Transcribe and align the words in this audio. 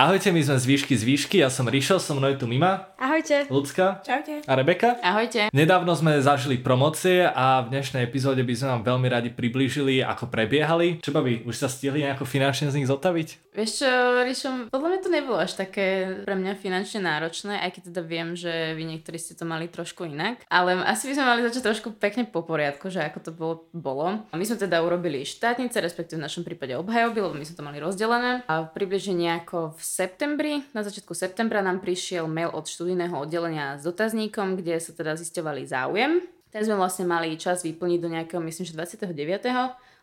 Ahojte, 0.00 0.32
my 0.32 0.40
sme 0.40 0.56
z 0.56 0.64
výšky 0.64 0.96
z 0.96 1.04
výšky, 1.04 1.36
ja 1.44 1.52
som 1.52 1.68
Rišo, 1.68 2.00
som 2.00 2.16
mnou 2.16 2.32
tu 2.32 2.48
Mima. 2.48 2.88
Ahojte. 3.20 3.52
Lucka. 3.52 4.00
Čaute. 4.00 4.40
A 4.48 4.52
Rebeka. 4.56 4.96
Ahojte. 5.04 5.52
Nedávno 5.52 5.92
sme 5.92 6.24
zažili 6.24 6.56
promocie 6.56 7.28
a 7.28 7.60
v 7.60 7.76
dnešnej 7.76 8.08
epizóde 8.08 8.40
by 8.40 8.54
sme 8.56 8.68
vám 8.72 8.96
veľmi 8.96 9.08
radi 9.12 9.28
priblížili, 9.28 10.00
ako 10.00 10.32
prebiehali. 10.32 11.04
Čo 11.04 11.12
by 11.12 11.44
už 11.44 11.52
sa 11.52 11.68
stihli 11.68 12.00
nejako 12.00 12.24
finančne 12.24 12.72
z 12.72 12.80
nich 12.80 12.88
zotaviť? 12.88 13.52
Vieš 13.52 13.84
čo, 13.84 13.90
Rišo, 14.24 14.72
podľa 14.72 14.88
mňa 14.88 15.00
to 15.04 15.10
nebolo 15.12 15.36
až 15.36 15.52
také 15.52 16.22
pre 16.24 16.32
mňa 16.32 16.56
finančne 16.56 17.04
náročné, 17.04 17.60
aj 17.60 17.70
keď 17.76 17.82
teda 17.92 18.02
viem, 18.06 18.32
že 18.32 18.72
vy 18.72 18.88
niektorí 18.88 19.20
ste 19.20 19.36
to 19.36 19.44
mali 19.44 19.68
trošku 19.68 20.08
inak. 20.08 20.40
Ale 20.48 20.80
asi 20.80 21.12
by 21.12 21.20
sme 21.20 21.28
mali 21.28 21.44
začať 21.44 21.68
trošku 21.68 21.92
pekne 22.00 22.24
po 22.24 22.40
poriadku, 22.40 22.88
že 22.88 23.04
ako 23.04 23.18
to 23.20 23.30
bolo. 23.36 23.68
bolo. 23.76 24.24
A 24.32 24.34
my 24.40 24.44
sme 24.48 24.56
teda 24.56 24.80
urobili 24.80 25.28
štátnice, 25.28 25.76
respektíve 25.76 26.16
v 26.16 26.24
našom 26.24 26.40
prípade 26.40 26.72
obhajoby, 26.72 27.20
lebo 27.20 27.36
my 27.36 27.44
sme 27.44 27.58
to 27.58 27.66
mali 27.68 27.84
rozdelené. 27.84 28.48
A 28.48 28.64
približne 28.64 29.12
nejako 29.12 29.76
v 29.76 29.82
septembri, 29.84 30.64
na 30.72 30.80
začiatku 30.80 31.12
septembra 31.12 31.60
nám 31.60 31.84
prišiel 31.84 32.24
mail 32.24 32.48
od 32.48 32.64
študijného 32.64 33.09
oddelenia 33.18 33.80
s 33.80 33.82
dotazníkom, 33.82 34.60
kde 34.60 34.78
sa 34.78 34.94
teda 34.94 35.18
zisťovali 35.18 35.66
záujem. 35.66 36.22
Ten 36.50 36.62
sme 36.66 36.78
vlastne 36.78 37.06
mali 37.06 37.34
čas 37.34 37.62
vyplniť 37.66 37.98
do 37.98 38.10
nejakého, 38.10 38.42
myslím, 38.42 38.66
že 38.66 38.74
29 38.74 39.50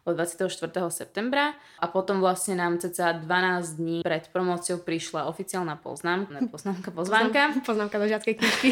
od 0.08 0.16
24. 0.16 0.48
septembra 0.88 1.52
a 1.84 1.86
potom 1.92 2.24
vlastne 2.24 2.56
nám 2.56 2.80
cca 2.80 3.20
12 3.20 3.76
dní 3.76 3.98
pred 4.08 4.32
promóciou 4.32 4.80
prišla 4.80 5.28
oficiálna 5.28 5.76
poznám, 5.76 6.32
ne, 6.32 6.48
poznámka, 6.48 6.96
pozvánka. 6.96 7.52
Poznámka 7.68 8.00
do 8.00 8.08
žiackej 8.08 8.34
knižky. 8.40 8.70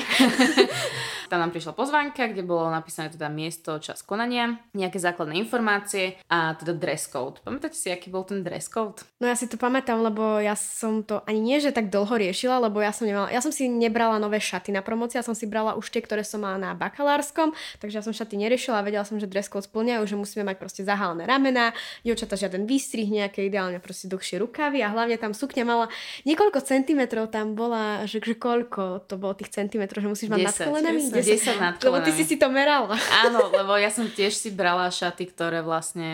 Tam 1.31 1.41
nám 1.41 1.51
prišla 1.51 1.73
pozvánka, 1.73 2.29
kde 2.29 2.45
bolo 2.45 2.69
napísané 2.69 3.09
teda 3.09 3.27
miesto, 3.33 3.81
čas 3.81 4.05
konania, 4.05 4.61
nejaké 4.77 5.01
základné 5.01 5.35
informácie 5.41 6.21
a 6.29 6.53
teda 6.53 6.77
dress 6.77 7.09
code. 7.09 7.41
Pamätáte 7.41 7.73
si, 7.73 7.89
aký 7.89 8.13
bol 8.13 8.23
ten 8.23 8.45
dress 8.45 8.69
code? 8.69 9.01
No 9.17 9.25
ja 9.25 9.33
si 9.33 9.49
to 9.49 9.57
pamätám, 9.57 10.05
lebo 10.05 10.37
ja 10.37 10.53
som 10.53 11.01
to 11.01 11.25
ani 11.25 11.41
nie, 11.41 11.57
že 11.57 11.73
tak 11.73 11.89
dlho 11.89 12.13
riešila, 12.13 12.61
lebo 12.69 12.77
ja 12.77 12.93
som 12.93 13.09
nemala, 13.09 13.33
ja 13.33 13.41
som 13.41 13.49
si 13.49 13.65
nebrala 13.65 14.21
nové 14.21 14.37
šaty 14.37 14.69
na 14.69 14.85
promócii, 14.85 15.17
ja 15.17 15.25
som 15.25 15.33
si 15.33 15.49
brala 15.49 15.73
už 15.73 15.89
tie, 15.89 16.05
ktoré 16.05 16.21
som 16.21 16.45
mala 16.45 16.61
na 16.61 16.71
bakalárskom, 16.77 17.57
takže 17.81 17.99
ja 17.99 18.03
som 18.05 18.13
šaty 18.13 18.37
neriešila 18.37 18.79
a 18.79 18.85
vedela 18.85 19.03
som, 19.03 19.17
že 19.17 19.25
dress 19.25 19.49
code 19.49 19.65
splňajú, 19.65 20.05
že 20.05 20.15
musíme 20.15 20.45
mať 20.45 20.61
proste 20.61 20.85
zahalené 21.25 21.35
ramena, 21.35 21.65
dievčata 22.05 22.37
žiaden 22.37 22.69
výstrih, 22.69 23.09
nejaké 23.09 23.49
ideálne 23.49 23.81
proste 23.81 24.05
dlhšie 24.07 24.39
rukavy 24.39 24.85
a 24.85 24.93
hlavne 24.93 25.17
tam 25.17 25.33
sukňa 25.33 25.63
mala 25.65 25.85
niekoľko 26.23 26.61
centimetrov, 26.61 27.33
tam 27.33 27.57
bola, 27.57 28.05
že, 28.05 28.21
že 28.21 28.37
koľko 28.37 29.09
to 29.09 29.17
bolo 29.17 29.33
tých 29.33 29.51
centimetrov, 29.51 30.05
že 30.05 30.09
musíš 30.09 30.29
mať 30.29 30.39
10, 30.39 30.45
nad 30.45 30.57
kolenami? 30.69 30.99
10, 31.01 31.11
10 31.11 31.59
nad 31.59 31.73
kolenami. 31.81 31.85
Lebo 31.89 31.97
ty 32.05 32.11
si 32.13 32.23
si 32.23 32.35
to 32.37 32.47
merala. 32.47 32.95
Áno, 33.25 33.49
lebo 33.59 33.75
ja 33.75 33.89
som 33.89 34.05
tiež 34.05 34.37
si 34.37 34.53
brala 34.53 34.87
šaty, 34.87 35.25
ktoré 35.33 35.65
vlastne 35.65 36.09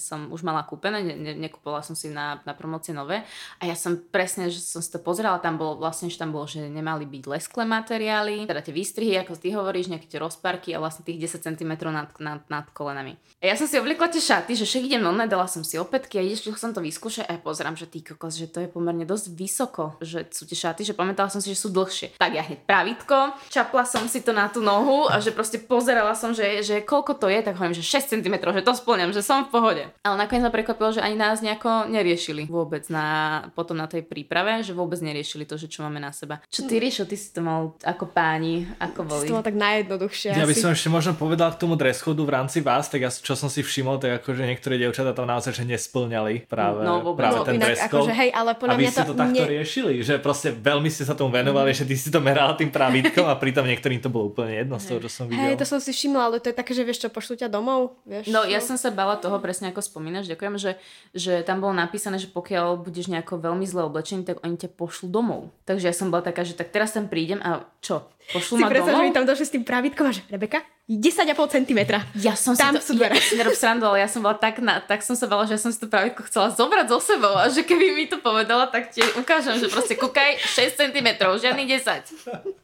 som 0.00 0.32
už 0.32 0.40
mala 0.42 0.64
kúpené, 0.64 1.04
ne, 1.04 1.14
ne, 1.14 1.32
nekupovala 1.36 1.84
som 1.84 1.94
si 1.94 2.08
na, 2.08 2.40
na 2.48 2.56
promócie 2.56 2.96
nové 2.96 3.22
a 3.60 3.62
ja 3.68 3.76
som 3.76 4.00
presne, 4.00 4.48
že 4.48 4.58
som 4.64 4.80
si 4.80 4.90
to 4.90 4.98
pozerala, 4.98 5.38
tam 5.38 5.60
bolo 5.60 5.78
vlastne, 5.78 6.08
že 6.08 6.16
tam 6.16 6.32
bolo, 6.32 6.48
že 6.48 6.64
nemali 6.64 7.04
byť 7.04 7.24
lesklé 7.28 7.62
materiály, 7.68 8.48
teda 8.48 8.64
tie 8.64 8.74
výstrihy, 8.74 9.14
ako 9.20 9.36
ty 9.36 9.52
hovoríš, 9.52 9.92
nejaké 9.92 10.08
tie 10.08 10.18
rozparky 10.18 10.72
a 10.72 10.80
vlastne 10.80 11.04
tých 11.04 11.28
10 11.28 11.46
cm 11.52 11.72
nad, 11.92 12.08
nad, 12.16 12.40
nad 12.48 12.66
kolenami. 12.72 13.20
A 13.44 13.52
ja 13.52 13.54
som 13.60 13.68
si 13.68 13.76
obliekla 13.76 14.08
tie 14.08 14.22
šaty, 14.22 14.53
že 14.54 14.66
však 14.66 14.82
idem 14.86 15.02
online, 15.04 15.30
dala 15.30 15.46
som 15.50 15.62
si 15.62 15.76
opätky 15.76 16.18
a 16.18 16.22
ideš, 16.22 16.46
som 16.56 16.70
to 16.70 16.80
vyskúšať 16.80 17.26
a 17.26 17.36
ja 17.36 17.40
pozerám, 17.40 17.74
že 17.74 17.90
ty 17.90 18.00
kokos, 18.00 18.38
že 18.38 18.48
to 18.48 18.62
je 18.62 18.68
pomerne 18.70 19.02
dosť 19.04 19.26
vysoko, 19.34 19.98
že 20.00 20.26
sú 20.30 20.46
tie 20.46 20.56
šaty, 20.56 20.86
že 20.86 20.94
pamätala 20.94 21.28
som 21.28 21.42
si, 21.42 21.52
že 21.52 21.58
sú 21.58 21.68
dlhšie. 21.74 22.16
Tak 22.16 22.30
ja 22.32 22.42
hneď 22.46 22.64
pravítko, 22.64 23.34
čapla 23.50 23.84
som 23.84 24.06
si 24.06 24.22
to 24.24 24.32
na 24.32 24.48
tú 24.48 24.64
nohu 24.64 25.10
a 25.10 25.18
že 25.20 25.34
proste 25.34 25.60
pozerala 25.60 26.14
som, 26.14 26.32
že, 26.32 26.62
že 26.62 26.80
koľko 26.80 27.18
to 27.18 27.26
je, 27.28 27.42
tak 27.42 27.58
hovorím, 27.58 27.76
že 27.76 27.84
6 27.84 28.18
cm, 28.18 28.34
že 28.38 28.62
to 28.64 28.72
splňam, 28.72 29.10
že 29.10 29.20
som 29.20 29.44
v 29.46 29.50
pohode. 29.50 29.84
Ale 30.06 30.16
nakoniec 30.16 30.46
ma 30.46 30.52
prekvapilo, 30.54 30.94
že 30.94 31.04
ani 31.04 31.18
nás 31.18 31.42
nejako 31.42 31.90
neriešili 31.90 32.46
vôbec 32.46 32.86
na, 32.88 33.48
potom 33.52 33.76
na 33.76 33.90
tej 33.90 34.06
príprave, 34.06 34.62
že 34.62 34.72
vôbec 34.72 34.98
neriešili 35.02 35.44
to, 35.44 35.58
že 35.58 35.66
čo 35.66 35.82
máme 35.82 35.98
na 35.98 36.14
seba. 36.14 36.40
Čo 36.48 36.64
ty 36.70 36.78
riešil, 36.78 37.04
ty 37.10 37.16
si 37.18 37.34
to 37.34 37.42
mal 37.42 37.74
ako 37.82 38.08
páni, 38.08 38.68
ako 38.78 39.00
boli. 39.04 39.26
To 39.28 39.42
tak 39.42 39.58
najjednoduchšie. 39.58 40.36
Ja 40.38 40.46
by 40.46 40.56
som 40.56 40.72
ešte 40.72 40.88
možno 40.88 41.12
povedal 41.18 41.52
k 41.52 41.60
tomu 41.60 41.74
dress 41.74 42.04
v 42.04 42.30
rámci 42.30 42.60
vás, 42.62 42.86
tak 42.88 43.02
ja 43.02 43.10
čo 43.10 43.34
som 43.34 43.48
si 43.48 43.64
všimol, 43.64 43.98
tak 43.98 44.22
akože 44.34 44.50
niektoré 44.50 44.74
dievčatá 44.82 45.14
tam 45.14 45.30
naozaj 45.30 45.54
že 45.54 45.62
nesplňali 45.62 46.50
práve, 46.50 46.82
no, 46.82 47.14
práve 47.14 47.38
no, 47.38 47.46
ten 47.46 47.54
inak, 47.54 47.70
dress 47.70 47.86
code. 47.86 48.10
Akože, 48.10 48.12
hej, 48.18 48.30
ale 48.34 48.50
podľa 48.58 48.74
a 48.74 48.76
vy 48.76 48.82
mňa 48.82 48.90
ste 48.90 49.04
to, 49.06 49.06
to 49.06 49.14
takto 49.14 49.44
ne... 49.46 49.52
riešili, 49.54 49.92
že 50.02 50.14
proste 50.18 50.48
veľmi 50.50 50.90
ste 50.90 51.06
sa 51.06 51.14
tomu 51.14 51.30
venovali, 51.30 51.70
mm. 51.70 51.78
že 51.78 51.84
ty 51.86 51.94
si 51.94 52.10
to 52.10 52.18
merala 52.18 52.58
tým 52.58 52.74
pravítkom 52.74 53.30
a 53.30 53.38
pritom 53.38 53.62
niektorým 53.62 54.02
to 54.02 54.10
bolo 54.10 54.34
úplne 54.34 54.58
jedno 54.58 54.82
z 54.82 54.84
toho, 54.90 54.98
čo 55.06 55.10
som 55.22 55.24
videl. 55.30 55.46
Hej, 55.46 55.62
to 55.62 55.66
som 55.70 55.78
si 55.78 55.94
všimla, 55.94 56.22
ale 56.26 56.36
to 56.42 56.50
je 56.50 56.56
také, 56.58 56.74
že 56.74 56.82
vieš 56.82 57.06
čo, 57.06 57.08
pošlu 57.14 57.38
ťa 57.38 57.46
domov, 57.46 57.94
vieš. 58.02 58.34
No, 58.34 58.42
ja 58.42 58.58
som 58.58 58.74
sa 58.74 58.90
bala 58.90 59.14
toho 59.14 59.38
presne 59.38 59.70
ako 59.70 59.78
spomínaš, 59.78 60.26
ďakujem, 60.26 60.58
že, 60.58 60.72
že 61.14 61.46
tam 61.46 61.62
bolo 61.62 61.78
napísané, 61.78 62.18
že 62.18 62.26
pokiaľ 62.26 62.82
budeš 62.82 63.06
nejako 63.06 63.38
veľmi 63.38 63.62
zle 63.70 63.86
oblečený, 63.86 64.26
tak 64.26 64.42
oni 64.42 64.58
ťa 64.58 64.74
pošlu 64.74 65.06
domov. 65.06 65.54
Takže 65.70 65.86
ja 65.86 65.94
som 65.94 66.10
bola 66.10 66.26
taká, 66.26 66.42
že 66.42 66.58
tak 66.58 66.74
teraz 66.74 66.90
tam 66.90 67.06
prídem 67.06 67.38
a 67.38 67.62
čo? 67.78 68.10
Pošlu 68.32 68.56
si 68.56 68.64
predstav, 68.64 68.96
že 68.96 69.04
mi 69.04 69.12
tam 69.12 69.28
došli 69.28 69.44
s 69.44 69.52
tým 69.52 69.64
pravítkom 69.68 70.08
a 70.08 70.12
že 70.16 70.24
Rebeka, 70.32 70.64
10,5 70.88 71.36
cm. 71.60 71.80
Ja 72.20 72.32
som 72.36 72.56
tam 72.56 72.76
si 72.80 72.96
to, 72.96 73.04
ja 73.04 73.12
si 73.20 73.36
nerob 73.36 73.52
srandu, 73.52 73.84
ale 73.84 74.00
ja 74.00 74.08
som 74.08 74.24
bola 74.24 74.36
tak, 74.36 74.64
na, 74.64 74.80
tak 74.80 75.04
som 75.04 75.12
sa 75.12 75.28
bala, 75.28 75.44
že 75.44 75.56
ja 75.56 75.60
som 75.60 75.68
si 75.68 75.76
to 75.76 75.88
pravítko 75.92 76.24
chcela 76.24 76.48
zobrať 76.48 76.88
so 76.88 77.00
sebou 77.04 77.36
a 77.36 77.52
že 77.52 77.64
keby 77.64 77.92
mi 77.92 78.04
to 78.08 78.20
povedala, 78.20 78.68
tak 78.72 78.92
ti 78.92 79.04
ukážem, 79.16 79.60
že 79.60 79.68
proste 79.68 79.96
kúkaj 79.96 80.40
6 80.40 80.76
cm, 80.76 81.08
žiadny 81.20 81.64
10. 81.68 82.63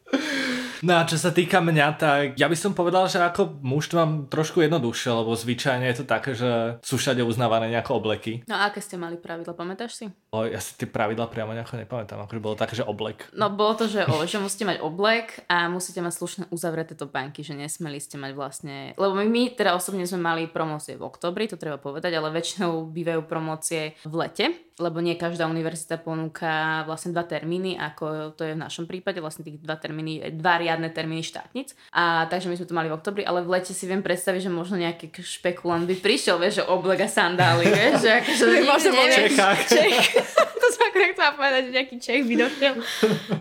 No 0.81 0.97
a 0.97 1.04
čo 1.04 1.21
sa 1.21 1.28
týka 1.28 1.60
mňa, 1.60 1.87
tak 2.00 2.25
ja 2.41 2.48
by 2.48 2.56
som 2.56 2.72
povedal, 2.72 3.04
že 3.04 3.21
ako 3.21 3.60
muž 3.60 3.93
to 3.93 4.00
mám 4.00 4.32
trošku 4.32 4.65
jednoduchšie, 4.65 5.12
lebo 5.12 5.37
zvyčajne 5.37 5.84
je 5.93 5.97
to 6.00 6.04
také, 6.09 6.32
že 6.32 6.81
sú 6.81 6.97
všade 6.97 7.21
uznávané 7.21 7.69
nejaké 7.69 7.93
obleky. 7.93 8.32
No 8.48 8.56
a 8.56 8.72
aké 8.72 8.81
ste 8.81 8.97
mali 8.97 9.21
pravidla, 9.21 9.53
pamätáš 9.53 9.93
si? 10.00 10.04
O, 10.32 10.48
ja 10.48 10.56
si 10.56 10.72
tie 10.81 10.88
pravidla 10.88 11.28
priamo 11.28 11.53
nejako 11.53 11.76
nepamätám, 11.84 12.25
akože 12.25 12.41
bolo 12.41 12.56
také, 12.56 12.81
že 12.81 12.88
oblek. 12.88 13.28
No 13.37 13.53
bolo 13.53 13.76
to, 13.76 13.93
že, 13.93 14.09
o, 14.09 14.25
že 14.25 14.41
musíte 14.41 14.65
mať 14.65 14.81
oblek 14.81 15.44
a 15.53 15.69
musíte 15.69 16.00
mať 16.00 16.16
slušne 16.16 16.44
uzavreté 16.48 16.97
topánky, 16.97 17.44
že 17.44 17.53
nesmeli 17.53 18.00
ste 18.00 18.16
mať 18.16 18.32
vlastne, 18.32 18.77
lebo 18.97 19.12
my, 19.12 19.28
my 19.28 19.42
teda 19.53 19.77
osobne 19.77 20.09
sme 20.09 20.25
mali 20.25 20.48
promócie 20.48 20.97
v 20.97 21.04
oktobri, 21.04 21.44
to 21.44 21.60
treba 21.60 21.77
povedať, 21.77 22.16
ale 22.16 22.32
väčšinou 22.32 22.88
bývajú 22.88 23.21
promócie 23.28 24.00
v 24.09 24.15
lete, 24.16 24.47
lebo 24.81 25.05
nie 25.05 25.15
každá 25.21 25.45
univerzita 25.45 26.01
ponúka 26.01 26.83
vlastne 26.89 27.13
dva 27.13 27.29
termíny, 27.29 27.77
ako 27.77 28.33
to 28.33 28.49
je 28.49 28.57
v 28.57 28.63
našom 28.65 28.89
prípade, 28.89 29.21
vlastne 29.21 29.45
tých 29.45 29.61
dva 29.61 29.77
termíny, 29.77 30.33
dva 30.35 30.57
riadne 30.57 30.89
termíny 30.89 31.21
štátnic. 31.21 31.77
A 31.93 32.25
takže 32.33 32.49
my 32.49 32.57
sme 32.57 32.67
to 32.67 32.75
mali 32.75 32.89
v 32.89 32.97
oktobri, 32.97 33.23
ale 33.23 33.45
v 33.45 33.53
lete 33.61 33.77
si 33.77 33.85
viem 33.85 34.01
predstaviť, 34.01 34.49
že 34.49 34.51
možno 34.51 34.81
nejaký 34.81 35.13
špekulant 35.21 35.85
by 35.85 36.01
prišiel, 36.01 36.41
vieš, 36.41 36.65
že 36.65 36.65
oblek 36.65 37.05
a 37.05 37.09
sandály, 37.13 37.69
vieš, 37.69 38.09
že 38.09 38.11
akože 38.25 38.45
možno 38.73 38.91
Čechách. 38.97 39.61
Čech. 39.71 40.09
to 40.57 40.67
som 40.73 40.83
akorát 40.89 41.11
chcela 41.13 41.33
povedať, 41.37 41.63
že 41.69 41.71
nejaký 41.77 41.97
Čech 42.01 42.23
by 42.25 42.35
došiel. 42.41 42.75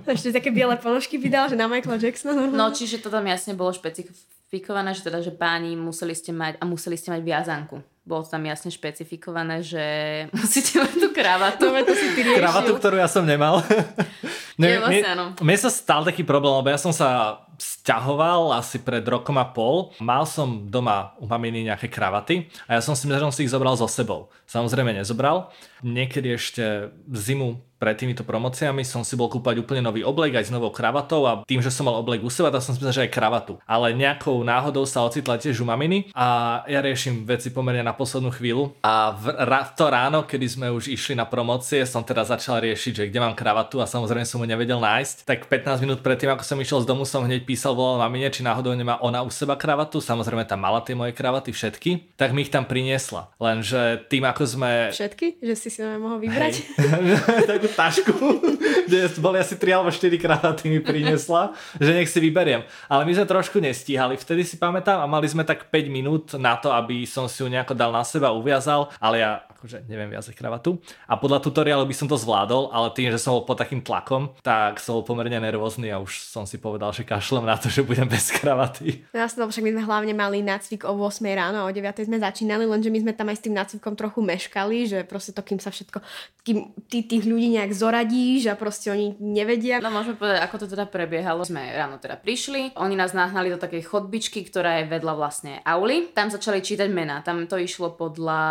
Ešte 0.04 0.30
také 0.36 0.50
biele 0.52 0.76
ponožky 0.76 1.16
by 1.16 1.28
dal, 1.32 1.46
že 1.48 1.56
na 1.56 1.72
Michaela 1.72 1.96
Jacksona. 1.96 2.52
No, 2.52 2.76
čiže 2.76 3.00
to 3.00 3.08
tam 3.08 3.24
jasne 3.24 3.56
bolo 3.56 3.72
špecifikované, 3.72 4.92
že 4.92 5.08
teda, 5.08 5.24
že 5.24 5.32
páni 5.32 5.80
museli 5.80 6.12
ste 6.12 6.36
mať 6.36 6.60
a 6.60 6.68
museli 6.68 7.00
ste 7.00 7.16
mať 7.16 7.22
viazanku 7.24 7.80
bolo 8.10 8.26
tam 8.26 8.42
jasne 8.42 8.74
špecifikované, 8.74 9.62
že 9.62 9.86
musíte 10.34 10.82
mať 10.82 10.94
tú 10.98 11.08
kravatu. 11.14 11.70
No, 11.70 11.86
to 11.86 11.94
si 11.94 12.18
ty 12.18 12.26
Kravatu, 12.26 12.74
ktorú 12.74 12.98
ja 12.98 13.06
som 13.06 13.22
nemal. 13.22 13.62
ne, 14.62 14.82
vlastne, 14.82 15.38
mne, 15.38 15.46
mne 15.46 15.58
sa 15.62 15.70
stal 15.70 16.02
taký 16.02 16.26
problém, 16.26 16.58
lebo 16.58 16.74
ja 16.74 16.82
som 16.82 16.90
sa 16.90 17.40
sťahoval 17.62 18.58
asi 18.58 18.82
pred 18.82 19.06
rokom 19.06 19.38
a 19.38 19.46
pol. 19.46 19.94
Mal 20.02 20.26
som 20.26 20.66
doma 20.66 21.14
u 21.22 21.30
maminy 21.30 21.70
nejaké 21.70 21.86
kravaty 21.92 22.50
a 22.66 22.80
ja 22.80 22.82
som 22.82 22.98
si, 22.98 23.06
som 23.06 23.30
si 23.30 23.46
ich 23.46 23.54
zobral 23.54 23.78
so 23.78 23.86
sebou. 23.86 24.34
Samozrejme 24.50 24.98
nezobral. 24.98 25.54
Niekedy 25.86 26.34
ešte 26.34 26.90
zimu 27.06 27.70
pred 27.80 27.96
týmito 27.96 28.28
promociami 28.28 28.84
som 28.84 29.08
si 29.08 29.16
bol 29.16 29.32
kúpať 29.32 29.64
úplne 29.64 29.80
nový 29.80 30.04
oblek 30.04 30.36
aj 30.36 30.52
s 30.52 30.54
novou 30.54 30.70
kravatou 30.70 31.24
a 31.24 31.48
tým, 31.48 31.64
že 31.64 31.72
som 31.72 31.88
mal 31.88 31.96
oblek 31.96 32.20
u 32.20 32.28
seba, 32.28 32.52
tak 32.52 32.60
som 32.60 32.76
si 32.76 32.84
myslel, 32.84 32.92
že 32.92 33.06
aj 33.08 33.16
kravatu. 33.16 33.56
Ale 33.64 33.96
nejakou 33.96 34.44
náhodou 34.44 34.84
sa 34.84 35.08
ocitla 35.08 35.40
tiež 35.40 35.64
u 35.64 35.66
maminy 35.66 36.12
a 36.12 36.60
ja 36.68 36.84
riešim 36.84 37.24
veci 37.24 37.56
pomerne 37.56 37.80
na 37.80 37.96
poslednú 37.96 38.36
chvíľu 38.36 38.76
a 38.84 39.16
v, 39.16 39.32
v 39.32 39.72
to 39.80 39.86
ráno, 39.88 40.28
kedy 40.28 40.46
sme 40.46 40.68
už 40.76 40.92
išli 40.92 41.16
na 41.16 41.24
promocie, 41.24 41.88
som 41.88 42.04
teda 42.04 42.28
začal 42.28 42.60
riešiť, 42.60 42.92
že 42.92 43.08
kde 43.08 43.20
mám 43.24 43.34
kravatu 43.34 43.80
a 43.80 43.88
samozrejme 43.88 44.28
som 44.28 44.44
ju 44.44 44.48
nevedel 44.52 44.84
nájsť. 44.84 45.24
Tak 45.24 45.48
15 45.48 45.80
minút 45.80 46.04
predtým, 46.04 46.36
ako 46.36 46.44
som 46.44 46.60
išiel 46.60 46.84
z 46.84 46.90
domu, 46.92 47.08
som 47.08 47.24
hneď 47.24 47.48
písal, 47.48 47.80
volal 47.80 48.04
mamine, 48.04 48.28
či 48.28 48.44
náhodou 48.44 48.76
nemá 48.76 49.00
ona 49.00 49.24
u 49.24 49.32
seba 49.32 49.56
kravatu. 49.56 50.04
Samozrejme 50.04 50.44
tam 50.44 50.60
mala 50.60 50.84
tie 50.84 51.00
moje 51.00 51.16
kravaty 51.16 51.56
všetky, 51.56 52.20
tak 52.20 52.36
mi 52.36 52.44
ich 52.44 52.52
tam 52.52 52.68
priniesla. 52.68 53.32
Lenže 53.40 54.04
tým, 54.12 54.28
ako 54.28 54.39
sme... 54.46 54.94
Všetky? 54.94 55.42
Že 55.42 55.56
si 55.56 55.70
si 55.72 55.80
mohol 55.82 56.22
vybrať? 56.22 56.54
Takú 57.52 57.68
tašku, 57.74 58.14
kde 58.88 59.10
boli 59.20 59.40
asi 59.40 59.56
3 59.56 59.80
alebo 59.80 59.92
4 59.92 60.16
kravaty 60.20 60.70
mi 60.70 60.80
priniesla, 60.84 61.56
že 61.80 61.92
nech 61.92 62.12
si 62.12 62.20
vyberiem. 62.20 62.64
Ale 62.88 63.08
my 63.08 63.12
sme 63.16 63.26
trošku 63.26 63.58
nestíhali, 63.64 64.20
vtedy 64.20 64.44
si 64.46 64.56
pamätám 64.60 65.02
a 65.02 65.08
mali 65.10 65.26
sme 65.26 65.48
tak 65.48 65.72
5 65.72 65.90
minút 65.90 66.26
na 66.36 66.56
to, 66.56 66.70
aby 66.72 67.08
som 67.08 67.26
si 67.26 67.42
ju 67.44 67.48
nejako 67.50 67.74
dal 67.74 67.90
na 67.90 68.04
seba, 68.04 68.36
uviazal, 68.36 68.92
ale 69.00 69.24
ja 69.24 69.32
akože 69.60 69.84
neviem 69.92 70.08
viazať 70.08 70.40
kravatu. 70.40 70.80
A 71.04 71.20
podľa 71.20 71.44
tutoriálu 71.44 71.84
by 71.84 71.92
som 71.92 72.08
to 72.08 72.16
zvládol, 72.16 72.72
ale 72.72 72.96
tým, 72.96 73.12
že 73.12 73.20
som 73.20 73.36
bol 73.36 73.44
pod 73.44 73.60
takým 73.60 73.84
tlakom, 73.84 74.32
tak 74.40 74.80
som 74.80 74.96
bol 74.96 75.04
pomerne 75.04 75.36
nervózny 75.36 75.92
a 75.92 76.00
už 76.00 76.24
som 76.24 76.48
si 76.48 76.56
povedal, 76.56 76.96
že 76.96 77.04
kašlem 77.04 77.44
na 77.44 77.60
to, 77.60 77.68
že 77.68 77.84
budem 77.84 78.08
bez 78.08 78.32
kravaty. 78.32 79.04
No 79.12 79.20
jasne, 79.20 79.44
lebo 79.44 79.52
však 79.52 79.66
my 79.68 79.72
sme 79.76 79.84
hlavne 79.84 80.14
mali 80.16 80.40
nácvik 80.40 80.88
o 80.88 80.96
8 80.96 81.28
ráno 81.36 81.60
a 81.60 81.68
o 81.68 81.72
9 81.76 82.08
sme 82.08 82.18
začínali, 82.24 82.64
lenže 82.64 82.88
my 82.88 83.00
sme 83.04 83.12
tam 83.12 83.28
aj 83.28 83.38
s 83.38 83.44
tým 83.44 83.56
nácvikom 83.60 83.94
trochu 84.00 84.24
meškali, 84.30 84.86
že 84.86 84.98
proste 85.02 85.34
to, 85.34 85.42
kým 85.42 85.58
sa 85.58 85.74
všetko, 85.74 86.06
kým 86.46 86.74
ty 86.86 87.06
tých 87.06 87.26
ľudí 87.26 87.54
nejak 87.58 87.74
zoradíš 87.74 88.50
a 88.50 88.56
proste 88.58 88.94
oni 88.94 89.18
nevedia. 89.18 89.82
No 89.82 89.90
môžeme 89.90 90.18
povedať, 90.18 90.40
ako 90.46 90.56
to 90.62 90.66
teda 90.70 90.86
prebiehalo. 90.86 91.42
Sme 91.42 91.74
ráno 91.74 91.98
teda 91.98 92.18
prišli, 92.18 92.78
oni 92.78 92.94
nás 92.94 93.18
nahnali 93.18 93.50
do 93.50 93.58
takej 93.62 93.86
chodbičky, 93.86 94.46
ktorá 94.46 94.82
je 94.82 94.90
vedľa 94.90 95.14
vlastne 95.18 95.54
auly. 95.66 96.10
Tam 96.14 96.30
začali 96.30 96.62
čítať 96.62 96.90
mená, 96.94 97.26
tam 97.26 97.50
to 97.50 97.58
išlo 97.58 97.94
podľa 97.94 98.42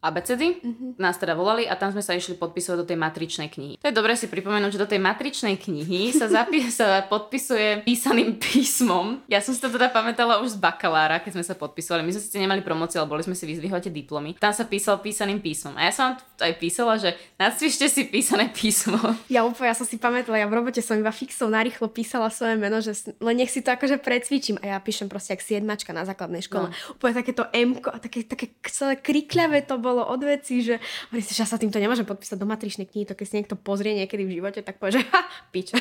abecedy, 0.00 0.60
mm-hmm. 0.60 0.90
nás 0.96 1.20
teda 1.20 1.36
volali 1.36 1.68
a 1.68 1.76
tam 1.76 1.92
sme 1.92 2.00
sa 2.00 2.16
išli 2.16 2.36
podpisovať 2.36 2.78
do 2.82 2.88
tej 2.88 2.98
matričnej 2.98 3.48
knihy. 3.52 3.74
To 3.80 3.88
je 3.88 3.94
dobre 3.94 4.16
si 4.16 4.28
pripomenúť, 4.28 4.76
že 4.76 4.82
do 4.82 4.90
tej 4.90 5.00
matričnej 5.00 5.56
knihy 5.60 6.12
sa, 6.16 6.26
zapí- 6.42 6.68
sa 6.72 7.04
podpisuje 7.06 7.84
písaným 7.84 8.40
písmom. 8.40 9.20
Ja 9.28 9.40
som 9.40 9.52
si 9.52 9.60
to 9.60 9.72
teda 9.72 9.92
pamätala 9.92 10.40
už 10.44 10.56
z 10.56 10.58
bakalára, 10.60 11.20
keď 11.20 11.40
sme 11.40 11.44
sa 11.44 11.54
podpisovali. 11.56 12.04
My 12.04 12.12
sme 12.12 12.22
si 12.22 12.38
nemali 12.40 12.60
promociu, 12.60 13.02
ale 13.02 13.10
boli 13.10 13.22
sme 13.24 13.36
si 13.36 13.44
vyzvihovať 13.48 13.88
diplomy. 13.92 14.36
Tam 14.36 14.52
sa 14.52 14.68
písal 14.68 15.00
písaným 15.26 15.42
písmom. 15.42 15.74
A 15.74 15.90
ja 15.90 15.92
som 15.92 16.14
aj 16.38 16.54
písala, 16.62 16.94
že 17.02 17.18
nacvičte 17.34 17.90
si 17.90 18.06
písané 18.06 18.46
písmo. 18.56 18.94
Ja 19.26 19.42
úplne, 19.42 19.74
ja 19.74 19.76
som 19.76 19.82
si 19.82 19.98
pamätala, 19.98 20.38
ja 20.38 20.46
v 20.46 20.62
robote 20.62 20.78
som 20.78 20.94
iba 20.94 21.10
fixov 21.10 21.50
narýchlo 21.50 21.90
písala 21.90 22.30
svoje 22.30 22.54
meno, 22.54 22.78
že 22.78 22.94
len 23.18 23.42
nech 23.42 23.50
si 23.50 23.58
to 23.66 23.74
akože 23.74 23.98
precvičím. 23.98 24.62
A 24.62 24.76
ja 24.76 24.78
píšem 24.78 25.10
proste 25.10 25.34
jak 25.34 25.42
siedmačka 25.42 25.90
na 25.90 26.06
základnej 26.06 26.46
škole. 26.46 26.70
No. 26.70 26.94
Úplne 26.94 27.14
takéto 27.18 27.42
M 27.50 27.74
a 27.90 27.98
také, 27.98 28.22
také 28.22 28.54
celé 28.70 28.94
krikľavé 29.02 29.66
to 29.66 29.82
bolo 29.82 30.06
od 30.06 30.22
veci, 30.22 30.62
že, 30.62 30.78
že 31.10 31.34
ja 31.34 31.46
sa 31.48 31.58
týmto 31.58 31.82
nemôžem 31.82 32.06
podpísať 32.06 32.38
do 32.38 32.46
matričnej 32.46 32.86
knihy, 32.86 33.02
to 33.10 33.18
keď 33.18 33.26
si 33.26 33.34
niekto 33.42 33.58
pozrie 33.58 33.98
niekedy 33.98 34.22
v 34.22 34.38
živote, 34.38 34.62
tak 34.62 34.78
povie, 34.78 35.02
že 35.02 35.10
ha, 35.10 35.26
pič. 35.50 35.74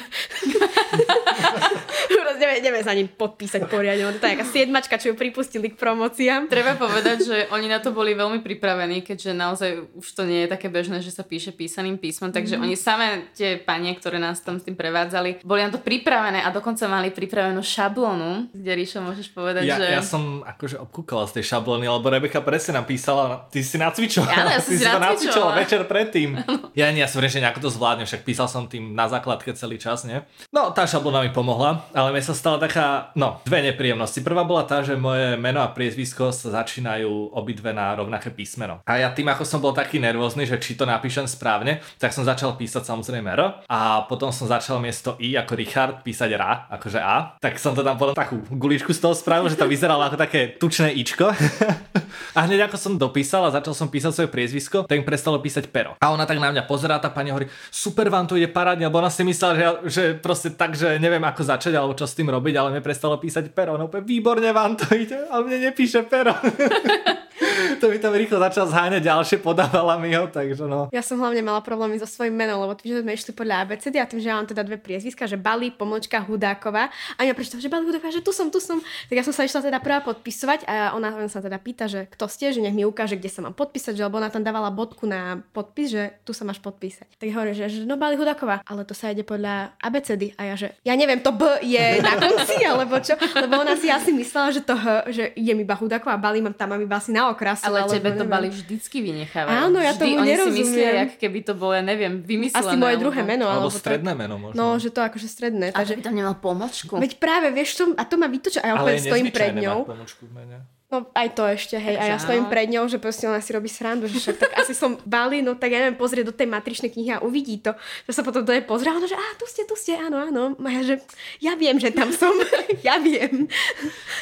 Ideme 2.55 2.79
sa 2.81 2.95
ním 2.95 3.11
podpísať 3.11 3.67
poriadne. 3.67 4.15
To 4.15 4.25
je 4.25 4.33
taká 4.33 4.47
siedmačka, 4.47 4.95
čo 4.95 5.11
ju 5.11 5.15
pripustili 5.19 5.69
k 5.69 5.75
promociám. 5.75 6.47
Treba 6.47 6.79
povedať, 6.79 7.17
že 7.21 7.37
oni 7.51 7.67
na 7.67 7.83
to 7.83 7.91
boli 7.91 8.15
veľmi 8.15 8.39
pripravení, 8.39 9.03
keďže 9.03 9.34
naozaj 9.35 9.91
už 9.93 10.07
to 10.15 10.23
nie 10.23 10.47
je 10.47 10.49
také 10.51 10.71
bežné, 10.71 11.03
že 11.03 11.11
sa 11.11 11.21
píše 11.21 11.51
písaným 11.51 11.99
písmom, 11.99 12.31
takže 12.31 12.57
mm. 12.57 12.63
oni 12.63 12.75
samé 12.79 13.07
tie 13.35 13.59
panie, 13.59 13.93
ktoré 13.93 14.17
nás 14.17 14.41
tam 14.41 14.57
s 14.57 14.65
tým 14.65 14.79
prevádzali, 14.79 15.43
boli 15.43 15.61
na 15.61 15.71
to 15.71 15.79
pripravené 15.79 16.41
a 16.41 16.49
dokonca 16.49 16.87
mali 16.87 17.11
pripravenú 17.11 17.59
šablónu, 17.59 18.49
kde 18.55 18.71
Ríšo 18.71 18.99
môžeš 19.03 19.35
povedať, 19.35 19.67
ja, 19.67 19.77
že... 19.77 19.85
Ja 19.91 20.03
som 20.03 20.41
akože 20.41 20.79
obkúkala 20.79 21.27
z 21.27 21.39
tej 21.41 21.55
šablóny, 21.55 21.85
lebo 21.85 22.07
Rebeka 22.07 22.39
presne 22.41 22.79
napísala, 22.79 23.45
ty 23.51 23.61
si 23.61 23.75
nacvičovala, 23.75 24.55
ja, 24.55 24.57
ja 24.57 24.61
ty 24.65 24.75
si, 24.75 24.81
si 24.81 24.85
to 24.87 24.99
nacvičovala 24.99 25.53
večer 25.59 25.81
predtým. 25.85 26.39
Ja 26.73 26.89
nie, 26.95 27.03
ja 27.03 27.09
som 27.11 27.19
riešil, 27.19 27.43
ako 27.43 27.67
to 27.67 27.69
zvládnem, 27.69 28.07
však 28.07 28.23
písal 28.23 28.47
som 28.47 28.65
tým 28.65 28.95
na 28.95 29.11
základke 29.11 29.51
celý 29.53 29.75
čas, 29.75 30.07
nie? 30.07 30.23
No, 30.55 30.71
tá 30.71 30.87
šablóna 30.87 31.25
mi 31.25 31.31
pomohla, 31.35 31.83
ale 31.91 32.15
mi 32.15 32.21
sa 32.23 32.31
stala 32.31 32.61
taká, 32.61 33.11
no, 33.19 33.43
dve 33.43 33.65
nepríjemnosti. 33.65 34.23
Prvá 34.23 34.47
bola 34.47 34.63
tá, 34.63 34.81
že 34.81 34.95
moje 34.95 35.35
meno 35.35 35.59
a 35.59 35.71
priezvisko 35.71 36.31
sa 36.31 36.63
začínajú 36.63 37.35
obidve 37.35 37.75
na 37.75 37.91
rovnaké 37.97 38.31
písmeno. 38.31 38.79
A 38.85 39.01
ja 39.01 39.11
tým, 39.11 39.24
ako 39.31 39.43
som 39.47 39.59
bol 39.61 39.73
taký 39.73 39.97
nervózny, 39.97 40.45
že 40.45 40.61
či 40.61 40.77
to 40.77 40.85
napíšem 40.85 41.25
správne, 41.25 41.81
tak 41.97 42.13
som 42.13 42.23
začal 42.25 42.53
písať 42.55 42.85
samozrejme 42.85 43.27
R 43.33 43.41
a 43.65 44.05
potom 44.05 44.29
som 44.29 44.45
začal 44.45 44.77
miesto 44.77 45.17
I 45.17 45.35
ako 45.35 45.53
Richard 45.57 45.95
písať 46.05 46.29
R, 46.35 46.43
akože 46.69 46.99
A. 47.01 47.37
Tak 47.41 47.57
som 47.57 47.73
to 47.73 47.81
tam 47.81 47.97
potom 47.97 48.15
takú 48.15 48.39
guličku 48.53 48.93
z 48.93 49.01
toho 49.01 49.13
spravil, 49.17 49.49
že 49.49 49.59
to 49.59 49.67
vyzeralo 49.67 50.05
ako 50.05 50.17
také 50.17 50.55
tučné 50.55 50.93
Ičko. 50.93 51.33
a 52.33 52.43
hneď 52.45 52.67
ako 52.67 52.77
som 52.77 52.93
dopísal 52.99 53.47
a 53.47 53.53
začal 53.53 53.73
som 53.77 53.87
písať 53.87 54.11
svoje 54.11 54.29
priezvisko, 54.29 54.83
tak 54.83 54.99
im 54.99 55.07
prestalo 55.07 55.39
písať 55.39 55.71
pero. 55.71 55.95
A 55.99 56.11
ona 56.11 56.27
tak 56.27 56.41
na 56.41 56.51
mňa 56.51 56.63
pozerá, 56.67 56.99
tá 56.99 57.09
pani 57.11 57.31
hovorí, 57.31 57.47
super 57.71 58.11
vám 58.11 58.27
to 58.27 58.35
ide 58.35 58.51
parádne, 58.51 58.87
lebo 58.87 58.99
ona 58.99 59.11
si 59.11 59.23
myslela, 59.23 59.53
že, 59.55 59.61
ja, 59.61 59.71
že 59.85 60.03
proste 60.19 60.53
tak, 60.53 60.75
že 60.75 60.99
neviem 60.99 61.23
ako 61.23 61.41
začať 61.43 61.73
alebo 61.75 61.95
čo 61.95 62.07
s 62.07 62.17
tým 62.17 62.27
robiť, 62.31 62.53
ale 62.57 62.75
mi 62.75 62.81
prestalo 62.83 63.19
písať 63.19 63.51
pero. 63.51 63.79
No 63.79 63.87
úplne 63.87 64.05
výborne 64.07 64.49
vám 64.51 64.75
to 64.75 64.91
ide, 64.95 65.17
ale 65.29 65.41
mne 65.47 65.71
nepíše 65.71 66.07
pero. 66.07 66.35
to 67.81 67.91
mi 67.91 67.97
tam 67.99 68.15
rýchlo 68.15 68.39
začal 68.39 68.67
zháňať 68.67 69.03
ďalšie, 69.03 69.37
podávala 69.43 69.99
mi 69.99 70.11
ho, 70.15 70.27
takže 70.27 70.63
no. 70.63 70.87
Ja 70.95 71.03
som 71.03 71.19
hlavne 71.19 71.43
mala 71.43 71.59
problémy 71.59 71.99
so 71.99 72.07
svojím 72.07 72.35
menom, 72.35 72.63
lebo 72.63 72.75
tým, 72.75 72.95
že 72.95 73.01
sme 73.03 73.11
išli 73.15 73.31
podľa 73.35 73.67
ABCD 73.67 73.95
a 73.99 74.07
tým, 74.07 74.19
že 74.23 74.27
ja 74.31 74.35
mám 74.39 74.47
teda 74.47 74.63
dve 74.63 74.79
priezviska, 74.79 75.27
že 75.27 75.35
Bali, 75.35 75.71
pomočka 75.71 76.23
Hudáková 76.23 76.87
a 77.15 77.21
ja 77.23 77.35
prečítam, 77.35 77.59
že 77.59 77.67
Bali 77.67 77.87
Hudáková, 77.87 78.11
že 78.11 78.23
tu 78.23 78.31
som, 78.31 78.47
tu 78.47 78.63
som. 78.63 78.79
Tak 79.11 79.15
ja 79.15 79.23
som 79.23 79.35
sa 79.35 79.43
išla 79.43 79.59
teda 79.63 79.79
prvá 79.83 79.99
podpisovať 80.03 80.67
a 80.67 80.95
ona, 80.95 81.11
ona 81.15 81.29
sa 81.29 81.43
teda 81.43 81.59
pýta, 81.59 81.91
že 81.91 82.04
kto 82.07 82.25
ste, 82.29 82.53
že 82.55 82.61
nech 82.61 82.73
mi 82.73 82.85
ukáže, 82.85 83.19
kde 83.19 83.29
sa 83.29 83.41
mám 83.43 83.57
podpísať, 83.57 83.97
že 83.97 84.05
lebo 84.05 84.21
ona 84.21 84.29
tam 84.29 84.45
dávala 84.45 84.69
bodku 84.69 85.09
na 85.09 85.43
podpis, 85.51 85.91
že 85.91 86.03
tu 86.23 86.31
sa 86.31 86.45
máš 86.45 86.61
podpísať. 86.61 87.17
Tak 87.17 87.27
hovorí, 87.33 87.51
že, 87.57 87.67
že 87.67 87.79
no 87.83 87.97
Bali 87.97 88.15
Hudáková, 88.15 88.61
ale 88.63 88.85
to 88.85 88.93
sa 88.93 89.11
ide 89.11 89.25
podľa 89.25 89.73
ABCD 89.81 90.37
a 90.37 90.53
ja, 90.53 90.55
že 90.55 90.67
ja 90.85 90.93
neviem, 90.93 91.19
to 91.19 91.33
B 91.33 91.45
je 91.65 91.99
na 91.99 92.15
konci, 92.21 92.61
alebo 92.63 93.01
čo, 93.01 93.17
lebo 93.17 93.59
ona 93.59 93.75
si 93.75 93.89
asi 93.89 94.13
myslela, 94.13 94.53
že 94.53 94.61
to 94.61 94.77
H, 94.77 95.09
že 95.09 95.23
je 95.33 95.51
mi 95.57 95.65
iba 95.65 95.73
Hudáková, 95.73 96.15
Bali 96.21 96.39
mám 96.45 96.53
tam 96.53 96.77
mám 96.77 96.81
iba 96.81 96.95
asi 97.01 97.11
na 97.11 97.33
okras. 97.33 97.65
Ale 97.65 97.83
tebe 97.89 98.13
to 98.13 98.25
Bali 98.29 98.47
vždycky 98.53 99.01
vynechávajú. 99.01 99.57
Áno, 99.71 99.77
ja 99.81 99.95
Vždy 99.95 100.03
tomu 100.03 100.21
nerozumiem. 100.21 100.53
si 100.53 100.59
myslia, 100.61 100.89
jak 101.05 101.11
keby 101.17 101.39
to 101.41 101.53
bolo, 101.57 101.73
ja 101.73 101.83
neviem, 101.83 102.21
vymyslené. 102.21 102.61
Asi 102.61 102.75
moje 102.77 102.95
druhé 103.01 103.21
meno. 103.23 103.49
Alebo, 103.49 103.71
alebo 103.71 103.79
stredné 103.79 104.11
tak, 104.13 104.19
meno 104.19 104.35
možno. 104.37 104.55
No, 104.55 104.65
že 104.77 104.89
to 104.91 105.01
akože 105.01 105.27
stredné. 105.27 105.71
A 105.71 105.81
takže... 105.81 105.97
by 105.97 106.01
tam 106.05 106.15
nemal 106.15 106.35
pomočku. 106.37 106.93
Veď 106.99 107.17
práve, 107.17 107.49
vieš, 107.55 107.79
to, 107.79 107.83
a 107.95 108.03
to 108.05 108.15
ma 108.19 108.27
vytoča, 108.27 108.59
a 108.61 108.65
ja 108.69 108.73
Ale 108.77 108.95
úplne 108.95 109.01
stojím 109.01 109.27
pred 109.31 109.53
ňou. 109.57 109.79
pomočku 109.87 110.23
v 110.27 110.33
mene. 110.35 110.57
No 110.95 111.11
aj 111.11 111.35
to 111.35 111.43
ešte, 111.43 111.75
hej. 111.75 111.99
A 111.99 112.15
ja 112.15 112.15
stojím 112.15 112.47
pred 112.47 112.71
ňou, 112.71 112.87
že 112.87 113.03
proste 113.03 113.27
ona 113.27 113.43
si 113.43 113.51
robí 113.51 113.67
srandu, 113.67 114.07
že 114.07 114.15
však 114.15 114.37
tak 114.39 114.51
asi 114.63 114.71
som 114.71 114.95
Bali, 115.03 115.43
no 115.43 115.59
tak 115.59 115.75
ja 115.75 115.83
neviem, 115.83 115.99
pozrie 115.99 116.23
do 116.23 116.31
tej 116.31 116.47
matričnej 116.47 116.87
knihy 116.87 117.19
a 117.19 117.19
uvidí 117.19 117.59
to. 117.59 117.75
Že 118.07 118.11
sa 118.15 118.21
potom 118.23 118.47
do 118.47 118.55
nej 118.55 118.63
pozrie 118.63 118.95
ona, 118.95 119.03
že 119.03 119.19
a 119.19 119.25
tu 119.35 119.43
ste, 119.43 119.67
tu 119.67 119.75
ste, 119.75 119.99
áno, 119.99 120.15
áno. 120.15 120.55
A 120.55 120.69
ja, 120.71 120.81
že 120.87 120.95
ja 121.43 121.59
viem, 121.59 121.75
že 121.75 121.91
tam 121.91 122.15
som, 122.15 122.31
ja 122.87 122.95
viem. 123.03 123.51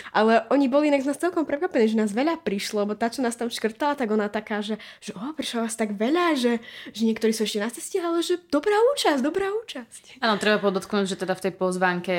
Ale 0.10 0.50
oni 0.50 0.66
boli 0.66 0.90
inak 0.90 1.06
z 1.06 1.14
nás 1.14 1.22
celkom 1.22 1.46
prekvapení, 1.46 1.94
že 1.94 2.02
nás 2.02 2.10
veľa 2.10 2.42
prišlo, 2.42 2.90
lebo 2.90 2.98
tá, 2.98 3.14
čo 3.14 3.22
nás 3.22 3.38
tam 3.38 3.54
škrtala, 3.54 3.94
tak 3.94 4.10
ona 4.10 4.26
taká, 4.34 4.66
že, 4.66 4.82
že 4.98 5.14
o, 5.14 5.30
prišlo 5.38 5.70
vás 5.70 5.78
tak 5.78 5.94
veľa, 5.94 6.34
že, 6.34 6.58
že 6.90 7.02
niektorí 7.06 7.38
sú 7.38 7.46
ešte 7.46 7.62
na 7.62 7.70
ceste, 7.70 8.02
ale 8.02 8.26
že 8.26 8.42
dobrá 8.50 8.74
účasť, 8.98 9.22
dobrá 9.22 9.54
účasť. 9.62 10.18
Áno, 10.26 10.42
treba 10.42 10.58
podotknúť, 10.58 11.06
že 11.06 11.22
teda 11.22 11.38
v 11.38 11.44
tej 11.46 11.54
pozvánke 11.54 12.16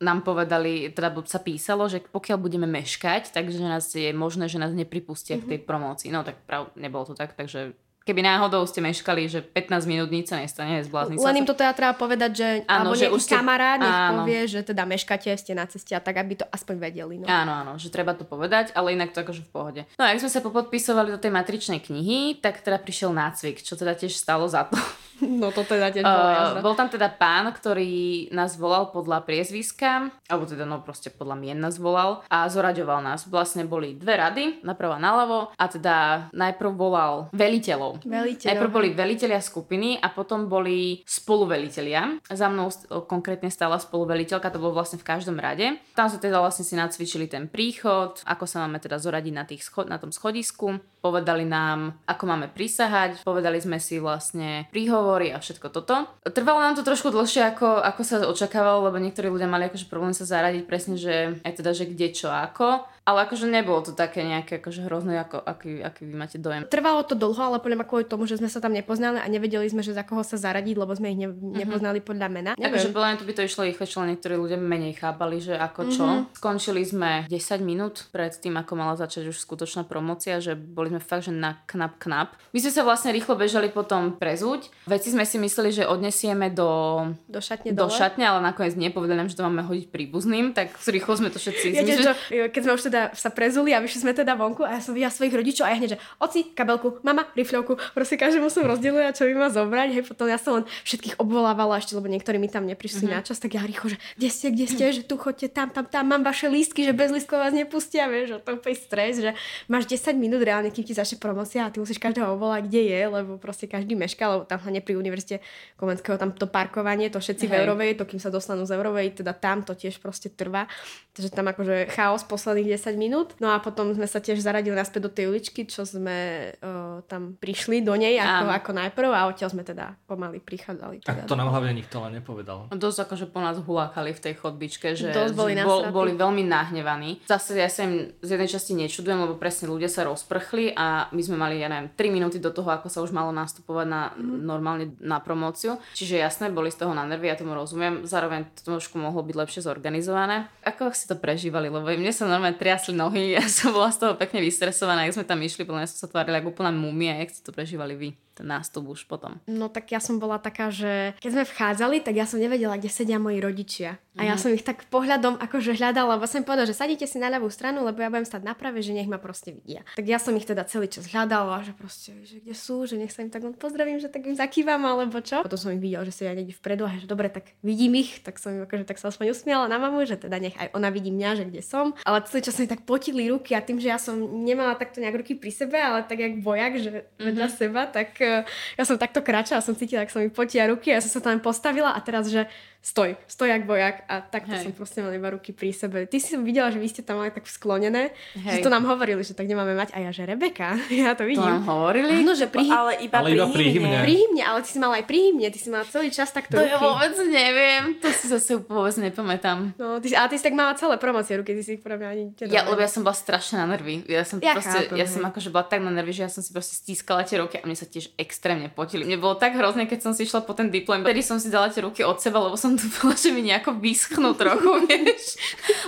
nám 0.00 0.24
povedali, 0.24 0.88
teda 0.96 1.12
sa 1.28 1.44
písalo, 1.44 1.92
že 1.92 2.00
pokiaľ 2.00 2.38
budeme 2.40 2.64
meškať, 2.64 3.36
takže 3.36 3.58
nás 3.60 3.92
je 3.98 4.12
možné, 4.14 4.46
že 4.46 4.62
nás 4.62 4.70
nepripustia 4.70 5.36
mm-hmm. 5.36 5.46
k 5.46 5.50
tej 5.50 5.60
mhm. 5.62 5.66
promócii. 5.66 6.08
No 6.14 6.22
tak 6.22 6.38
prav, 6.46 6.70
nebolo 6.78 7.04
to 7.10 7.14
tak, 7.18 7.34
takže 7.34 7.74
keby 8.08 8.24
náhodou 8.24 8.64
ste 8.64 8.80
meškali, 8.80 9.28
že 9.28 9.44
15 9.44 9.84
minút 9.84 10.08
nič 10.08 10.32
sa 10.32 10.40
nestane, 10.40 10.80
zblázni 10.80 11.20
Len 11.20 11.44
im 11.44 11.46
to 11.46 11.52
teda 11.52 11.76
treba 11.76 11.92
povedať, 11.92 12.30
že 12.32 12.48
áno, 12.64 12.88
alebo 12.88 12.96
že 12.96 13.12
už 13.12 13.20
ste... 13.20 13.36
kamarát 13.36 13.76
nech 13.76 13.92
áno. 13.92 14.24
povie, 14.24 14.48
že 14.48 14.64
teda 14.64 14.88
meškáte, 14.88 15.28
ste 15.36 15.52
na 15.52 15.68
ceste 15.68 15.92
a 15.92 16.00
tak, 16.00 16.16
aby 16.16 16.40
to 16.40 16.48
aspoň 16.48 16.80
vedeli. 16.80 17.20
No. 17.20 17.28
Áno, 17.28 17.52
áno, 17.52 17.72
že 17.76 17.92
treba 17.92 18.16
to 18.16 18.24
povedať, 18.24 18.72
ale 18.72 18.96
inak 18.96 19.12
to 19.12 19.20
akože 19.20 19.44
v 19.44 19.50
pohode. 19.52 19.82
No 20.00 20.08
a 20.08 20.16
ak 20.16 20.24
sme 20.24 20.32
sa 20.32 20.40
popodpisovali 20.40 21.12
do 21.12 21.20
tej 21.20 21.28
matričnej 21.28 21.84
knihy, 21.84 22.40
tak 22.40 22.64
teda 22.64 22.80
prišiel 22.80 23.12
nácvik, 23.12 23.60
čo 23.60 23.76
teda 23.76 23.92
tiež 23.92 24.16
stalo 24.16 24.48
za 24.48 24.64
to. 24.64 24.80
No 25.18 25.50
to 25.50 25.66
teda 25.66 25.90
tiež 25.90 26.06
uh, 26.06 26.62
Bol 26.62 26.78
tam 26.78 26.86
teda 26.86 27.10
pán, 27.10 27.50
ktorý 27.50 28.30
nás 28.30 28.54
volal 28.54 28.94
podľa 28.94 29.26
priezviska, 29.26 30.14
alebo 30.30 30.46
teda 30.46 30.62
no 30.62 30.78
proste 30.78 31.10
podľa 31.10 31.34
mien 31.34 31.58
nás 31.58 31.74
volal 31.74 32.22
a 32.30 32.46
zoraďoval 32.46 33.02
nás. 33.02 33.26
Vlastne 33.26 33.66
boli 33.66 33.98
dve 33.98 34.14
rady, 34.14 34.44
napravo 34.62 34.94
a 34.94 35.02
naľavo 35.02 35.40
a 35.58 35.64
teda 35.66 35.96
najprv 36.30 36.70
volal 36.70 37.14
veliteľov. 37.34 37.97
Veliteľov. 38.04 38.50
Najprv 38.52 38.70
boli 38.70 38.88
veliteľia 38.94 39.40
skupiny 39.42 39.98
a 39.98 40.12
potom 40.12 40.46
boli 40.46 41.02
spoluveliteľia. 41.02 42.22
Za 42.28 42.46
mnou 42.52 42.70
konkrétne 43.08 43.48
stála 43.48 43.80
spoluveliteľka, 43.80 44.52
to 44.52 44.62
bolo 44.62 44.76
vlastne 44.76 45.00
v 45.00 45.08
každom 45.08 45.40
rade. 45.40 45.78
Tam 45.96 46.06
sa 46.06 46.20
teda 46.20 46.38
vlastne 46.38 46.62
si 46.66 46.74
nacvičili 46.76 47.26
ten 47.26 47.48
príchod, 47.48 48.20
ako 48.28 48.44
sa 48.44 48.62
máme 48.66 48.78
teda 48.78 49.00
zoradiť 49.00 49.34
na, 49.34 49.44
tých 49.48 49.64
scho- 49.66 49.88
na 49.88 49.98
tom 49.98 50.12
schodisku. 50.14 50.78
Povedali 50.98 51.46
nám, 51.46 51.94
ako 52.04 52.24
máme 52.26 52.46
prisahať, 52.50 53.22
povedali 53.22 53.62
sme 53.62 53.78
si 53.78 54.02
vlastne 54.02 54.66
príhovory 54.74 55.30
a 55.30 55.38
všetko 55.38 55.70
toto. 55.70 56.10
Trvalo 56.26 56.58
nám 56.58 56.74
to 56.74 56.82
trošku 56.82 57.14
dlhšie, 57.14 57.46
ako, 57.54 57.80
ako 57.80 58.00
sa 58.02 58.16
očakávalo, 58.26 58.90
lebo 58.90 58.98
niektorí 58.98 59.30
ľudia 59.30 59.46
mali 59.46 59.70
akože 59.70 59.86
problém 59.86 60.12
sa 60.12 60.26
zaradiť 60.26 60.66
presne, 60.66 60.98
že 60.98 61.38
aj 61.46 61.52
teda, 61.62 61.70
že 61.70 61.86
kde 61.86 62.08
čo 62.10 62.28
ako. 62.28 62.86
Ale 63.08 63.24
akože 63.24 63.48
nebolo 63.48 63.80
to 63.80 63.96
také 63.96 64.20
nejaké 64.20 64.60
akože 64.60 64.84
hrozné, 64.84 65.16
ako, 65.24 65.40
aký, 65.40 65.80
aký 65.80 66.04
vy 66.04 66.12
máte 66.12 66.36
dojem. 66.36 66.68
Trvalo 66.68 67.00
to 67.08 67.16
dlho, 67.16 67.40
ale 67.40 67.56
podľa 67.56 67.80
mňa 67.80 67.88
kvôli 67.88 68.04
tomu, 68.04 68.28
že 68.28 68.36
sme 68.36 68.52
sa 68.52 68.60
tam 68.60 68.76
nepoznali 68.76 69.16
a 69.16 69.24
nevedeli 69.32 69.64
sme, 69.64 69.80
že 69.80 69.96
za 69.96 70.04
koho 70.04 70.20
sa 70.20 70.36
zaradiť, 70.36 70.76
lebo 70.76 70.92
sme 70.92 71.16
ich 71.16 71.20
ne, 71.24 71.32
mm-hmm. 71.32 71.56
nepoznali 71.56 72.04
podľa 72.04 72.28
mena. 72.28 72.52
Takže 72.52 72.92
podľa 72.92 73.08
mňa 73.08 73.16
to 73.16 73.24
by 73.24 73.32
to 73.32 73.48
išlo 73.48 73.64
rýchlejšie, 73.64 73.96
ale 73.96 74.12
niektorí 74.12 74.34
ľudia 74.36 74.60
menej 74.60 75.00
chápali, 75.00 75.40
že 75.40 75.56
ako 75.56 75.80
čo. 75.88 76.04
Mm-hmm. 76.04 76.36
Skončili 76.36 76.82
sme 76.84 77.10
10 77.32 77.64
minút 77.64 78.12
pred 78.12 78.36
tým, 78.36 78.60
ako 78.60 78.72
mala 78.76 78.92
začať 78.92 79.32
už 79.32 79.40
skutočná 79.40 79.88
promocia, 79.88 80.36
že 80.44 80.52
boli 80.52 80.87
sme 80.88 81.00
fakt, 81.00 81.28
že 81.28 81.32
na 81.32 81.60
knap 81.68 82.00
knap. 82.00 82.34
My 82.52 82.58
sme 82.64 82.72
sa 82.72 82.82
vlastne 82.82 83.12
rýchlo 83.12 83.36
bežali 83.36 83.68
potom 83.68 84.16
prezúť. 84.16 84.72
Veci 84.88 85.12
sme 85.12 85.28
si 85.28 85.36
mysleli, 85.36 85.70
že 85.70 85.84
odnesieme 85.84 86.48
do, 86.48 87.04
do, 87.28 87.40
šatne, 87.40 87.76
do 87.76 87.86
šatne, 87.92 88.24
ale 88.24 88.40
nakoniec 88.40 88.74
nepovedali 88.74 89.20
nám, 89.20 89.28
že 89.28 89.36
to 89.36 89.44
máme 89.44 89.62
hodiť 89.66 89.92
príbuzným, 89.92 90.56
tak 90.56 90.72
rýchlo 90.88 91.20
sme 91.20 91.28
to 91.28 91.38
všetci... 91.38 91.76
Ja, 91.76 91.84
čo, 91.84 92.12
keď 92.48 92.60
sme 92.64 92.72
už 92.74 92.82
teda 92.88 93.00
sa 93.12 93.28
prezuli 93.28 93.76
a 93.76 93.82
vyšli 93.84 94.08
sme 94.08 94.12
teda 94.16 94.34
vonku 94.34 94.64
a 94.64 94.76
ja 94.76 94.80
som 94.80 94.96
videla 94.96 95.12
svojich 95.12 95.34
rodičov 95.36 95.68
a 95.68 95.74
ja 95.74 95.76
hneď, 95.76 95.90
že 95.96 95.98
oci, 96.18 96.54
kabelku, 96.56 97.04
mama, 97.04 97.28
rifľovku, 97.36 97.92
proste 97.92 98.16
každému 98.16 98.48
som 98.48 98.64
rozdelila, 98.64 99.12
čo 99.12 99.28
by 99.28 99.34
ma 99.36 99.48
zobrať, 99.52 99.88
hej, 99.92 100.04
potom 100.08 100.26
ja 100.30 100.40
som 100.40 100.62
len 100.62 100.64
všetkých 100.86 101.20
obvolávala 101.20 101.78
ešte, 101.82 101.92
lebo 101.98 102.08
niektorí 102.08 102.40
mi 102.40 102.48
tam 102.48 102.64
neprišli 102.64 103.06
mm-hmm. 103.06 103.20
na 103.20 103.26
čas, 103.26 103.36
tak 103.38 103.58
ja 103.58 103.62
rýchlo, 103.62 103.92
že 103.92 103.98
kde 104.16 104.28
ste, 104.32 104.46
kde 104.54 104.66
ste, 104.66 104.84
že 104.96 105.02
tu 105.04 105.20
chodte 105.20 105.46
tam, 105.52 105.68
tam, 105.68 105.84
tam, 105.84 106.04
mám 106.08 106.22
vaše 106.24 106.48
lístky, 106.48 106.86
že 106.86 106.96
bez 106.96 107.12
lístkov 107.12 107.42
vás 107.42 107.52
nepustia, 107.52 108.08
vieš, 108.08 108.34
že 108.34 108.36
to 108.40 108.50
je 108.64 108.76
stres, 108.78 109.14
že 109.20 109.30
máš 109.68 109.84
10 109.90 110.16
minút 110.16 110.40
reálne, 110.40 110.72
kým 110.78 110.86
ti 110.86 110.94
začne 110.94 111.18
promocia 111.18 111.66
a 111.66 111.72
ty 111.74 111.82
musíš 111.82 111.98
každého 111.98 112.38
volať, 112.38 112.70
kde 112.70 112.82
je, 112.86 113.00
lebo 113.10 113.34
proste 113.34 113.66
každý 113.66 113.98
meška, 113.98 114.30
lebo 114.30 114.46
tam 114.46 114.62
hlavne 114.62 114.78
pri 114.78 114.94
univerzite 114.94 115.42
Komenského 115.74 116.14
tam 116.14 116.30
to 116.30 116.46
parkovanie, 116.46 117.10
to 117.10 117.18
všetci 117.18 117.50
Hej. 117.50 117.50
v 117.50 117.54
Eurovej, 117.66 117.90
to 117.98 118.06
kým 118.06 118.22
sa 118.22 118.30
dostanú 118.30 118.62
z 118.62 118.78
Eurovej, 118.78 119.18
teda 119.18 119.34
tam 119.34 119.66
to 119.66 119.74
tiež 119.74 119.98
proste 119.98 120.30
trvá. 120.30 120.70
Takže 121.18 121.34
tam 121.34 121.50
akože 121.50 121.90
chaos 121.90 122.22
posledných 122.22 122.78
10 122.78 122.94
minút. 122.94 123.34
No 123.42 123.50
a 123.50 123.58
potom 123.58 123.90
sme 123.90 124.06
sa 124.06 124.22
tiež 124.22 124.38
zaradili 124.38 124.78
naspäť 124.78 125.02
do 125.02 125.10
tej 125.10 125.34
uličky, 125.34 125.66
čo 125.66 125.82
sme 125.82 126.54
uh, 126.62 127.02
tam 127.10 127.34
prišli 127.34 127.82
do 127.82 127.98
nej 127.98 128.14
ako, 128.22 128.46
ako 128.54 128.70
najprv 128.70 129.10
a 129.10 129.26
odtiaľ 129.26 129.50
sme 129.50 129.66
teda 129.66 129.98
pomaly 130.06 130.38
prichádzali. 130.38 131.02
Teda. 131.02 131.26
A 131.26 131.26
to 131.26 131.34
nám 131.34 131.50
hlavne 131.50 131.74
nikto 131.74 131.98
len 132.06 132.22
nepovedal. 132.22 132.70
Dosť 132.70 133.10
akože 133.10 133.26
po 133.34 133.42
nás 133.42 133.58
hulákali 133.58 134.14
v 134.14 134.20
tej 134.30 134.34
chodbičke, 134.38 134.94
že, 134.94 135.10
Dosť 135.10 135.34
boli, 135.34 135.58
bol, 135.58 135.90
boli 135.90 136.12
veľmi 136.14 136.46
nahnevaní. 136.46 137.18
Zase 137.26 137.58
ja 137.58 137.66
sa 137.66 137.82
im 137.82 138.14
z 138.22 138.28
jednej 138.38 138.46
časti 138.46 138.78
nečudujem, 138.78 139.18
lebo 139.26 139.34
presne 139.34 139.66
ľudia 139.66 139.90
sa 139.90 140.06
rozprchli 140.06 140.67
a 140.74 141.08
my 141.12 141.22
sme 141.22 141.36
mali, 141.36 141.60
ja 141.60 141.68
neviem, 141.68 141.92
3 141.92 142.14
minúty 142.14 142.36
do 142.40 142.50
toho, 142.50 142.68
ako 142.68 142.88
sa 142.88 143.04
už 143.04 143.12
malo 143.14 143.30
nastupovať 143.30 143.86
na, 143.86 144.02
mm. 144.12 144.38
normálne 144.42 144.86
na 144.98 145.20
promóciu. 145.22 145.76
Čiže 145.94 146.20
jasné, 146.20 146.50
boli 146.50 146.72
z 146.72 146.82
toho 146.84 146.92
na 146.92 147.04
nervy, 147.04 147.28
ja 147.28 147.36
tomu 147.38 147.54
rozumiem. 147.54 148.04
Zároveň 148.08 148.48
to 148.58 148.76
trošku 148.76 148.96
mohlo 148.96 149.20
byť 149.24 149.36
lepšie 149.36 149.60
zorganizované. 149.64 150.48
Ako 150.64 150.90
si 150.92 151.06
to 151.06 151.16
prežívali? 151.16 151.68
Lebo 151.68 151.86
mne 151.86 152.12
sa 152.12 152.28
normálne 152.28 152.58
triasli 152.58 152.96
nohy, 152.96 153.32
ja 153.38 153.44
som 153.46 153.70
bola 153.70 153.92
z 153.92 154.02
toho 154.02 154.12
pekne 154.18 154.42
vystresovaná, 154.42 155.06
ak 155.06 155.16
sme 155.16 155.28
tam 155.28 155.40
išli, 155.40 155.68
mňa 155.68 155.88
som 155.90 156.06
sa 156.06 156.10
tvárila 156.10 156.40
ako 156.40 156.56
úplná 156.56 156.72
mumia, 156.74 157.20
jak 157.22 157.32
ste 157.32 157.42
to 157.44 157.52
prežívali 157.54 157.94
vy? 157.94 158.10
ten 158.38 158.46
nástup 158.46 158.86
už 158.86 159.10
potom? 159.10 159.42
No 159.50 159.66
tak 159.66 159.90
ja 159.90 159.98
som 159.98 160.22
bola 160.22 160.38
taká, 160.38 160.70
že 160.70 161.18
keď 161.18 161.30
sme 161.34 161.44
vchádzali, 161.50 161.96
tak 162.06 162.14
ja 162.14 162.22
som 162.22 162.38
nevedela, 162.38 162.78
kde 162.78 162.86
sedia 162.86 163.18
moji 163.18 163.42
rodičia. 163.42 163.98
A 164.18 164.26
ja 164.26 164.34
mhm. 164.34 164.40
som 164.42 164.50
ich 164.50 164.66
tak 164.66 164.84
pohľadom 164.90 165.38
akože 165.38 165.78
hľadala, 165.78 166.18
som 166.28 166.44
povedala, 166.44 166.68
že 166.68 166.76
sadíte 166.76 167.06
si 167.06 167.16
na 167.16 167.32
ľavú 167.32 167.48
stranu, 167.48 167.86
lebo 167.86 168.02
ja 168.02 168.10
budem 168.10 168.26
stať 168.26 168.42
na 168.44 168.52
prave, 168.52 168.82
že 168.84 168.92
nech 168.92 169.08
ma 169.08 169.16
proste 169.16 169.54
vidia. 169.54 169.86
Tak 169.94 170.04
ja 170.04 170.18
som 170.20 170.34
ich 170.36 170.44
teda 170.44 170.66
celý 170.68 170.90
čas 170.90 171.08
hľadala, 171.08 171.64
že 171.64 171.72
proste, 171.72 172.12
že 172.26 172.42
kde 172.42 172.52
sú, 172.52 172.84
že 172.84 173.00
nech 173.00 173.14
sa 173.14 173.24
im 173.24 173.30
tak 173.32 173.46
pozdravím, 173.56 174.02
že 174.02 174.10
tak 174.10 174.28
im 174.28 174.36
zakývam 174.36 174.82
alebo 174.84 175.22
čo. 175.22 175.40
Potom 175.40 175.56
som 175.56 175.72
ich 175.72 175.80
videla, 175.80 176.04
že 176.04 176.12
sedia 176.12 176.36
niekde 176.36 176.52
vpredu 176.58 176.84
a 176.84 176.92
že 176.98 177.08
dobre, 177.08 177.32
tak 177.32 177.56
vidím 177.64 177.96
ich, 177.96 178.20
tak 178.20 178.36
som 178.36 178.52
im 178.52 178.66
akože 178.68 178.84
tak 178.84 179.00
sa 179.00 179.08
aspoň 179.08 179.32
usmiala 179.32 179.70
na 179.70 179.80
mamu, 179.80 180.04
že 180.04 180.18
teda 180.18 180.36
nech 180.36 180.58
aj 180.58 180.74
ona 180.74 180.90
vidí 180.90 181.14
mňa, 181.14 181.30
že 181.38 181.44
kde 181.48 181.62
som. 181.64 181.94
Ale 182.04 182.26
celý 182.26 182.44
čas 182.44 182.58
sa 182.58 182.60
mi 182.60 182.68
tak 182.68 182.82
potili 182.84 183.30
ruky 183.30 183.54
a 183.54 183.62
tým, 183.62 183.78
že 183.78 183.88
ja 183.88 183.96
som 183.96 184.18
nemala 184.18 184.74
takto 184.74 184.98
nejak 185.00 185.24
ruky 185.24 185.38
pri 185.38 185.54
sebe, 185.54 185.78
ale 185.78 186.04
tak 186.04 186.18
jak 186.18 186.42
vojak, 186.42 186.72
že 186.76 186.90
vedľa 187.16 187.48
mm-hmm. 187.48 187.60
seba, 187.62 187.82
tak 187.86 188.18
uh, 188.20 188.42
ja 188.74 188.84
som 188.84 188.98
takto 188.98 189.22
kráčala, 189.22 189.62
som 189.62 189.78
cítila, 189.78 190.04
ak 190.04 190.12
sa 190.12 190.20
mi 190.20 190.28
potia 190.28 190.66
ruky 190.66 190.90
a 190.90 190.98
ja 190.98 191.04
som 191.04 191.12
sa 191.14 191.20
tam 191.22 191.38
postavila 191.38 191.94
a 191.94 192.00
teraz, 192.02 192.26
že 192.28 192.50
stoj, 192.78 193.18
stoj 193.26 193.48
jak 193.50 193.62
vojak 193.66 194.06
a 194.08 194.22
takto 194.22 194.54
Hej. 194.54 194.64
som 194.64 194.72
proste 194.72 195.02
mala 195.02 195.12
iba 195.12 195.28
ruky 195.28 195.52
pri 195.52 195.74
sebe. 195.74 196.06
Ty 196.06 196.16
si 196.22 196.32
som 196.32 196.46
videla, 196.46 196.70
že 196.70 196.78
vy 196.78 196.88
ste 196.88 197.02
tam 197.04 197.20
mali 197.20 197.34
tak 197.34 197.44
sklonené, 197.44 198.14
Hej. 198.38 198.58
že 198.58 198.58
to 198.64 198.70
nám 198.70 198.86
hovorili, 198.86 199.20
že 199.20 199.34
tak 199.34 199.50
nemáme 199.50 199.74
mať 199.76 199.92
a 199.92 200.08
ja, 200.08 200.10
že 200.14 200.24
Rebeka, 200.24 200.78
ja 200.94 201.12
to 201.18 201.26
vidím. 201.28 201.44
To 201.44 201.52
nám 201.58 201.66
hovorili? 201.68 202.24
Áno, 202.24 202.32
že 202.32 202.46
pri, 202.48 202.64
ale 202.70 203.02
iba, 203.04 203.18
ale 203.20 203.34
iba 203.36 203.46
pri 203.50 203.64
hymne. 203.76 203.98
Pri 204.00 204.14
hymne, 204.14 204.42
ale 204.46 204.58
ty 204.64 204.68
si 204.72 204.78
mala 204.80 204.94
aj 205.02 205.04
pri 205.04 205.18
hymne, 205.30 205.48
ty 205.52 205.58
si 205.58 205.68
mala 205.68 205.84
celý 205.84 206.08
čas 206.08 206.32
takto 206.32 206.56
To 206.56 206.62
ruky. 206.64 206.72
ja 206.72 206.78
vôbec 206.80 207.14
neviem, 207.28 207.82
to 208.00 208.08
si 208.10 208.24
zase 208.30 208.50
vôbec 208.62 208.94
nepamätám. 208.96 209.58
No, 209.76 209.98
ty, 210.00 210.14
ale 210.16 210.28
ty 210.32 210.36
si 210.40 210.44
tak 210.46 210.56
mala 210.56 210.72
celé 210.78 210.96
promocie 210.96 211.34
ruky, 211.36 211.52
ty 211.52 211.62
si 211.62 211.70
ich 211.76 211.82
podľa 211.84 212.08
ani 212.08 212.24
teda 212.32 212.48
Ja, 212.48 212.64
lebo 212.64 212.80
ja 212.80 212.88
som 212.88 213.04
bola 213.04 213.14
strašne 213.14 213.60
na 213.60 213.66
nervy. 213.68 214.00
Ja 214.08 214.24
som 214.24 214.40
ja 214.40 214.56
proste, 214.56 214.88
chápem, 214.88 214.96
ja 214.96 215.04
som 215.04 215.20
akože 215.26 215.52
bola 215.52 215.66
tak 215.68 215.84
na 215.84 215.92
nervy, 215.92 216.16
že 216.16 216.22
ja 216.24 216.30
som 216.32 216.40
si 216.40 216.54
proste 216.54 216.72
stískala 216.78 217.26
tie 217.28 217.36
ruky 217.42 217.60
a 217.60 217.66
mne 217.68 217.76
sa 217.76 217.84
tiež 217.84 218.16
extrémne 218.16 218.72
potili. 218.72 219.04
Mne 219.04 219.20
bolo 219.20 219.36
tak 219.36 219.52
hrozné, 219.58 219.84
keď 219.84 220.08
som 220.08 220.12
si 220.16 220.24
išla 220.24 220.40
po 220.46 220.56
ten 220.56 220.72
diplom, 220.72 221.04
vtedy 221.04 221.20
som 221.20 221.36
si 221.36 221.52
dala 221.52 221.68
tie 221.68 221.84
ruky 221.84 222.00
od 222.00 222.16
seba, 222.22 222.40
lebo 222.40 222.56
som 222.56 222.67
tu 222.74 222.90
bola, 222.98 223.14
že 223.14 223.30
mi 223.30 223.46
nejako 223.46 223.78
vyschnú 223.78 224.34
trochu, 224.34 224.68
vieš. 224.90 225.38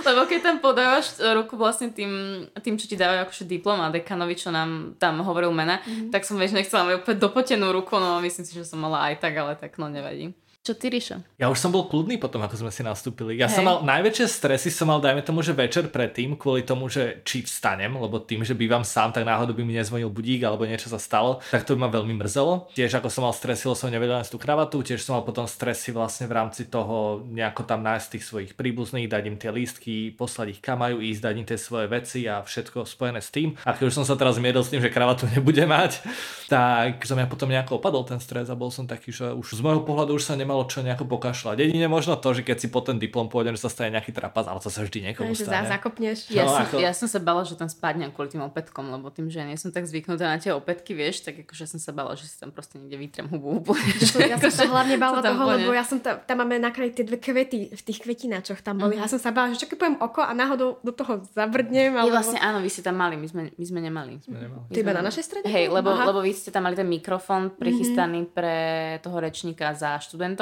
Lebo 0.01 0.25
keď 0.25 0.39
tam 0.41 0.57
podávaš 0.63 1.19
ruku 1.19 1.59
vlastne 1.59 1.91
tým, 1.91 2.45
tým 2.63 2.79
čo 2.79 2.87
ti 2.87 2.97
dávajú 2.97 3.27
akože 3.27 3.43
diplom 3.45 3.77
a 3.83 3.93
dekanovi, 3.93 4.33
čo 4.39 4.49
nám 4.49 4.95
tam 4.97 5.21
hovoril 5.21 5.53
mena, 5.53 5.83
mm-hmm. 5.83 6.09
tak 6.09 6.23
som 6.25 6.39
vieš 6.39 6.55
nechcela 6.55 6.87
mať 6.87 7.03
úplne 7.03 7.17
dopotenú 7.19 7.67
ruku, 7.75 7.99
no 7.99 8.23
myslím 8.23 8.47
si, 8.47 8.55
že 8.55 8.65
som 8.65 8.79
mala 8.79 9.11
aj 9.11 9.21
tak, 9.21 9.35
ale 9.35 9.53
tak 9.59 9.75
no 9.77 9.91
nevadí. 9.91 10.33
Čo 10.61 10.77
ty, 10.77 10.93
Ríša? 10.93 11.25
Ja 11.41 11.49
už 11.49 11.57
som 11.57 11.73
bol 11.73 11.89
kľudný 11.89 12.21
potom, 12.21 12.37
ako 12.45 12.53
sme 12.53 12.69
si 12.69 12.85
nastúpili. 12.85 13.33
Ja 13.33 13.49
Hej. 13.49 13.57
som 13.57 13.65
mal, 13.65 13.81
najväčšie 13.81 14.29
stresy 14.29 14.69
som 14.69 14.93
mal, 14.93 15.01
dajme 15.01 15.25
tomu, 15.25 15.41
že 15.41 15.57
večer 15.57 15.89
predtým, 15.89 16.37
kvôli 16.37 16.61
tomu, 16.61 16.85
že 16.85 17.25
či 17.25 17.41
vstanem, 17.41 17.89
lebo 17.89 18.21
tým, 18.21 18.45
že 18.45 18.53
bývam 18.53 18.85
sám, 18.85 19.09
tak 19.09 19.25
náhodou 19.25 19.57
by 19.57 19.65
mi 19.65 19.73
nezvonil 19.73 20.13
budík 20.13 20.45
alebo 20.45 20.69
niečo 20.69 20.85
sa 20.85 21.01
stalo, 21.01 21.41
tak 21.49 21.65
to 21.65 21.73
by 21.73 21.81
ma 21.81 21.89
veľmi 21.89 22.13
mrzelo. 22.13 22.69
Tiež 22.77 22.93
ako 22.93 23.09
som 23.09 23.25
mal 23.25 23.33
stresy, 23.33 23.73
som 23.73 23.89
nevedel 23.89 24.21
tú 24.29 24.37
kravatu, 24.37 24.85
tiež 24.85 25.01
som 25.01 25.17
mal 25.17 25.25
potom 25.25 25.49
stresy 25.49 25.89
vlastne 25.89 26.29
v 26.29 26.37
rámci 26.37 26.69
toho 26.69 27.25
nejako 27.25 27.65
tam 27.65 27.81
nájsť 27.81 28.07
tých 28.13 28.25
svojich 28.29 28.51
príbuzných, 28.53 29.09
dať 29.09 29.23
im 29.33 29.41
tie 29.41 29.49
lístky, 29.49 30.13
poslať 30.13 30.47
ich 30.53 30.61
kam 30.61 30.85
majú 30.85 31.01
ísť, 31.01 31.25
dať 31.25 31.35
im 31.41 31.47
tie 31.49 31.57
svoje 31.57 31.89
veci 31.89 32.29
a 32.29 32.45
všetko 32.45 32.85
spojené 32.85 33.17
s 33.17 33.33
tým. 33.33 33.57
A 33.65 33.73
keď 33.73 33.89
už 33.89 33.97
som 33.97 34.05
sa 34.05 34.13
teraz 34.13 34.37
miedol 34.37 34.61
s 34.61 34.69
tým, 34.69 34.77
že 34.77 34.93
kravatu 34.93 35.25
nebude 35.25 35.65
mať, 35.65 36.05
tak 36.45 37.01
som 37.01 37.17
ja 37.17 37.25
potom 37.25 37.49
nejako 37.49 37.81
opadol 37.81 38.05
ten 38.05 38.21
stres 38.21 38.45
a 38.45 38.53
bol 38.53 38.69
som 38.69 38.85
taký, 38.85 39.09
že 39.09 39.33
už 39.33 39.57
z 39.57 39.61
môjho 39.65 39.81
pohľadu 39.81 40.21
už 40.21 40.29
sa 40.29 40.37
nemalo 40.51 40.67
čo 40.67 40.83
nejako 40.83 41.07
pokašľať. 41.07 41.63
Jedine 41.63 41.87
možno 41.87 42.19
to, 42.19 42.35
že 42.35 42.43
keď 42.43 42.57
si 42.59 42.67
po 42.67 42.83
ten 42.83 42.99
diplom 42.99 43.31
pôjdem, 43.31 43.55
že 43.55 43.63
sa 43.63 43.71
stane 43.71 43.95
nejaký 43.95 44.11
trapas, 44.11 44.43
ale 44.51 44.59
to 44.59 44.67
sa 44.67 44.83
vždy 44.83 45.07
niekomu 45.07 45.31
stane. 45.31 45.63
Že 45.63 45.71
zakopneš. 45.71 46.17
Ja, 46.27 46.43
no, 46.43 46.51
som, 46.51 46.63
ako... 46.67 46.75
ja 46.83 46.91
som 46.91 47.07
sa 47.07 47.19
bala, 47.23 47.47
že 47.47 47.55
tam 47.55 47.71
spadnem 47.71 48.11
kvôli 48.11 48.35
tým 48.35 48.43
opätkom, 48.43 48.91
lebo 48.91 49.07
tým, 49.07 49.31
že 49.31 49.39
ja 49.39 49.47
nie 49.47 49.55
som 49.55 49.71
tak 49.71 49.87
zvyknutá 49.87 50.27
na 50.27 50.43
tie 50.43 50.51
opätky, 50.51 50.91
vieš, 50.91 51.23
tak 51.23 51.47
akože 51.47 51.63
som 51.71 51.79
sa 51.79 51.95
bala, 51.95 52.19
že 52.19 52.27
si 52.27 52.35
tam 52.35 52.51
proste 52.51 52.75
niekde 52.75 52.99
vytrem 52.99 53.31
hubu 53.31 53.55
úplne. 53.63 53.95
Ja 54.27 54.35
som 54.35 54.51
sa 54.51 54.67
hlavne 54.75 54.99
bala 54.99 55.23
toho, 55.23 55.43
lebo 55.55 55.71
ja 55.71 55.87
som 55.87 56.03
tam, 56.03 56.19
tam 56.19 56.43
máme 56.43 56.59
na 56.59 56.75
kraji 56.75 56.99
tie 56.99 57.05
dve 57.07 57.23
kvety 57.23 57.71
v 57.71 57.81
tých 57.87 58.03
kvetináčoch 58.03 58.59
tam 58.59 58.83
boli. 58.83 58.99
Mm-hmm. 58.99 59.07
Ja 59.07 59.07
som 59.07 59.19
sa 59.23 59.31
bala, 59.31 59.55
že 59.55 59.63
čo 59.63 59.71
keď 59.71 59.77
poviem 59.79 59.97
oko 60.03 60.19
a 60.19 60.35
náhodou 60.35 60.83
do 60.83 60.91
toho 60.91 61.23
zabrdnem. 61.31 61.95
Alebo... 61.95 62.11
vlastne 62.11 62.43
áno, 62.43 62.59
vy 62.59 62.67
ste 62.67 62.83
tam 62.83 62.99
mali, 62.99 63.15
my 63.15 63.27
sme, 63.31 63.41
my 63.55 63.65
sme 63.65 63.79
nemali. 63.79 64.19
Sme 64.19 64.37
nemali. 64.43 64.67
Ty 64.67 64.77
iba 64.83 64.93
na 64.99 65.03
našej 65.07 65.23
strede? 65.23 65.45
Hej, 65.47 65.71
lebo, 65.71 65.95
lebo 65.95 66.19
vy 66.19 66.35
ste 66.35 66.51
tam 66.51 66.67
mali 66.67 66.75
ten 66.75 66.89
mikrofón 66.89 67.55
prichystaný 67.55 68.27
mm-hmm. 68.27 68.35
pre 68.35 68.57
toho 68.99 69.17
rečníka 69.21 69.71
za 69.77 70.01
študentov, 70.01 70.40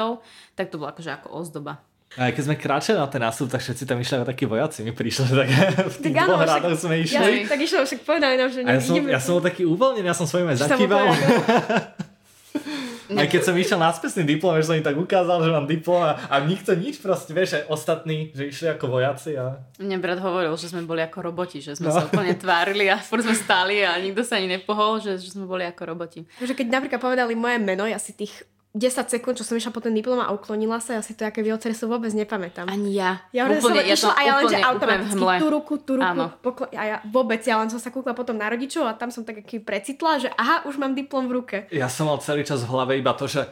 tak 0.56 0.72
to 0.72 0.80
bola 0.80 0.92
akože 0.92 1.10
ako 1.10 1.28
ozdoba. 1.36 1.80
A 2.18 2.34
keď 2.34 2.42
sme 2.42 2.56
kráčali 2.58 2.98
na 2.98 3.06
ten 3.06 3.22
nástup, 3.22 3.46
tak 3.46 3.62
všetci 3.62 3.86
tam 3.86 4.02
išli 4.02 4.18
ako 4.18 4.26
takí 4.26 4.42
vojaci. 4.42 4.82
Mi 4.82 4.90
prišlo, 4.90 5.30
že 5.30 5.34
tak 5.46 5.48
v 5.78 5.96
tých 6.02 6.14
tak 6.18 6.26
dvoch 6.26 6.42
radoch 6.42 6.74
sme 6.74 6.94
išli. 7.06 7.46
Ja, 7.46 7.46
tak 7.46 7.60
išlo, 7.62 7.86
však 7.86 8.00
povedali 8.02 8.34
nám, 8.34 8.50
že 8.50 8.66
ja 8.66 8.82
som, 8.82 8.94
ja 8.98 9.20
som 9.22 9.38
bol 9.38 9.44
taký 9.46 9.62
uvoľnený, 9.62 10.10
ja 10.10 10.16
som 10.18 10.26
svojím 10.26 10.50
aj 10.50 10.58
zakýval. 10.66 11.06
Aj 13.10 13.26
keď 13.26 13.42
som 13.42 13.54
išiel 13.58 13.78
na 13.82 13.90
spesný 13.90 14.22
diplom, 14.22 14.54
že 14.58 14.70
som 14.70 14.78
im 14.78 14.86
tak 14.86 14.94
ukázal, 14.94 15.42
že 15.42 15.50
mám 15.50 15.66
diplom 15.66 15.98
a, 15.98 16.14
a 16.30 16.38
nikto 16.46 16.78
nič 16.78 17.02
proste, 17.02 17.34
vieš, 17.34 17.58
aj 17.58 17.64
ostatní, 17.66 18.30
že 18.30 18.46
išli 18.46 18.70
ako 18.70 18.86
vojaci 18.86 19.34
a... 19.34 19.58
Mne 19.82 19.98
brat 19.98 20.22
hovoril, 20.22 20.54
že 20.54 20.70
sme 20.70 20.86
boli 20.86 21.02
ako 21.02 21.18
roboti, 21.26 21.58
že 21.58 21.74
sme 21.74 21.90
no. 21.90 21.94
sa 21.98 22.06
úplne 22.06 22.38
tvárili 22.38 22.86
a 22.86 23.02
furt 23.02 23.26
sme 23.26 23.34
stáli 23.34 23.82
a 23.82 23.98
nikto 23.98 24.22
sa 24.22 24.38
ani 24.38 24.46
nepohol, 24.46 25.02
že, 25.02 25.18
že 25.18 25.34
sme 25.34 25.42
boli 25.42 25.66
ako 25.66 25.82
roboti. 25.90 26.22
Takže 26.38 26.54
keď 26.54 26.66
napríklad 26.70 27.00
povedali 27.02 27.34
moje 27.34 27.58
meno, 27.58 27.82
ja 27.82 27.98
si 27.98 28.14
tých 28.14 28.46
10 28.70 29.10
sekúnd, 29.10 29.34
čo 29.34 29.42
som 29.42 29.58
išla 29.58 29.74
po 29.74 29.82
ten 29.82 29.90
diplom 29.90 30.22
a 30.22 30.30
uklonila 30.30 30.78
sa, 30.78 30.94
ja 30.94 31.02
si 31.02 31.18
to 31.18 31.26
aké 31.26 31.42
vyocresu 31.42 31.90
vôbec 31.90 32.14
nepamätám. 32.14 32.70
Ani 32.70 32.94
ja. 32.94 33.18
Ja 33.34 33.50
úplne, 33.50 33.82
ja 33.82 33.98
išla 33.98 34.14
a 34.14 34.22
ja 34.22 34.32
len, 34.38 34.46
že 34.46 34.62
automaticky 34.62 35.18
tú 35.42 35.46
ruku, 35.50 35.74
tú 35.82 35.92
ruku, 35.98 36.22
poklo- 36.38 36.70
a 36.70 36.82
ja 36.86 36.96
vôbec, 37.02 37.42
ja 37.42 37.58
len 37.58 37.66
som 37.66 37.82
sa 37.82 37.90
kúkla 37.90 38.14
potom 38.14 38.38
na 38.38 38.46
rodičov 38.46 38.86
a 38.86 38.94
tam 38.94 39.10
som 39.10 39.26
tak 39.26 39.42
aký 39.42 39.58
precitla, 39.58 40.22
že 40.22 40.30
aha, 40.38 40.70
už 40.70 40.78
mám 40.78 40.94
diplom 40.94 41.26
v 41.26 41.32
ruke. 41.42 41.56
Ja 41.74 41.90
som 41.90 42.06
mal 42.06 42.22
celý 42.22 42.46
čas 42.46 42.62
v 42.62 42.70
hlave 42.70 42.94
iba 42.94 43.10
to, 43.18 43.26
že 43.26 43.50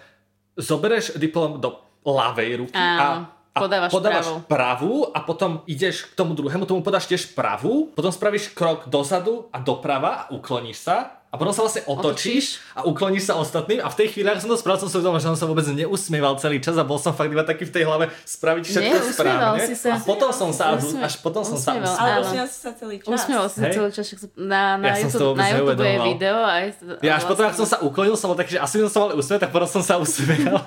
zobereš 0.54 1.18
diplom 1.18 1.58
do 1.58 1.82
ľavej 2.06 2.50
ruky 2.62 2.78
a 2.78 3.26
a 3.48 3.60
podávaš, 3.66 3.90
podávaš 3.90 4.26
pravú. 4.30 4.38
pravú 4.46 4.92
a 5.10 5.18
potom 5.18 5.50
ideš 5.66 6.06
k 6.06 6.14
tomu 6.14 6.38
druhému, 6.38 6.62
tomu 6.62 6.78
podáš 6.78 7.10
tiež 7.10 7.34
pravú, 7.34 7.90
potom 7.90 8.14
spravíš 8.14 8.54
krok 8.54 8.86
dozadu 8.86 9.50
a 9.50 9.58
doprava 9.58 10.10
a 10.14 10.24
ukloníš 10.30 10.78
sa 10.78 11.17
a 11.28 11.36
potom 11.36 11.52
sa 11.52 11.60
vlastne 11.60 11.84
otočíš, 11.84 12.56
otočíš 12.56 12.72
a 12.72 12.80
ukloníš 12.88 13.24
sa 13.28 13.34
ostatným 13.36 13.84
a 13.84 13.92
v 13.92 13.96
tej 14.00 14.16
chvíli, 14.16 14.32
ako 14.32 14.40
som 14.40 14.50
to 14.50 14.58
spravil, 14.64 14.80
som 14.80 14.88
sa 14.88 14.96
uvedomil, 14.96 15.20
že 15.20 15.26
som 15.28 15.36
sa 15.36 15.44
vôbec 15.44 15.66
neusmieval 15.68 16.40
celý 16.40 16.56
čas 16.56 16.80
a 16.80 16.84
bol 16.88 16.96
som 16.96 17.12
fakt 17.12 17.28
iba 17.28 17.44
taký 17.44 17.68
v 17.68 17.72
tej 17.76 17.84
hlave 17.84 18.08
spraviť 18.24 18.64
všetko 18.64 18.96
správne. 19.12 19.60
Si 19.68 19.76
sa. 19.76 19.96
A 19.96 19.96
potom 20.00 20.32
som 20.32 20.48
sa, 20.56 20.80
Usmieval. 20.80 21.04
až 21.04 21.14
potom 21.20 21.42
som 21.44 21.60
sa 21.60 21.76
usmieval. 21.76 21.96
Ale 22.00 22.12
usmieval 22.24 22.48
si 22.48 22.58
sa 22.64 22.70
celý 22.72 22.96
čas. 22.96 23.12
Usmieval 23.12 23.46
si 23.52 23.56
sa 23.60 23.68
celý 23.68 23.90
čas, 23.92 24.06
na, 24.40 24.80
na, 24.80 24.88
ja 24.88 25.04
YouTube, 25.04 25.36
na 25.36 25.48
YouTube 25.52 25.84
je 25.84 25.98
video. 26.16 26.36
Aj, 26.40 26.64
ja 27.04 27.12
až 27.20 27.24
potom, 27.28 27.44
ak 27.44 27.56
som 27.60 27.68
sa 27.68 27.76
uklonil, 27.84 28.16
som 28.16 28.32
bol 28.32 28.38
taký, 28.40 28.56
že 28.56 28.60
asi 28.64 28.74
by 28.80 28.82
som 28.88 28.92
sa 28.92 28.98
mal 29.04 29.10
usmievať, 29.12 29.40
tak 29.44 29.50
potom 29.52 29.68
som 29.68 29.82
sa 29.84 29.94
usmieval. 30.00 30.64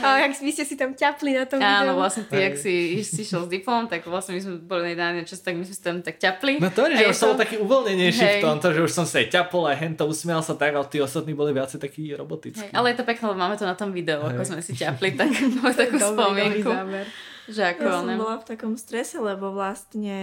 a 0.00 0.06
jak 0.24 0.32
vy 0.40 0.50
ste 0.56 0.64
si 0.64 0.80
tam 0.80 0.96
ťapli 0.96 1.36
na 1.36 1.44
tom 1.44 1.60
videu. 1.60 1.76
Áno, 1.84 2.00
vlastne 2.00 2.24
ty, 2.24 2.40
ak 2.40 2.56
si, 2.56 3.04
si 3.04 3.20
šiel 3.20 3.44
s 3.44 3.50
diplom, 3.52 3.84
tak 3.84 4.08
vlastne 4.08 4.32
my 4.32 4.40
sme 4.40 4.54
boli 4.64 4.96
na 4.96 5.12
čas, 5.28 5.44
tak 5.44 5.60
my 5.60 5.68
sme 5.68 5.74
si 5.76 5.82
tam 5.84 6.00
tak 6.00 6.16
ťapli. 6.16 6.56
No 6.56 6.72
to 6.72 6.88
je, 6.88 7.04
že 7.04 7.04
už 7.12 7.16
som 7.20 7.26
bol 7.36 7.38
taký 7.44 7.60
uvoľnenejší 7.60 8.40
v 8.40 8.48
tomto, 8.48 8.72
že 8.72 8.80
už 8.80 8.92
som 8.96 9.04
sa 9.04 9.20
aj 9.20 9.28
ťapol 9.28 9.68
a 9.68 9.76
hento 9.90 10.06
usmial 10.06 10.38
sa 10.46 10.54
tak 10.54 10.70
ale 10.70 10.86
tí 10.86 11.02
ostatní 11.02 11.34
boli 11.34 11.50
viacej 11.50 11.82
takí 11.82 12.14
robotickí. 12.14 12.70
Hej, 12.70 12.78
ale 12.78 12.94
je 12.94 13.02
to 13.02 13.04
pekné, 13.04 13.24
lebo 13.26 13.38
máme 13.42 13.58
to 13.58 13.66
na 13.66 13.74
tom 13.74 13.90
videu, 13.90 14.22
Hej. 14.22 14.38
ako 14.38 14.42
sme 14.46 14.62
si 14.62 14.72
ťapli, 14.78 15.18
tak 15.18 15.34
máme 15.58 15.74
takú 15.74 15.98
spomienku. 15.98 16.70
Že 17.50 17.62
ako, 17.74 17.82
ja 17.82 17.98
som 17.98 18.14
bola 18.14 18.36
v 18.38 18.46
takom 18.46 18.74
strese, 18.78 19.16
lebo 19.18 19.50
vlastne 19.50 20.18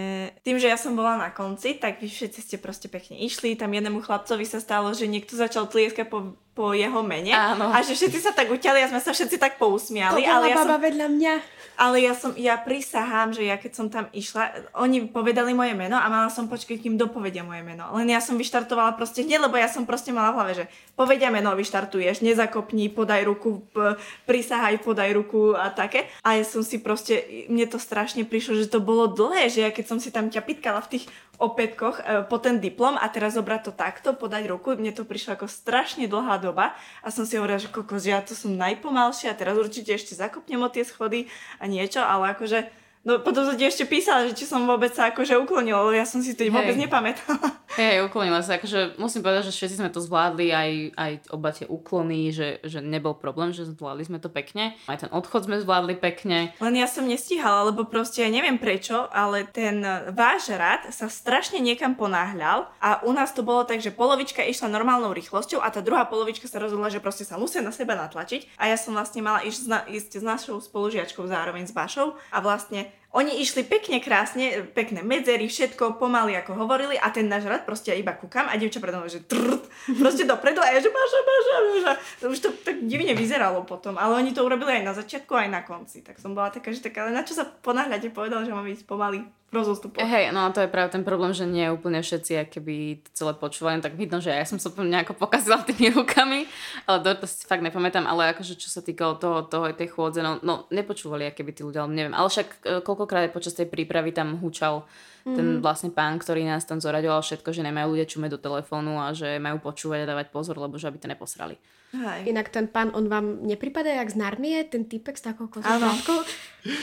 tým, 0.47 0.55
že 0.63 0.71
ja 0.71 0.79
som 0.79 0.95
bola 0.95 1.19
na 1.19 1.29
konci, 1.35 1.75
tak 1.75 1.99
vy 1.99 2.07
všetci 2.07 2.39
ste 2.39 2.55
proste 2.55 2.87
pekne 2.87 3.19
išli. 3.19 3.59
Tam 3.59 3.67
jednému 3.67 3.99
chlapcovi 3.99 4.47
sa 4.47 4.63
stalo, 4.63 4.95
že 4.95 5.11
niekto 5.11 5.35
začal 5.35 5.67
tlieskať 5.67 6.07
po 6.07 6.39
po 6.57 6.73
jeho 6.73 7.05
mene 7.05 7.29
Áno. 7.29 7.69
a 7.69 7.77
že 7.79 7.93
všetci 7.93 8.17
sa 8.19 8.33
tak 8.33 8.49
uťali 8.49 8.81
a 8.81 8.89
sme 8.89 8.97
sa 8.97 9.13
všetci 9.13 9.37
tak 9.37 9.55
To 9.55 9.69
pousmiali, 9.69 10.25
bola 10.25 10.33
ale 10.33 10.45
ja 10.49 10.55
som 10.57 10.65
baba 10.65 10.77
vedľa 10.81 11.07
mňa. 11.07 11.33
ale 11.77 11.95
ja 12.01 12.13
som, 12.13 12.33
ja 12.33 12.57
prisahám, 12.57 13.29
že 13.31 13.45
ja 13.45 13.53
keď 13.53 13.71
som 13.71 13.85
tam 13.85 14.09
išla, 14.09 14.49
oni 14.73 15.05
povedali 15.05 15.53
moje 15.53 15.71
meno 15.71 15.93
a 15.93 16.07
mala 16.07 16.27
som 16.27 16.49
počkať, 16.49 16.81
kým 16.81 16.97
dopovedia 16.97 17.45
moje 17.45 17.61
meno. 17.61 17.85
Len 17.93 18.09
ja 18.09 18.17
som 18.17 18.33
vyštartovala 18.33 18.97
proste 18.97 19.21
hneď, 19.21 19.45
lebo 19.45 19.53
ja 19.53 19.69
som 19.69 19.85
proste 19.85 20.09
mala 20.09 20.33
v 20.33 20.35
hlave, 20.35 20.53
že 20.55 20.65
povedia 20.93 21.29
meno, 21.29 21.53
vyštartuješ, 21.53 22.25
nezakopni, 22.25 22.89
podaj 22.89 23.21
ruku, 23.21 23.61
p- 23.69 23.93
prisahaj, 24.25 24.81
podaj 24.81 25.13
ruku 25.13 25.53
a 25.53 25.69
také. 25.69 26.09
A 26.25 26.33
ja 26.33 26.41
som 26.41 26.65
si 26.65 26.81
proste, 26.81 27.21
mne 27.45 27.69
to 27.69 27.77
strašne 27.77 28.25
prišlo, 28.25 28.57
že 28.57 28.65
to 28.65 28.81
bolo 28.81 29.05
dlhé, 29.05 29.45
že 29.47 29.61
ja 29.61 29.69
keď 29.69 29.85
som 29.85 30.01
si 30.01 30.09
tam 30.09 30.27
ťa 30.27 30.41
pitkala 30.41 30.81
v 30.81 30.97
tých 30.97 31.05
opätkoch 31.37 32.01
e, 32.01 32.25
po 32.25 32.41
ten 32.41 32.57
diplom 32.57 32.97
a 32.97 33.05
teraz 33.13 33.37
zobrať 33.37 33.61
to 33.69 33.71
takto, 33.73 34.09
podať 34.17 34.49
ruku, 34.49 34.73
mne 34.73 34.89
to 34.93 35.05
prišlo 35.05 35.37
ako 35.37 35.45
strašne 35.45 36.09
dlhá 36.09 36.41
doba 36.41 36.73
a 37.05 37.13
som 37.13 37.29
si 37.29 37.37
hovorila, 37.37 37.61
že 37.61 37.69
kokos, 37.69 38.09
ja 38.09 38.21
to 38.25 38.33
som 38.33 38.57
najpomalšia 38.57 39.33
a 39.33 39.37
teraz 39.37 39.53
určite 39.53 39.93
ešte 39.93 40.17
zakopnem 40.17 40.57
o 40.65 40.69
tie 40.69 40.81
schody 40.81 41.29
a 41.61 41.69
niečo, 41.69 42.01
ale 42.01 42.33
akože 42.33 42.86
No 43.07 43.23
potom 43.23 43.47
som 43.47 43.55
ti 43.55 43.63
ešte 43.63 43.87
písala, 43.87 44.27
že 44.27 44.35
či 44.35 44.43
som 44.43 44.67
vôbec 44.67 44.91
sa 44.91 45.15
akože 45.15 45.39
uklonila, 45.39 45.95
ja 45.95 46.03
som 46.03 46.19
si 46.19 46.35
to 46.35 46.43
vôbec 46.51 46.75
Hej. 46.75 46.91
nepamätala. 46.91 47.55
Hej, 47.79 48.03
uklonila 48.03 48.43
sa. 48.43 48.59
Akože 48.59 48.99
musím 48.99 49.23
povedať, 49.23 49.47
že 49.47 49.55
všetci 49.55 49.79
sme 49.79 49.87
to 49.87 50.03
zvládli, 50.03 50.51
aj, 50.51 50.71
aj 50.91 51.11
oba 51.31 51.55
tie 51.55 51.63
úklony, 51.71 52.35
že, 52.35 52.59
že 52.67 52.83
nebol 52.83 53.15
problém, 53.15 53.55
že 53.55 53.63
zvládli 53.63 54.03
sme 54.11 54.19
to 54.19 54.27
pekne. 54.27 54.75
Aj 54.91 54.99
ten 54.99 55.07
odchod 55.07 55.47
sme 55.47 55.55
zvládli 55.63 55.95
pekne. 55.95 56.51
Len 56.59 56.75
ja 56.75 56.83
som 56.83 57.07
nestíhala, 57.07 57.71
lebo 57.71 57.87
proste 57.87 58.27
ja 58.27 58.29
neviem 58.33 58.59
prečo, 58.59 59.07
ale 59.15 59.47
ten 59.47 59.79
váš 60.11 60.51
rad 60.51 60.91
sa 60.91 61.07
strašne 61.07 61.63
niekam 61.63 61.95
ponáhľal 61.95 62.67
a 62.83 63.07
u 63.07 63.15
nás 63.15 63.31
to 63.31 63.39
bolo 63.39 63.63
tak, 63.63 63.79
že 63.79 63.95
polovička 63.95 64.43
išla 64.43 64.67
normálnou 64.67 65.15
rýchlosťou 65.15 65.63
a 65.63 65.71
tá 65.71 65.79
druhá 65.79 66.03
polovička 66.11 66.51
sa 66.51 66.59
rozhodla, 66.59 66.91
že 66.91 66.99
proste 66.99 67.23
sa 67.23 67.39
musia 67.39 67.63
na 67.63 67.71
seba 67.71 67.95
natlačiť 67.95 68.59
a 68.59 68.67
ja 68.67 68.75
som 68.75 68.91
vlastne 68.91 69.23
mala 69.23 69.47
ísť, 69.47 69.87
ísť 69.87 70.11
s 70.19 70.23
našou 70.27 70.59
spolužiačkou 70.59 71.23
zároveň 71.23 71.69
s 71.69 71.71
Bašou 71.71 72.19
a 72.35 72.37
vlastne 72.43 72.96
oni 73.17 73.41
išli 73.41 73.65
pekne, 73.65 73.97
krásne, 73.97 74.69
pekné 74.77 75.01
medzery, 75.01 75.49
všetko 75.49 75.97
pomaly 75.97 76.37
ako 76.37 76.53
hovorili 76.53 77.01
a 77.01 77.09
ten 77.09 77.25
náš 77.25 77.49
rad 77.49 77.65
proste 77.65 77.89
ja 77.89 77.97
iba 77.97 78.13
kúkam 78.13 78.45
a 78.45 78.53
dievča 78.53 78.77
predo 78.77 79.01
mnou, 79.01 79.09
že 79.09 79.25
trrt, 79.25 79.65
proste 79.97 80.29
dopredu 80.29 80.61
a 80.61 80.69
ja 80.69 80.77
že 80.77 80.93
Baša, 80.93 81.19
Baša. 81.25 81.93
To 82.21 82.29
už 82.29 82.39
to 82.45 82.49
tak 82.61 82.77
divne 82.85 83.17
vyzeralo 83.17 83.65
potom, 83.65 83.97
ale 83.97 84.21
oni 84.21 84.37
to 84.37 84.45
urobili 84.45 84.77
aj 84.77 84.83
na 84.85 84.93
začiatku, 84.93 85.33
aj 85.33 85.49
na 85.49 85.65
konci. 85.65 86.05
Tak 86.05 86.21
som 86.21 86.37
bola 86.37 86.53
taká, 86.53 86.69
že 86.69 86.85
taká, 86.85 87.09
ale 87.09 87.17
na 87.17 87.25
čo 87.25 87.33
sa 87.33 87.49
ponáhľate, 87.49 88.13
povedal, 88.13 88.45
že 88.45 88.53
mám 88.53 88.69
ísť 88.69 88.85
pomaly 88.85 89.25
rozostupoch. 89.47 90.03
Hej, 90.03 90.35
no 90.35 90.43
a 90.43 90.51
to 90.51 90.59
je 90.59 90.67
práve 90.67 90.91
ten 90.91 91.07
problém, 91.07 91.31
že 91.31 91.47
nie 91.47 91.71
úplne 91.71 92.03
všetci 92.03 92.51
keby 92.51 92.99
to 93.07 93.09
celé 93.15 93.31
počúvali, 93.31 93.79
tak 93.79 93.95
vidno, 93.95 94.19
že 94.19 94.35
ja 94.35 94.43
som 94.43 94.59
sa 94.59 94.67
nejako 94.67 95.15
pokazila 95.15 95.63
tými 95.63 95.95
rukami, 95.95 96.43
ale 96.83 96.97
to, 96.99 97.23
to 97.23 97.25
si 97.31 97.47
fakt 97.47 97.63
nepamätám, 97.63 98.03
ale 98.03 98.35
akože 98.35 98.59
čo 98.59 98.67
sa 98.67 98.83
týkalo 98.83 99.15
toho, 99.15 99.47
toho 99.47 99.71
tej 99.71 99.87
chôdze, 99.87 100.19
no, 100.19 100.43
no 100.43 100.67
nepočúvali 100.67 101.31
keby 101.31 101.55
tí 101.55 101.63
ľudia, 101.63 101.87
ale 101.87 101.95
neviem, 101.95 102.15
ale 102.15 102.27
však 102.27 102.47
e, 102.47 102.57
koľkokrát 102.83 103.31
aj 103.31 103.35
počas 103.35 103.55
tej 103.55 103.71
prípravy 103.71 104.11
tam 104.11 104.35
húčal 104.35 104.83
ten 105.27 105.59
vlastne 105.59 105.91
pán, 105.91 106.15
ktorý 106.15 106.47
nás 106.47 106.63
tam 106.63 106.79
zoraďoval 106.79 107.19
všetko, 107.19 107.51
že 107.51 107.59
nemajú 107.59 107.99
ľudia 107.99 108.07
čumeť 108.07 108.31
do 108.31 108.39
telefónu 108.39 108.95
a 108.95 109.11
že 109.11 109.43
majú 109.43 109.59
počúvať 109.59 110.07
a 110.07 110.09
dávať 110.15 110.31
pozor, 110.31 110.55
lebo 110.55 110.79
že 110.79 110.87
aby 110.87 111.03
to 111.03 111.11
neposrali. 111.11 111.59
Hej. 111.87 112.27
Inak 112.27 112.51
ten 112.51 112.67
pán, 112.67 112.91
on 112.91 113.07
vám 113.07 113.39
nepripadá 113.41 113.87
jak 113.95 114.11
z 114.11 114.19
Narnie, 114.19 114.59
ten 114.63 114.83
typek 114.83 115.15
s 115.15 115.23
takou 115.23 115.47
kozou 115.47 115.71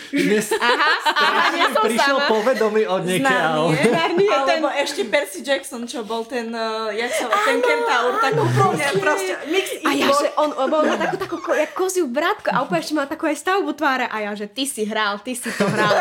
Dnes 0.08 0.48
Aha, 0.48 0.90
aha, 1.12 1.42
nie 1.52 1.66
som 1.68 1.84
prišiel 1.84 2.16
sama. 2.16 2.32
povedomý 2.32 2.82
od 2.88 3.04
niekiaľ. 3.04 3.68
Narnie, 4.00 4.24
ten- 4.24 4.64
alebo 4.64 4.72
ešte 4.72 5.04
Percy 5.04 5.44
Jackson, 5.44 5.84
čo 5.84 6.02
bol 6.02 6.24
ten, 6.24 6.48
uh, 6.48 6.88
jak 6.88 7.12
sa 7.12 7.28
ten 7.28 7.60
kentaur, 7.60 8.16
tak 8.16 8.32
úplne 8.32 8.80
proste 8.96 9.36
mix 9.46 9.76
A 9.84 9.92
ja, 9.92 10.08
že 10.08 10.32
on, 10.34 10.56
on 10.56 10.72
bol 10.72 10.80
na 10.82 10.96
takú, 10.96 11.16
takú 11.18 11.36
ko- 11.36 11.52
jak 11.52 11.76
koziu 11.76 12.08
brátko 12.08 12.48
a 12.48 12.64
úplne 12.64 12.80
ešte 12.80 12.96
mal 12.96 13.04
takú 13.04 13.28
aj 13.28 13.36
stavbu 13.36 13.70
tváre 13.70 14.08
a 14.08 14.16
ja, 14.18 14.32
že 14.32 14.48
ty 14.48 14.64
si 14.64 14.88
hral, 14.88 15.20
ty 15.20 15.36
si 15.36 15.52
to 15.52 15.68
hral. 15.68 16.00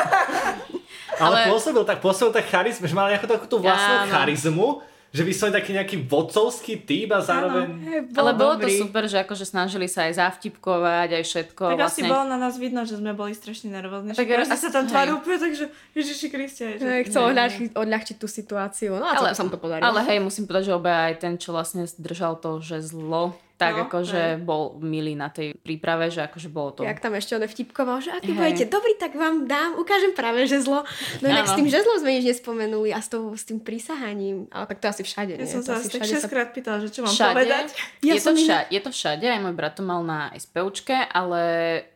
Ale, 1.13 1.43
Ale- 1.43 1.51
pôsobil 1.51 1.83
tak, 1.83 2.00
pôsobil 2.00 2.31
tak 2.31 2.48
charizmu, 2.48 2.88
že 2.88 2.95
mal 2.95 3.12
nejakú 3.12 3.27
takú 3.27 3.45
tú 3.45 3.60
vlastnú 3.60 3.95
Áno. 4.00 4.12
charizmu, 4.12 4.67
že 5.13 5.22
vyslovene 5.22 5.62
taký 5.62 5.77
nejaký 5.77 6.10
vodcovský 6.10 6.89
typ 6.89 7.13
a 7.13 7.22
zároveň... 7.22 7.70
Ale 8.17 8.34
bolo 8.34 8.58
to 8.58 8.65
dobrý. 8.65 8.82
super, 8.82 9.05
že 9.05 9.22
akože 9.22 9.46
snažili 9.46 9.86
sa 9.86 10.10
aj 10.10 10.17
zavtipkovať, 10.17 11.22
aj 11.22 11.24
všetko. 11.29 11.63
Tak 11.70 11.77
vlastne... 11.77 12.10
asi 12.10 12.10
bolo 12.10 12.24
na 12.25 12.38
nás 12.41 12.58
vidno, 12.58 12.82
že 12.82 12.98
sme 12.98 13.13
boli 13.13 13.38
strašne 13.38 13.70
nervózni. 13.70 14.17
Tak 14.17 14.25
každý 14.25 14.58
asi- 14.58 14.65
sa 14.65 14.74
tam 14.74 14.89
hej. 14.89 15.13
úplne, 15.13 15.38
takže 15.38 15.65
Ježiši 15.93 16.27
Kriste. 16.34 16.65
Že... 16.81 16.85
Hej, 16.90 17.01
Chcel 17.14 17.24
odľahčiť, 17.29 17.70
odľahčiť 17.77 18.16
tú 18.18 18.25
situáciu. 18.25 18.98
No 18.98 19.05
a 19.05 19.14
ale, 19.14 19.38
sa 19.38 19.46
mu 19.46 19.53
to 19.53 19.61
podarilo. 19.61 19.85
Ale 19.85 20.01
hej, 20.09 20.18
musím 20.18 20.50
povedať, 20.50 20.74
že 20.74 20.74
obe 20.74 20.90
aj 20.90 21.14
ten, 21.22 21.38
čo 21.38 21.53
vlastne 21.53 21.85
držal 22.01 22.42
to, 22.42 22.57
že 22.57 22.81
zlo, 22.81 23.38
tak 23.53 23.74
No, 23.77 23.85
akože 23.85 24.42
bol 24.42 24.81
milý 24.81 25.13
na 25.13 25.29
tej 25.29 25.53
príprave, 25.53 26.09
že 26.09 26.25
akože 26.25 26.50
bolo 26.50 26.74
to... 26.74 26.81
Jak 26.81 27.00
tam 27.00 27.13
ešte 27.13 27.37
on 27.37 27.46
vtipkoval, 27.46 28.01
že 28.01 28.09
ak 28.09 28.25
vy 28.25 28.33
Hej. 28.33 28.39
budete 28.42 28.66
dobrý, 28.66 28.94
tak 28.98 29.13
vám 29.13 29.46
dám, 29.46 29.77
ukážem 29.77 30.11
práve 30.18 30.50
žezlo. 30.50 30.81
No 31.22 31.25
inak 31.29 31.46
s 31.46 31.53
tým 31.53 31.70
žezlom 31.70 32.01
sme 32.01 32.18
nič 32.18 32.25
nespomenuli 32.33 32.89
a 32.89 33.00
s, 33.00 33.13
tou, 33.13 33.29
s 33.37 33.46
tým 33.46 33.61
prísahaním. 33.61 34.50
Ale 34.50 34.66
tak 34.66 34.81
to 34.81 34.89
asi 34.89 35.05
všade, 35.05 35.37
Ja 35.37 35.46
nie? 35.46 35.48
som 35.48 35.61
To 35.61 35.70
sa 35.70 35.74
asi 35.77 35.87
tak 35.94 36.01
všade 36.01 36.25
6 36.25 36.33
krát 36.33 36.50
pýtala, 36.50 36.77
že 36.81 36.89
čo 36.89 37.05
mám 37.05 37.13
všade, 37.13 37.35
povedať. 37.37 37.68
Ja 38.01 38.13
je, 38.18 38.22
som 38.22 38.33
to 38.35 38.42
všade, 38.42 38.66
je 38.74 38.81
to 38.81 38.92
všade, 38.92 39.25
aj 39.29 39.39
môj 39.39 39.53
brat 39.53 39.74
to 39.77 39.83
mal 39.85 40.01
na 40.01 40.33
SPUčke, 40.33 40.98
ale 41.13 41.42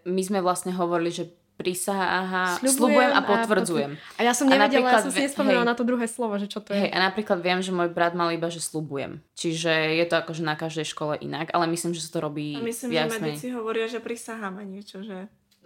my 0.06 0.22
sme 0.22 0.40
vlastne 0.46 0.72
hovorili, 0.78 1.10
že 1.10 1.26
prisaha, 1.58 2.62
slubujem 2.62 3.12
a 3.12 3.20
potvrdzujem. 3.26 3.98
A 4.16 4.22
ja 4.22 4.38
som 4.38 4.46
nevedela, 4.46 4.94
ja 4.94 5.02
som 5.02 5.10
si 5.10 5.26
nespomenula 5.26 5.66
hej. 5.66 5.72
na 5.74 5.76
to 5.76 5.82
druhé 5.82 6.06
slovo, 6.06 6.38
že 6.38 6.46
čo 6.46 6.62
to 6.62 6.72
je. 6.72 6.86
Hej, 6.86 6.94
a 6.94 6.98
napríklad 7.02 7.42
viem, 7.42 7.66
že 7.66 7.74
môj 7.74 7.90
brat 7.90 8.14
mal 8.14 8.30
iba, 8.30 8.48
že 8.54 8.62
slubujem. 8.62 9.26
Čiže 9.34 9.98
je 9.98 10.06
to 10.06 10.22
akože 10.22 10.46
na 10.46 10.54
každej 10.54 10.86
škole 10.86 11.18
inak, 11.18 11.50
ale 11.58 11.66
myslím, 11.74 11.98
že 11.98 12.06
sa 12.06 12.14
to 12.14 12.20
robí 12.22 12.54
A 12.54 12.62
myslím, 12.62 12.94
viac 12.94 13.10
že 13.10 13.18
medici 13.18 13.50
hovoria, 13.50 13.90
že 13.90 13.98
prisahám 13.98 14.62
a 14.62 14.64
niečo, 14.64 15.02
že... 15.02 15.26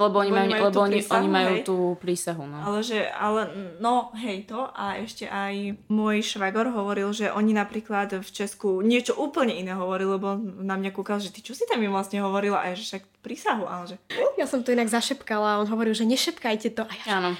Lebo 0.10 0.18
oni 0.24 0.32
majú, 0.34 0.50
lebo 0.50 0.70
tú 0.74 0.82
oni, 0.82 0.96
prísahu, 0.98 1.18
oni 1.18 1.30
majú 1.30 1.54
hej. 1.54 1.64
tú 1.68 1.78
prísahu, 2.02 2.44
no. 2.48 2.58
Ale 2.62 2.80
že, 2.82 3.00
ale 3.12 3.42
no 3.78 4.10
hej 4.18 4.50
to 4.50 4.66
a 4.72 4.98
ešte 4.98 5.30
aj 5.30 5.78
môj 5.92 6.26
švagor 6.26 6.74
hovoril, 6.74 7.14
že 7.14 7.30
oni 7.30 7.54
napríklad 7.54 8.22
v 8.22 8.30
Česku 8.30 8.82
niečo 8.82 9.14
úplne 9.16 9.54
iné 9.54 9.78
hovorili, 9.78 10.18
lebo 10.18 10.36
na 10.42 10.76
mňa 10.76 10.92
kúkal, 10.96 11.22
že 11.22 11.30
ty 11.30 11.46
čo 11.46 11.54
si 11.54 11.70
tam 11.70 11.80
im 11.82 11.94
vlastne 11.94 12.20
hovorila 12.20 12.62
a 12.62 12.72
ja, 12.72 12.76
že 12.76 12.86
však 12.98 13.04
prísahu, 13.22 13.70
ale 13.70 13.94
že 13.94 13.96
Ja 14.36 14.50
som 14.50 14.66
to 14.66 14.74
inak 14.74 14.90
zašepkala 14.90 15.58
a 15.58 15.60
on 15.62 15.70
hovoril, 15.70 15.94
že 15.94 16.10
nešepkajte 16.10 16.74
to. 16.74 16.84
A 16.90 16.94
ja, 17.06 17.22
Áno. 17.22 17.38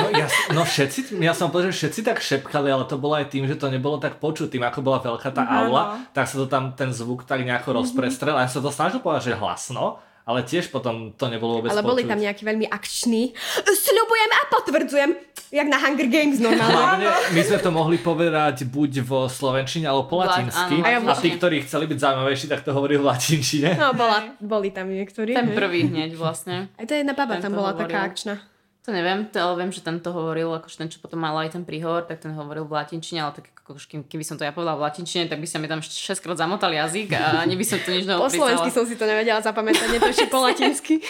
No, 0.00 0.08
ja, 0.16 0.26
no 0.56 0.64
všetci, 0.64 1.20
ja 1.20 1.36
som 1.36 1.52
povedal, 1.52 1.76
že 1.76 1.84
všetci 1.84 2.00
tak 2.00 2.24
šepkali, 2.24 2.72
ale 2.72 2.88
to 2.88 2.96
bolo 2.96 3.20
aj 3.20 3.28
tým, 3.28 3.44
že 3.44 3.60
to 3.60 3.68
nebolo 3.68 4.00
tak 4.00 4.16
počuť. 4.16 4.48
Tým, 4.48 4.64
ako 4.64 4.80
bola 4.80 4.96
veľká 5.04 5.28
tá 5.28 5.44
Áno. 5.44 5.68
aula, 5.68 5.82
tak 6.16 6.24
sa 6.24 6.40
to 6.40 6.48
tam 6.48 6.72
ten 6.72 6.88
zvuk 6.88 7.28
tak 7.28 7.44
nejako 7.44 7.76
rozprestrel. 7.76 8.32
A 8.40 8.48
ja 8.48 8.50
sa 8.50 8.64
to 8.64 8.72
snažil 8.72 9.04
povedať, 9.04 9.34
že 9.34 9.34
hlasno, 9.36 10.00
ale 10.22 10.42
tiež 10.42 10.68
potom 10.68 11.10
to 11.10 11.26
nebolo 11.26 11.58
vôbec 11.58 11.68
ale 11.68 11.80
boli 11.80 12.02
počuť. 12.02 12.10
tam 12.10 12.20
nejakí 12.20 12.42
veľmi 12.42 12.66
akční. 12.66 13.22
Sľubujem 13.60 14.30
a 14.30 14.40
potvrdzujem. 14.50 15.10
Jak 15.50 15.66
na 15.66 15.78
Hunger 15.78 16.06
Games 16.06 16.38
normálne. 16.38 17.02
Hlavne 17.02 17.34
my 17.34 17.42
sme 17.42 17.58
to 17.58 17.70
mohli 17.70 17.98
povedať 17.98 18.62
buď 18.64 19.02
vo 19.02 19.26
slovenčine 19.26 19.82
alebo 19.84 20.06
po 20.06 20.22
latinsky. 20.22 20.78
áno, 20.78 20.84
A, 20.84 20.86
A 20.86 20.88
ja 20.88 20.96
a 20.96 21.00
tí, 21.00 21.06
vlastne. 21.06 21.30
ktorí 21.34 21.56
chceli 21.64 21.84
byť 21.86 21.98
zaujímavejší, 21.98 22.46
tak 22.46 22.62
to 22.62 22.70
hovorili 22.70 22.96
v 22.96 23.06
latinčine. 23.08 23.68
No, 23.74 23.90
bola, 23.92 24.30
boli 24.38 24.70
tam 24.70 24.86
niektorí. 24.86 25.34
Ten 25.34 25.50
prvý 25.50 25.90
hneď 25.90 26.14
vlastne. 26.14 26.70
Aj 26.72 26.86
to 26.86 26.94
jedna 26.94 27.12
baba 27.12 27.34
Ten 27.34 27.50
tam 27.50 27.58
bola 27.58 27.74
hovoril. 27.74 27.82
taká 27.84 28.06
akčná. 28.06 28.34
To 28.80 28.90
neviem, 28.90 29.26
to, 29.26 29.36
ale 29.36 29.54
viem, 29.58 29.70
že 29.70 29.82
ten 29.82 29.98
to 29.98 30.08
hovoril, 30.08 30.54
akože 30.54 30.76
ten, 30.76 30.88
čo 30.88 30.98
potom 30.98 31.18
mal 31.18 31.36
aj 31.36 31.52
ten 31.52 31.64
príhovor, 31.64 32.00
tak 32.02 32.22
ten 32.22 32.32
hovoril 32.32 32.64
v 32.64 32.72
latinčine, 32.72 33.20
ale 33.20 33.36
tak 33.36 33.50
kým, 33.76 34.02
keby 34.06 34.24
som 34.26 34.34
to 34.40 34.42
ja 34.42 34.50
povedala 34.50 34.78
v 34.80 34.84
latinčine, 34.90 35.30
tak 35.30 35.38
by 35.38 35.46
sa 35.46 35.60
mi 35.62 35.70
tam 35.70 35.84
6 35.84 35.90
krát 36.18 36.38
zamotal 36.38 36.72
jazyk 36.72 37.14
a 37.14 37.36
ani 37.44 37.54
by 37.54 37.64
som 37.66 37.78
to 37.82 37.90
nič 37.94 38.04
Po 38.08 38.30
slovensky 38.30 38.70
som 38.72 38.84
si 38.88 38.96
to 38.96 39.04
nevedela 39.06 39.38
zapamätať, 39.44 39.86
nie 39.90 40.00
to 40.00 40.26
po 40.26 40.40
latinsky. 40.46 41.04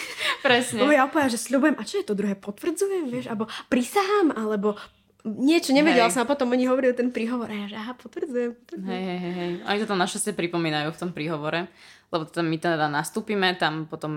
Presne. 0.45 0.85
Lebo 0.85 0.93
ja 0.93 1.07
úplne, 1.07 1.31
že 1.31 1.39
sľubujem, 1.41 1.75
a 1.79 1.83
čo 1.87 2.01
je 2.01 2.05
to 2.05 2.13
druhé, 2.13 2.37
potvrdzujem, 2.37 3.09
vieš, 3.09 3.25
alebo 3.31 3.49
prisahám, 3.71 4.35
alebo 4.35 4.77
niečo, 5.25 5.73
nevedela 5.73 6.09
Hej. 6.09 6.17
som 6.17 6.25
a 6.25 6.29
potom 6.29 6.49
oni 6.49 6.65
hovorili 6.65 6.97
ten 6.97 7.13
príhovor 7.13 7.49
a 7.49 7.55
ja, 7.55 7.65
že 7.69 7.77
aha, 7.77 7.93
potvrdzujem. 7.93 8.51
potvrdzujem. 8.57 8.89
Hej, 8.89 9.03
hej, 9.05 9.33
hej. 9.37 9.51
Oni 9.69 9.77
to 9.81 9.89
tam 9.89 10.01
našťastie 10.01 10.33
pripomínajú 10.33 10.89
v 10.89 10.99
tom 10.99 11.11
príhovore, 11.13 11.69
lebo 12.09 12.23
tam 12.25 12.49
my 12.49 12.57
teda 12.57 12.89
nastúpime, 12.89 13.53
tam 13.53 13.85
potom 13.85 14.13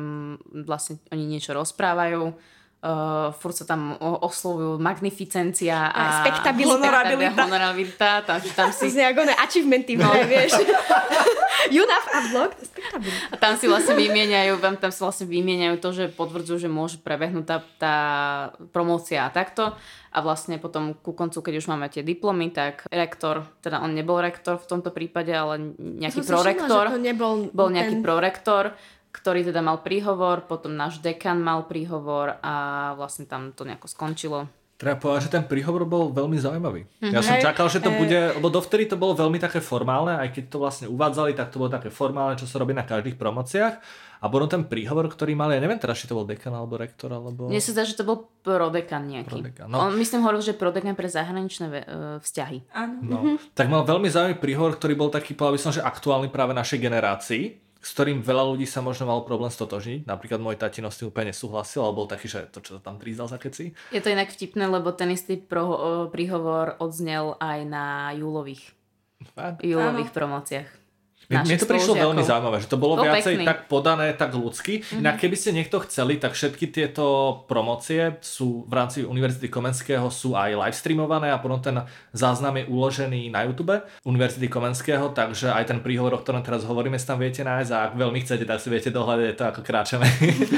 vlastne 0.64 1.00
oni 1.12 1.24
niečo 1.28 1.52
rozprávajú, 1.52 2.32
uh, 2.84 3.32
furt 3.32 3.56
sa 3.56 3.64
tam 3.64 3.96
oslovujú 3.98 4.76
magnificencia 4.76 5.88
a... 5.88 6.20
Spektabilita. 6.20 6.76
Honorabilita. 6.76 7.42
Honorabilita, 7.48 8.08
tam, 8.28 8.38
tam 8.52 8.68
si 8.70 8.92
nejak 8.92 9.24
achievementy, 9.40 9.96
no. 9.96 10.12
vieš. 10.28 10.52
UNAF 11.64 12.04
a 12.12 12.18
spektabilita. 12.60 13.32
A 13.32 13.34
tam 13.40 13.56
si 13.56 13.64
vlastne 13.64 13.96
vymieňajú, 13.96 14.60
tam, 14.60 14.76
tam 14.76 14.92
si 14.92 15.00
vlastne 15.00 15.26
vymieňajú 15.26 15.76
to, 15.80 15.88
že 15.96 16.04
potvrdzujú, 16.12 16.68
že 16.68 16.70
môže 16.70 17.00
prebehnúť 17.00 17.44
tá, 17.48 17.58
tá 17.80 17.96
promócia 18.70 19.24
a 19.24 19.32
takto. 19.32 19.72
A 20.14 20.22
vlastne 20.22 20.62
potom 20.62 20.94
ku 20.94 21.10
koncu, 21.10 21.42
keď 21.42 21.54
už 21.58 21.66
máme 21.66 21.90
tie 21.90 22.06
diplomy, 22.06 22.54
tak 22.54 22.86
rektor, 22.92 23.50
teda 23.58 23.82
on 23.82 23.98
nebol 23.98 24.22
rektor 24.22 24.62
v 24.62 24.66
tomto 24.70 24.94
prípade, 24.94 25.34
ale 25.34 25.74
nejaký 25.74 26.22
Som 26.22 26.38
všimla, 26.38 26.38
prorektor. 26.38 26.84
že 26.86 26.94
to 26.94 27.02
nebol 27.02 27.32
Bol 27.50 27.68
nejaký 27.74 27.98
ten- 27.98 28.04
prorektor, 28.04 28.64
ktorý 29.14 29.46
teda 29.46 29.62
mal 29.62 29.78
príhovor, 29.86 30.42
potom 30.50 30.74
náš 30.74 30.98
dekan 30.98 31.38
mal 31.38 31.70
príhovor 31.70 32.42
a 32.42 32.54
vlastne 32.98 33.30
tam 33.30 33.54
to 33.54 33.62
nejako 33.62 33.86
skončilo. 33.86 34.50
Treba 34.74 34.98
povedať, 34.98 35.30
že 35.30 35.34
ten 35.38 35.46
príhovor 35.46 35.86
bol 35.86 36.10
veľmi 36.10 36.34
zaujímavý. 36.34 36.82
Ja 36.98 37.22
som 37.22 37.38
čakal, 37.38 37.70
že 37.70 37.78
to 37.78 37.94
bude, 37.94 38.34
lebo 38.34 38.50
dovtedy 38.50 38.90
to 38.90 38.98
bolo 38.98 39.14
veľmi 39.14 39.38
také 39.38 39.62
formálne, 39.62 40.18
aj 40.18 40.34
keď 40.34 40.44
to 40.50 40.58
vlastne 40.58 40.86
uvádzali, 40.90 41.30
tak 41.38 41.54
to 41.54 41.62
bolo 41.62 41.70
také 41.70 41.94
formálne, 41.94 42.34
čo 42.34 42.50
sa 42.50 42.58
robí 42.58 42.74
na 42.74 42.82
každých 42.82 43.14
promociách. 43.14 43.78
A 44.18 44.26
bol 44.26 44.42
ten 44.50 44.66
príhovor, 44.66 45.06
ktorý 45.06 45.38
mal, 45.38 45.54
ja 45.54 45.62
neviem 45.62 45.78
teraz, 45.78 46.02
či 46.02 46.10
to 46.10 46.18
bol 46.18 46.26
dekan 46.26 46.50
alebo 46.50 46.74
rektor, 46.74 47.12
alebo... 47.12 47.46
Mne 47.46 47.62
sa 47.62 47.70
zdá, 47.70 47.84
že 47.86 47.94
to 47.94 48.08
bol 48.08 48.26
prodekan 48.42 49.06
nejaký. 49.06 49.30
Prodekan, 49.30 49.68
no. 49.70 49.78
On 49.78 49.94
myslím 49.94 50.26
hovoril, 50.26 50.42
že 50.42 50.56
prodekan 50.58 50.96
pre 50.98 51.06
zahraničné 51.06 51.66
ve- 51.70 51.86
e, 51.86 51.98
vzťahy. 52.24 52.72
Áno. 52.74 52.98
No, 53.04 53.18
tak 53.54 53.70
mal 53.70 53.84
veľmi 53.86 54.08
zaujímavý 54.10 54.40
príhovor, 54.42 54.74
ktorý 54.80 54.96
bol 54.96 55.12
taký, 55.12 55.36
povedal 55.36 55.54
by 55.54 55.60
som, 55.60 55.72
že 55.76 55.84
aktuálny 55.84 56.32
práve 56.32 56.56
našej 56.56 56.80
generácii, 56.82 57.42
s 57.84 57.92
ktorým 57.92 58.24
veľa 58.24 58.56
ľudí 58.56 58.64
sa 58.64 58.80
možno 58.80 59.04
malo 59.04 59.28
problém 59.28 59.52
stotožniť. 59.52 60.08
Napríklad 60.08 60.40
môj 60.40 60.56
tatino 60.56 60.88
s 60.88 61.04
tým 61.04 61.12
úplne 61.12 61.36
nesúhlasil, 61.36 61.84
alebo 61.84 62.04
bol 62.04 62.08
taký, 62.08 62.32
že 62.32 62.48
to, 62.48 62.64
čo 62.64 62.76
to 62.76 62.80
tam 62.80 62.96
trízdal 62.96 63.28
za 63.28 63.36
keci. 63.36 63.76
Je 63.92 64.00
to 64.00 64.08
inak 64.08 64.32
vtipné, 64.32 64.64
lebo 64.64 64.88
ten 64.96 65.12
istý 65.12 65.36
pro, 65.36 66.08
príhovor 66.08 66.80
odznel 66.80 67.36
aj 67.36 67.58
na 67.68 67.86
júlových, 68.16 68.72
Fakt. 69.36 69.60
júlových. 69.60 70.08
Mne, 70.08 70.64
mne 71.30 71.56
to 71.56 71.64
prišlo 71.64 71.94
spolužiakov. 71.94 72.04
veľmi 72.10 72.22
zaujímavé, 72.22 72.56
že 72.60 72.68
to 72.68 72.78
bolo 72.80 72.94
Bol 73.00 73.04
viacej 73.08 73.34
pekný. 73.40 73.44
tak 73.46 73.58
podané, 73.70 74.06
tak 74.12 74.30
ľudsky. 74.36 74.80
Mm-hmm. 74.80 75.00
Inak 75.00 75.16
keby 75.20 75.36
ste 75.38 75.50
niekto 75.56 75.76
chceli, 75.88 76.20
tak 76.20 76.36
všetky 76.36 76.68
tieto 76.68 77.04
promocie 77.48 78.20
sú 78.20 78.68
v 78.68 78.72
rámci 78.72 79.02
Univerzity 79.02 79.48
Komenského 79.48 80.06
sú 80.12 80.36
aj 80.36 80.52
live 80.54 80.76
streamované 80.76 81.32
a 81.32 81.40
potom 81.40 81.60
ten 81.62 81.80
záznam 82.12 82.60
je 82.60 82.64
uložený 82.68 83.32
na 83.32 83.48
YouTube 83.48 83.74
Univerzity 84.04 84.46
Komenského, 84.52 85.10
takže 85.16 85.54
aj 85.54 85.64
ten 85.72 85.78
príhovor, 85.80 86.16
o 86.16 86.20
ktorom 86.20 86.44
teraz 86.44 86.66
hovoríme, 86.68 87.00
si 87.00 87.06
tam 87.08 87.20
viete 87.20 87.40
nájsť 87.40 87.70
a 87.72 87.78
ak 87.88 87.92
veľmi 87.96 88.18
chcete, 88.20 88.44
tak 88.44 88.60
si 88.60 88.68
viete 88.68 88.90
dohľadať 88.92 89.34
to, 89.34 89.44
ako 89.48 89.60
kráčame 89.64 90.06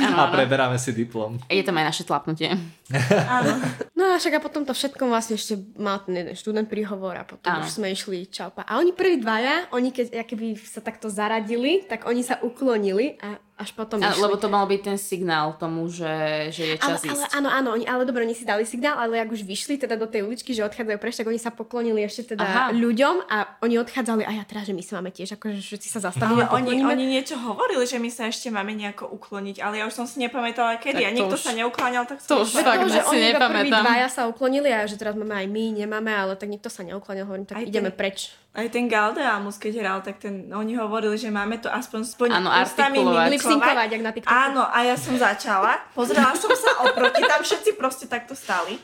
Áno, 0.02 0.16
a 0.22 0.32
preberáme 0.32 0.76
si 0.80 0.90
diplom. 0.90 1.38
Je 1.46 1.62
tam 1.62 1.78
aj 1.78 1.84
naše 1.94 2.02
tlapnutie. 2.02 2.50
Áno. 3.36 3.52
No 3.96 4.12
a 4.12 4.20
však 4.20 4.36
a 4.36 4.44
potom 4.44 4.68
to 4.68 4.76
všetko 4.76 5.08
vlastne 5.08 5.40
ešte 5.40 5.56
mal 5.80 6.04
ten 6.04 6.20
jeden 6.20 6.36
študent 6.36 6.68
príhovor 6.68 7.16
a 7.16 7.24
potom 7.24 7.48
Áno. 7.48 7.64
už 7.64 7.80
sme 7.80 7.96
išli 7.96 8.28
čaupa. 8.28 8.60
A 8.68 8.76
oni 8.76 8.92
prví 8.92 9.24
dvaja, 9.24 9.72
oni 9.72 9.88
keď 9.88 10.20
keby 10.28 10.52
sa 10.60 10.84
takto 10.84 11.08
zaradili, 11.08 11.80
tak 11.88 12.04
oni 12.04 12.20
sa 12.20 12.36
uklonili 12.44 13.16
a 13.24 13.40
až 13.56 13.72
potom 13.72 13.96
A, 13.98 14.10
išli. 14.10 14.20
lebo 14.20 14.36
to 14.36 14.46
mal 14.46 14.64
byť 14.64 14.80
ten 14.82 14.96
signál 14.96 15.52
tomu, 15.54 15.88
že, 15.88 16.04
že 16.50 16.62
je 16.62 16.76
ale, 16.76 16.86
čas 16.86 17.00
ale, 17.00 17.08
ísť. 17.08 17.32
áno, 17.32 17.48
áno, 17.48 17.68
oni, 17.72 17.84
ale 17.84 18.04
dobre, 18.04 18.20
oni 18.20 18.32
si 18.32 18.44
dali 18.44 18.62
signál, 18.62 18.96
ale 18.96 19.16
ak 19.16 19.28
už 19.28 19.42
vyšli 19.42 19.76
teda 19.78 19.94
do 19.94 20.04
tej 20.04 20.22
uličky, 20.22 20.52
že 20.52 20.60
odchádzajú 20.62 20.96
preč, 20.96 21.14
tak 21.14 21.24
oni 21.24 21.36
sa 21.36 21.48
poklonili 21.48 22.00
ešte 22.00 22.30
teda 22.30 22.44
Aha. 22.44 22.64
ľuďom 22.70 23.16
a 23.24 23.36
oni 23.58 23.78
odchádzali 23.78 24.22
a 24.22 24.32
ja 24.34 24.44
teraz, 24.44 24.64
že 24.64 24.72
my 24.72 24.80
sa 24.80 24.92
máme 24.94 25.08
tiež, 25.08 25.34
akože 25.34 25.56
všetci 25.58 25.88
sa 25.88 26.00
zastavili. 26.02 26.42
Ale 26.42 26.52
oni, 26.58 26.84
oni 26.84 27.04
niečo 27.08 27.34
hovorili, 27.34 27.82
že 27.82 27.96
my 27.96 28.08
sa 28.08 28.28
ešte 28.28 28.48
máme 28.48 28.70
nejako 28.72 29.08
ukloniť, 29.10 29.56
ale 29.58 29.80
ja 29.80 29.84
už 29.84 29.94
som 29.94 30.04
si 30.04 30.20
nepamätala 30.20 30.76
kedy 30.76 30.92
Tak 30.94 31.00
a 31.00 31.10
to 31.10 31.16
niekto 31.16 31.34
už- 31.34 31.42
sa 31.42 31.52
neukláňal, 31.52 32.04
tak 32.04 32.18
to 32.18 32.28
som 32.28 32.38
už 32.38 32.52
išla. 32.52 32.60
fakt 32.62 32.78
to, 32.78 32.88
že 32.90 33.00
si 33.02 33.08
oni 33.10 33.26
nepamätám. 33.32 33.82
dvaja 33.82 34.08
sa 34.12 34.22
uklonili 34.26 34.68
a 34.68 34.84
že 34.84 34.94
teraz 34.94 35.14
máme 35.14 35.32
aj 35.32 35.46
my, 35.46 35.64
nemáme, 35.78 36.12
ale 36.12 36.36
tak 36.36 36.46
nikto 36.46 36.68
sa 36.68 36.82
neuklonil, 36.82 37.24
hovorím, 37.24 37.44
tak 37.44 37.56
Aj 37.56 37.64
ideme 37.64 37.88
ten- 37.88 37.96
preč. 37.96 38.36
Aj 38.52 38.64
ten 38.66 38.88
Galdeamus, 38.88 39.60
keď 39.60 39.72
hral, 39.76 39.98
tak 40.00 40.16
ten, 40.16 40.48
oni 40.48 40.76
hovorili, 40.76 41.12
že 41.14 41.28
máme 41.28 41.60
to 41.60 41.68
aspoň 41.68 42.32
Áno, 42.32 42.48
ústami 42.48 43.04
Lipsynkovať, 43.46 43.88
jak 43.92 44.02
na 44.02 44.12
TikToku. 44.12 44.34
Áno, 44.34 44.62
a 44.66 44.78
ja 44.82 44.96
som 44.98 45.14
začala, 45.14 45.78
pozerala 45.94 46.34
som 46.34 46.50
sa 46.52 46.82
oproti, 46.82 47.22
tam 47.22 47.40
všetci 47.46 47.70
proste 47.78 48.10
takto 48.10 48.34
stali. 48.34 48.76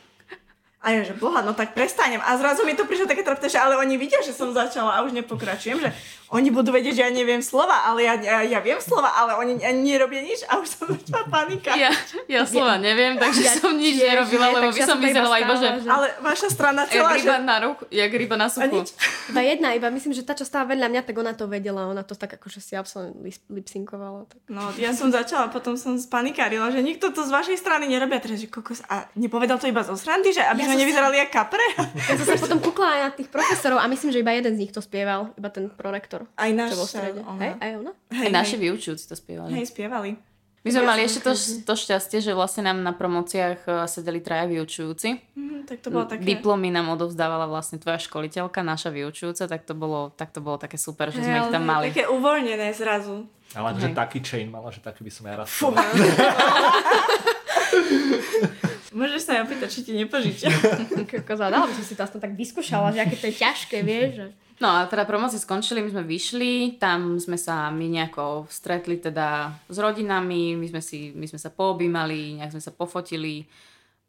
A 0.83 0.91
ja, 0.91 1.01
že 1.03 1.15
boha, 1.15 1.41
no 1.41 1.53
tak 1.53 1.73
prestanem. 1.73 2.19
A 2.19 2.35
zrazu 2.35 2.63
mi 2.63 2.75
to 2.75 2.83
prišlo 2.83 3.07
také 3.07 3.23
trapné, 3.23 3.47
že 3.47 3.57
ale 3.57 3.75
oni 3.77 3.95
vidia, 3.95 4.19
že 4.19 4.31
som 4.31 4.51
začala 4.51 4.93
a 4.93 5.03
už 5.03 5.15
nepokračujem, 5.15 5.79
že 5.79 5.95
oni 6.29 6.49
budú 6.49 6.73
vedieť, 6.73 6.95
že 6.97 7.03
ja 7.03 7.13
neviem 7.13 7.39
slova, 7.39 7.85
ale 7.85 8.03
ja, 8.03 8.17
ja, 8.17 8.41
ja 8.43 8.59
viem 8.59 8.81
slova, 8.81 9.13
ale 9.13 9.37
oni 9.37 9.61
ani 9.61 9.85
nerobia 9.87 10.19
nič 10.19 10.43
a 10.45 10.57
už 10.57 10.67
som 10.67 10.89
začala 10.97 11.29
panika. 11.29 11.77
Ja, 11.77 11.93
ja 12.27 12.43
slova 12.43 12.81
neviem, 12.81 13.15
takže 13.15 13.43
Ja 13.43 13.53
som 13.55 13.77
nič 13.77 13.95
nerobila, 13.95 14.49
nie, 14.49 14.55
lebo 14.55 14.69
by 14.69 14.81
ja 14.81 14.87
som 14.87 14.99
vyzerala 14.99 15.37
iba, 15.39 15.55
že... 15.55 15.69
že- 15.79 15.91
Ale 15.93 16.07
vaša 16.19 16.49
strana 16.49 16.83
Jak 16.83 16.91
celá, 16.91 17.11
že... 17.13 17.21
ryba 17.23 17.37
na 17.39 17.57
ruku, 17.61 17.83
jak 17.87 18.11
ryba 18.11 18.35
na 18.35 18.49
suchu. 18.49 18.83
Iba 19.31 19.41
jedna, 19.41 19.69
iba 19.71 19.87
myslím, 19.89 20.13
že 20.13 20.25
tá, 20.25 20.33
čo 20.33 20.43
stála 20.43 20.67
vedľa 20.67 20.89
mňa, 20.89 21.03
tak 21.05 21.15
ona 21.15 21.33
to 21.33 21.47
vedela, 21.47 21.87
ona 21.87 22.03
to 22.03 22.13
tak 22.13 22.35
akože 22.35 22.59
si 22.59 22.75
absolútne 22.75 23.23
lip- 23.23 23.47
lipsynkovala. 23.47 24.27
Tak. 24.27 24.41
No, 24.49 24.73
ja 24.75 24.91
som 24.91 25.09
začala, 25.09 25.47
potom 25.47 25.77
som 25.77 25.95
spanikárila, 25.95 26.69
že 26.69 26.81
nikto 26.81 27.13
to 27.13 27.23
z 27.23 27.31
vašej 27.31 27.57
strany 27.57 27.87
nerobia, 27.87 28.19
teraz, 28.19 28.41
že 28.41 28.49
kokos, 28.49 28.83
a 28.85 29.07
nepovedal 29.15 29.57
to 29.57 29.69
iba 29.69 29.81
zo 29.81 29.95
srandy, 29.95 30.33
že 30.33 30.43
aby 30.43 30.65
Ja 30.65 30.72
sme 30.73 30.81
nevyzerali 30.81 31.17
jak 31.21 31.31
kapre? 31.31 31.67
Ja 32.09 32.17
som 32.17 32.25
sa 32.25 32.41
potom 32.41 32.59
kúkla 32.59 32.89
aj 32.89 33.01
na 33.05 33.11
tých 33.13 33.29
profesorov 33.29 33.79
a 33.79 33.87
myslím, 33.87 34.11
že 34.11 34.25
iba 34.25 34.33
jeden 34.33 34.57
z 34.57 34.61
nich 34.65 34.73
to 34.73 34.81
spieval, 34.81 35.29
iba 35.37 35.53
ten 35.53 35.69
prorektor. 35.69 36.25
Aj 36.35 36.49
náš, 36.49 36.73
Čo 36.73 36.89
ona. 37.29 37.39
Hej, 37.39 37.53
aj 37.61 37.71
ona? 37.79 37.93
Hej, 38.11 38.29
Aj 38.29 38.33
naši 38.33 38.57
hej, 38.57 38.63
vyučujúci 38.65 39.05
to 39.05 39.15
spievali. 39.15 39.53
hej, 39.53 39.69
spievali. 39.69 40.17
My 40.63 40.71
sme 40.71 40.87
Ja 40.87 40.91
mali 40.95 41.03
ešte 41.03 41.27
to, 41.27 41.35
to 41.67 41.75
šťastie, 41.75 42.23
že 42.23 42.39
vlastne 42.39 42.71
nám 42.71 42.87
na 42.87 42.95
promociách 42.95 43.67
e, 43.67 43.91
sedeli 43.91 44.23
traja 44.23 44.47
vyučujúci. 44.47 45.35
Mhm, 45.35 45.67
tak 45.67 45.83
to 45.83 45.91
bolo 45.91 46.07
také... 46.07 46.23
Diplomy 46.23 46.71
nám 46.71 46.87
odovzdávala 46.95 47.51
vlastne 47.51 47.83
tvoja 47.83 47.99
školiteľka, 47.99 48.63
naša 48.63 48.95
vyučujúca, 48.95 49.51
tak 49.51 49.67
to 49.67 49.75
bolo, 49.75 50.15
tak 50.15 50.31
to 50.31 50.39
bolo 50.39 50.63
také 50.63 50.79
super, 50.79 51.11
že 51.11 51.19
sme 51.19 51.35
ich 51.35 51.51
ale 51.51 51.51
tam 51.51 51.67
mali. 51.67 51.91
Také 51.91 52.07
uvoľnené 52.07 52.71
zrazu. 52.79 53.27
Ale 53.59 53.75
Hej. 53.75 53.91
taký 53.93 54.23
chain 54.23 54.55
mala, 54.55 54.71
že 54.71 54.79
taký 54.79 55.03
by 55.03 55.11
som 55.11 55.27
ja 55.27 55.43
raz. 55.43 55.51
Môžeš 58.93 59.21
sa 59.25 59.31
aj 59.41 59.49
opýtať, 59.49 59.69
či 59.73 59.81
ti 59.89 59.93
nepožičia. 59.97 60.53
Kokos, 61.11 61.41
a 61.41 61.49
dala 61.49 61.65
by 61.65 61.75
som 61.77 61.85
si 61.85 61.97
to 61.97 62.05
aspoň 62.05 62.21
tak 62.29 62.35
vyskúšala, 62.37 62.93
že 62.93 63.01
aké 63.01 63.17
to 63.17 63.27
je 63.33 63.37
ťažké, 63.41 63.77
vieš. 63.81 64.11
Že... 64.21 64.27
No 64.61 64.69
a 64.69 64.87
teda 64.87 65.09
promocie 65.09 65.41
skončili, 65.41 65.83
my 65.83 65.91
sme 65.91 66.05
vyšli, 66.07 66.77
tam 66.77 67.19
sme 67.19 67.41
sa 67.41 67.73
my 67.73 67.87
nejako 67.89 68.47
stretli 68.53 69.01
teda 69.01 69.51
s 69.67 69.77
rodinami, 69.81 70.55
my 70.55 70.67
sme, 70.69 70.79
si, 70.85 71.11
my 71.17 71.27
sme 71.27 71.41
sa 71.41 71.51
poobímali, 71.51 72.39
nejak 72.39 72.55
sme 72.55 72.63
sa 72.63 72.71
pofotili. 72.71 73.49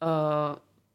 Uh, 0.03 0.53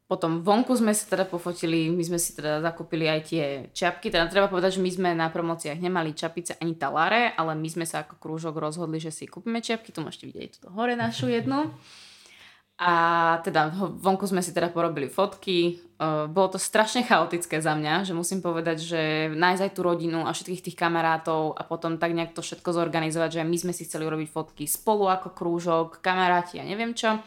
potom 0.09 0.41
vonku 0.41 0.73
sme 0.73 0.97
sa 0.97 1.05
teda 1.05 1.29
pofotili, 1.29 1.93
my 1.93 2.01
sme 2.01 2.17
si 2.17 2.33
teda 2.33 2.65
zakúpili 2.65 3.13
aj 3.13 3.21
tie 3.29 3.45
čapky. 3.77 4.09
Teda 4.09 4.25
treba 4.25 4.49
povedať, 4.49 4.81
že 4.81 4.85
my 4.85 4.91
sme 4.95 5.11
na 5.13 5.29
promociách 5.29 5.77
nemali 5.77 6.17
čapice 6.17 6.57
ani 6.65 6.81
taláre, 6.81 7.37
ale 7.37 7.53
my 7.53 7.69
sme 7.69 7.85
sa 7.85 8.09
ako 8.09 8.17
krúžok 8.17 8.57
rozhodli, 8.57 8.97
že 8.97 9.13
si 9.13 9.29
kúpime 9.29 9.61
čapky. 9.61 9.93
Tu 9.93 10.01
môžete 10.01 10.25
vidieť 10.33 10.49
túto 10.57 10.73
hore 10.73 10.97
našu 10.97 11.29
jednu. 11.29 11.77
A 12.79 12.93
teda 13.43 13.75
vonku 13.75 14.23
sme 14.31 14.39
si 14.39 14.55
teda 14.55 14.71
porobili 14.71 15.11
fotky. 15.11 15.83
Uh, 15.99 16.31
bolo 16.31 16.55
to 16.55 16.63
strašne 16.63 17.03
chaotické 17.03 17.59
za 17.59 17.75
mňa, 17.75 18.07
že 18.07 18.15
musím 18.15 18.39
povedať, 18.39 18.79
že 18.79 19.01
nájsť 19.35 19.63
aj 19.67 19.73
tú 19.75 19.81
rodinu 19.83 20.23
a 20.23 20.31
všetkých 20.31 20.71
tých 20.71 20.79
kamarátov 20.79 21.59
a 21.59 21.67
potom 21.67 21.99
tak 21.99 22.15
nejak 22.15 22.39
to 22.39 22.43
všetko 22.43 22.71
zorganizovať, 22.71 23.43
že 23.43 23.43
my 23.43 23.57
sme 23.59 23.73
si 23.75 23.83
chceli 23.83 24.07
urobiť 24.07 24.31
fotky 24.31 24.65
spolu 24.71 25.11
ako 25.11 25.35
krúžok, 25.35 25.99
kamaráti 25.99 26.63
a 26.63 26.65
neviem 26.65 26.95
čo. 26.95 27.19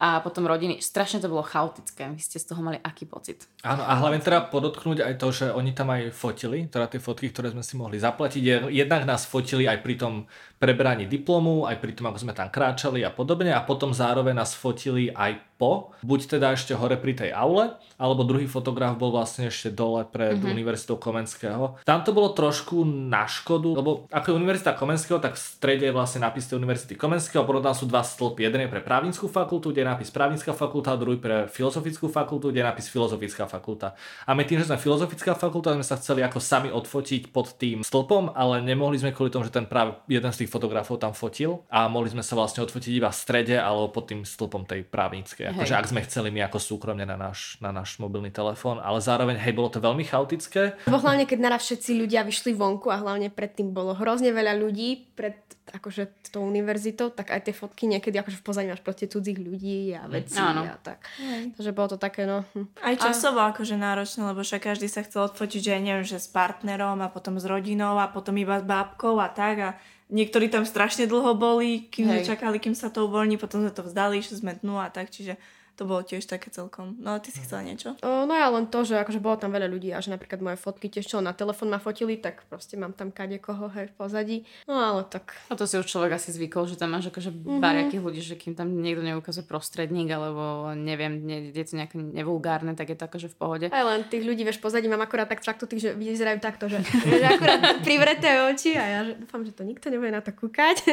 A 0.00 0.18
potom 0.20 0.44
rodiny, 0.44 0.82
strašne 0.82 1.22
to 1.22 1.30
bolo 1.30 1.46
chaotické. 1.46 2.10
Vy 2.10 2.18
ste 2.18 2.42
z 2.42 2.50
toho 2.50 2.60
mali 2.60 2.76
aký 2.82 3.06
pocit? 3.06 3.46
Áno, 3.62 3.86
a 3.86 3.94
hlavne 3.94 4.18
treba 4.18 4.42
podotknúť 4.50 5.00
aj 5.00 5.14
to, 5.16 5.28
že 5.30 5.46
oni 5.54 5.70
tam 5.70 5.94
aj 5.94 6.10
fotili, 6.10 6.66
teda 6.66 6.90
tie 6.90 6.98
fotky, 7.00 7.30
ktoré 7.30 7.54
sme 7.54 7.62
si 7.62 7.78
mohli 7.78 8.02
zaplatiť. 8.02 8.42
Je- 8.42 8.84
Jednak 8.84 9.06
nás 9.06 9.22
fotili 9.24 9.70
aj 9.70 9.80
pri 9.86 9.94
tom 9.94 10.26
preberaní 10.64 11.04
diplomu, 11.04 11.68
aj 11.68 11.76
pri 11.76 11.92
tom, 11.92 12.08
ako 12.08 12.24
sme 12.24 12.32
tam 12.32 12.48
kráčali 12.48 13.04
a 13.04 13.12
podobne. 13.12 13.52
A 13.52 13.60
potom 13.60 13.92
zároveň 13.92 14.32
nás 14.32 14.56
fotili 14.56 15.12
aj 15.12 15.36
po, 15.54 15.94
buď 16.02 16.20
teda 16.34 16.56
ešte 16.56 16.74
hore 16.74 16.98
pri 16.98 17.14
tej 17.14 17.30
aule, 17.30 17.78
alebo 17.94 18.26
druhý 18.26 18.50
fotograf 18.50 18.98
bol 18.98 19.14
vlastne 19.14 19.46
ešte 19.52 19.70
dole 19.70 20.02
pred 20.02 20.34
mm-hmm. 20.34 20.50
Univerzitou 20.50 20.98
Komenského. 20.98 21.78
Tam 21.86 22.02
to 22.02 22.10
bolo 22.10 22.34
trošku 22.34 22.82
na 22.82 23.28
škodu, 23.30 23.70
lebo 23.70 24.10
ako 24.10 24.34
je 24.34 24.38
Univerzita 24.40 24.74
Komenského, 24.74 25.22
tak 25.22 25.38
v 25.38 25.44
strede 25.44 25.86
je 25.86 25.94
vlastne 25.94 26.26
nápis 26.26 26.50
tej 26.50 26.58
Univerzity 26.58 26.98
Komenského, 26.98 27.46
potom 27.46 27.62
tam 27.62 27.76
sú 27.76 27.86
dva 27.86 28.02
stĺpy. 28.02 28.50
Jeden 28.50 28.66
je 28.66 28.72
pre 28.72 28.82
právnickú 28.82 29.30
fakultu, 29.30 29.70
kde 29.70 29.86
je 29.86 29.90
nápis 29.94 30.10
právnická 30.10 30.50
fakulta, 30.50 30.90
a 30.90 30.98
druhý 30.98 31.22
pre 31.22 31.46
filozofickú 31.46 32.10
fakultu, 32.10 32.50
kde 32.50 32.64
je 32.64 32.68
nápis 32.74 32.90
filozofická 32.90 33.46
fakulta. 33.46 33.94
A 34.26 34.34
my 34.34 34.42
tým, 34.42 34.58
že 34.58 34.66
sme 34.66 34.80
filozofická 34.80 35.38
fakulta, 35.38 35.70
sme 35.70 35.86
sa 35.86 35.94
chceli 36.02 36.26
ako 36.26 36.42
sami 36.42 36.74
odfotiť 36.74 37.30
pod 37.30 37.54
tým 37.54 37.86
stĺpom, 37.86 38.34
ale 38.34 38.58
nemohli 38.58 38.98
sme 38.98 39.14
kvôli 39.14 39.30
tomu, 39.30 39.46
že 39.46 39.54
ten 39.54 39.70
práve 39.70 39.94
jeden 40.10 40.34
z 40.34 40.42
tých 40.42 40.50
fotografov 40.54 41.02
tam 41.02 41.10
fotil 41.10 41.66
a 41.66 41.90
mohli 41.90 42.14
sme 42.14 42.22
sa 42.22 42.38
vlastne 42.38 42.62
odfotiť 42.62 42.92
iba 42.94 43.10
v 43.10 43.18
strede 43.18 43.58
alebo 43.58 43.90
pod 43.90 44.06
tým 44.06 44.22
stĺpom 44.22 44.62
tej 44.62 44.86
právnickej. 44.86 45.50
Akože 45.50 45.74
ak 45.74 45.90
sme 45.90 46.06
chceli 46.06 46.30
my 46.30 46.46
ako 46.46 46.62
súkromne 46.62 47.02
na 47.02 47.18
náš, 47.18 47.58
na 47.58 47.74
náš 47.74 47.98
mobilný 47.98 48.30
telefón, 48.30 48.78
ale 48.78 49.02
zároveň 49.02 49.42
hej, 49.42 49.50
bolo 49.50 49.74
to 49.74 49.82
veľmi 49.82 50.06
chaotické. 50.06 50.78
Lebo 50.86 51.02
hlavne, 51.02 51.26
keď 51.26 51.38
naraz 51.42 51.66
všetci 51.66 51.98
ľudia 51.98 52.22
vyšli 52.22 52.54
vonku 52.54 52.94
a 52.94 53.02
hlavne 53.02 53.34
predtým 53.34 53.74
bolo 53.74 53.98
hrozne 53.98 54.30
veľa 54.30 54.54
ľudí 54.54 55.10
pred 55.18 55.42
akože 55.64 56.28
tou 56.28 56.44
univerzitou, 56.44 57.08
tak 57.08 57.32
aj 57.32 57.48
tie 57.48 57.54
fotky 57.56 57.88
niekedy 57.88 58.20
akože 58.20 58.36
v 58.36 58.44
pozadí 58.44 58.66
máš 58.68 58.84
proste 58.84 59.08
cudzích 59.08 59.38
ľudí 59.40 59.96
a 59.96 60.04
veci 60.10 60.36
Áno. 60.36 60.66
a 60.66 60.76
tak. 60.76 61.08
Takže 61.56 61.70
bolo 61.72 61.96
to 61.96 61.98
také, 61.98 62.28
no... 62.28 62.44
hm. 62.52 62.68
Aj 62.84 62.94
časovo 63.00 63.40
akože 63.40 63.80
náročné, 63.80 64.28
lebo 64.28 64.44
však 64.44 64.74
každý 64.74 64.92
sa 64.92 65.06
chcel 65.06 65.30
odfotiť, 65.32 65.60
že 65.62 65.70
ja 65.72 65.80
neviem, 65.80 66.04
že 66.04 66.20
s 66.20 66.28
partnerom 66.28 67.00
a 67.00 67.08
potom 67.08 67.40
s 67.40 67.48
rodinou 67.48 67.96
a 67.96 68.10
potom 68.12 68.36
iba 68.36 68.60
s 68.60 68.64
bábkou 68.66 69.16
a 69.16 69.32
tak 69.32 69.56
a 69.62 69.70
niektorí 70.12 70.52
tam 70.52 70.68
strašne 70.68 71.08
dlho 71.08 71.32
boli, 71.36 71.88
kým 71.88 72.10
Hej. 72.10 72.34
čakali, 72.34 72.60
kým 72.60 72.76
sa 72.76 72.92
to 72.92 73.08
uvoľní, 73.08 73.40
potom 73.40 73.64
sme 73.64 73.72
to 73.72 73.86
vzdali, 73.86 74.20
išli 74.20 74.40
sme 74.44 74.52
dnu 74.60 74.76
a 74.80 74.88
tak, 74.92 75.08
čiže 75.08 75.40
To 75.74 75.82
bolo 75.90 76.06
tiež 76.06 76.22
také 76.30 76.54
celkom. 76.54 76.94
No 77.02 77.16
a 77.16 77.18
ty 77.18 77.34
si 77.34 77.42
chcela 77.42 77.66
niečo? 77.66 77.98
O, 78.06 78.24
no 78.26 78.34
ja 78.34 78.46
len 78.46 78.70
to, 78.70 78.86
že 78.86 78.94
akože 78.94 79.18
bolo 79.18 79.34
tam 79.34 79.50
veľa 79.50 79.66
ľudí 79.66 79.90
a 79.90 79.98
že 79.98 80.14
napríklad 80.14 80.38
moje 80.38 80.58
fotky 80.62 80.86
tiež 80.86 81.10
čo 81.10 81.18
na 81.18 81.34
telefón 81.34 81.74
ma 81.74 81.82
fotili, 81.82 82.14
tak 82.14 82.46
proste 82.46 82.78
mám 82.78 82.94
tam 82.94 83.10
kade 83.10 83.42
koho 83.42 83.66
hej 83.74 83.90
v 83.90 83.94
pozadí. 83.98 84.38
No 84.70 84.78
ale 84.78 85.02
tak. 85.10 85.34
A 85.50 85.58
to 85.58 85.66
si 85.66 85.74
už 85.74 85.90
človek 85.90 86.14
asi 86.14 86.30
zvykol, 86.30 86.70
že 86.70 86.78
tam 86.78 86.94
máš 86.94 87.10
akože 87.10 87.34
mm-hmm. 87.34 87.98
ľudí, 87.98 88.22
že 88.22 88.38
kým 88.38 88.54
tam 88.54 88.70
niekto 88.70 89.02
neukazuje 89.02 89.42
prostredník 89.42 90.06
alebo 90.14 90.70
neviem, 90.78 91.18
nie, 91.26 91.50
je 91.50 91.64
to 91.66 91.74
nejaké 91.74 91.98
nevulgárne, 91.98 92.78
tak 92.78 92.94
je 92.94 92.96
to 92.98 93.04
akože 93.10 93.28
v 93.34 93.36
pohode. 93.36 93.66
Aj 93.74 93.84
len 93.84 94.06
tých 94.06 94.22
ľudí, 94.22 94.46
vieš, 94.46 94.62
pozadí 94.62 94.86
mám 94.86 95.02
akorát 95.02 95.26
tak 95.26 95.42
tých, 95.42 95.80
že 95.80 95.90
vyzerajú 95.98 96.38
takto, 96.38 96.70
že, 96.70 96.78
že 97.20 97.26
akurát 97.26 97.82
privreté 97.82 98.30
oči 98.46 98.78
a 98.78 98.84
ja 98.86 99.00
že 99.10 99.12
dúfam, 99.18 99.42
že 99.42 99.50
to 99.50 99.66
nikto 99.66 99.90
nebude 99.90 100.14
na 100.14 100.22
to 100.22 100.30
kúkať. 100.30 100.86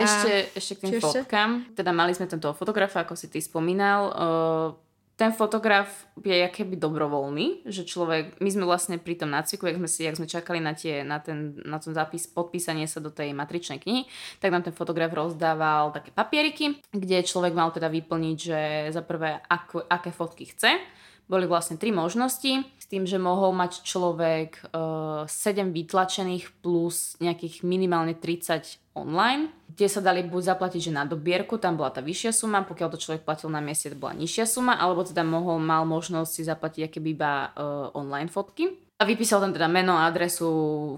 Ešte, 0.00 0.32
ešte 0.56 0.72
k 0.78 0.80
tým 0.88 0.92
fotkám. 1.02 1.50
Teda 1.76 1.90
mali 1.92 2.16
sme 2.16 2.30
tento 2.30 2.48
fotografa, 2.56 3.04
ako 3.04 3.14
si 3.18 3.28
ty 3.28 3.38
spomínal. 3.82 4.02
Uh, 4.14 4.68
ten 5.12 5.30
fotograf 5.30 6.08
je 6.18 6.34
keby 6.50 6.80
dobrovoľný, 6.80 7.68
že 7.68 7.86
človek, 7.86 8.42
my 8.42 8.48
sme 8.48 8.64
vlastne 8.66 8.96
pri 8.98 9.14
tom 9.14 9.30
nácviku, 9.30 9.70
jak 9.70 9.78
sme, 9.78 9.88
si, 9.90 10.00
jak 10.02 10.18
sme 10.18 10.26
čakali 10.26 10.58
na, 10.58 10.72
tie, 10.74 11.06
na, 11.06 11.22
ten, 11.22 11.54
na 11.62 11.78
ten 11.78 11.94
zápis, 11.94 12.26
podpísanie 12.26 12.88
sa 12.88 12.98
do 12.98 13.12
tej 13.12 13.30
matričnej 13.36 13.78
knihy, 13.78 14.08
tak 14.42 14.50
nám 14.50 14.66
ten 14.66 14.74
fotograf 14.74 15.12
rozdával 15.12 15.94
také 15.94 16.10
papieriky, 16.10 16.80
kde 16.90 17.22
človek 17.22 17.54
mal 17.54 17.70
teda 17.70 17.92
vyplniť, 17.92 18.36
že 18.40 18.60
za 18.90 19.04
prvé, 19.04 19.38
aké 19.86 20.10
fotky 20.10 20.48
chce. 20.48 20.80
Boli 21.30 21.46
vlastne 21.46 21.78
tri 21.78 21.94
možnosti, 21.94 22.66
tým, 22.92 23.08
že 23.08 23.16
mohol 23.16 23.56
mať 23.56 23.80
človek 23.88 24.68
uh, 24.76 25.24
eh, 25.24 25.56
7 25.56 25.72
vytlačených 25.72 26.60
plus 26.60 27.16
nejakých 27.24 27.64
minimálne 27.64 28.12
30 28.12 28.76
online, 28.92 29.48
kde 29.72 29.88
sa 29.88 30.04
dali 30.04 30.20
buď 30.20 30.52
zaplatiť, 30.52 30.92
že 30.92 30.92
na 30.92 31.08
dobierku, 31.08 31.56
tam 31.56 31.80
bola 31.80 31.88
tá 31.88 32.04
vyššia 32.04 32.36
suma, 32.36 32.60
pokiaľ 32.68 32.88
to 32.92 33.00
človek 33.00 33.24
platil 33.24 33.48
na 33.48 33.64
mieste, 33.64 33.88
to 33.88 33.96
bola 33.96 34.12
nižšia 34.12 34.44
suma, 34.44 34.76
alebo 34.76 35.00
teda 35.00 35.24
mohol, 35.24 35.56
mal 35.56 35.88
možnosť 35.88 36.28
si 36.28 36.42
zaplatiť 36.44 36.92
akéby 36.92 37.16
iba 37.16 37.48
uh, 37.56 37.88
online 37.96 38.28
fotky. 38.28 38.68
A 39.00 39.08
vypísal 39.08 39.42
tam 39.42 39.50
teda 39.56 39.66
meno, 39.66 39.98
adresu, 39.98 40.46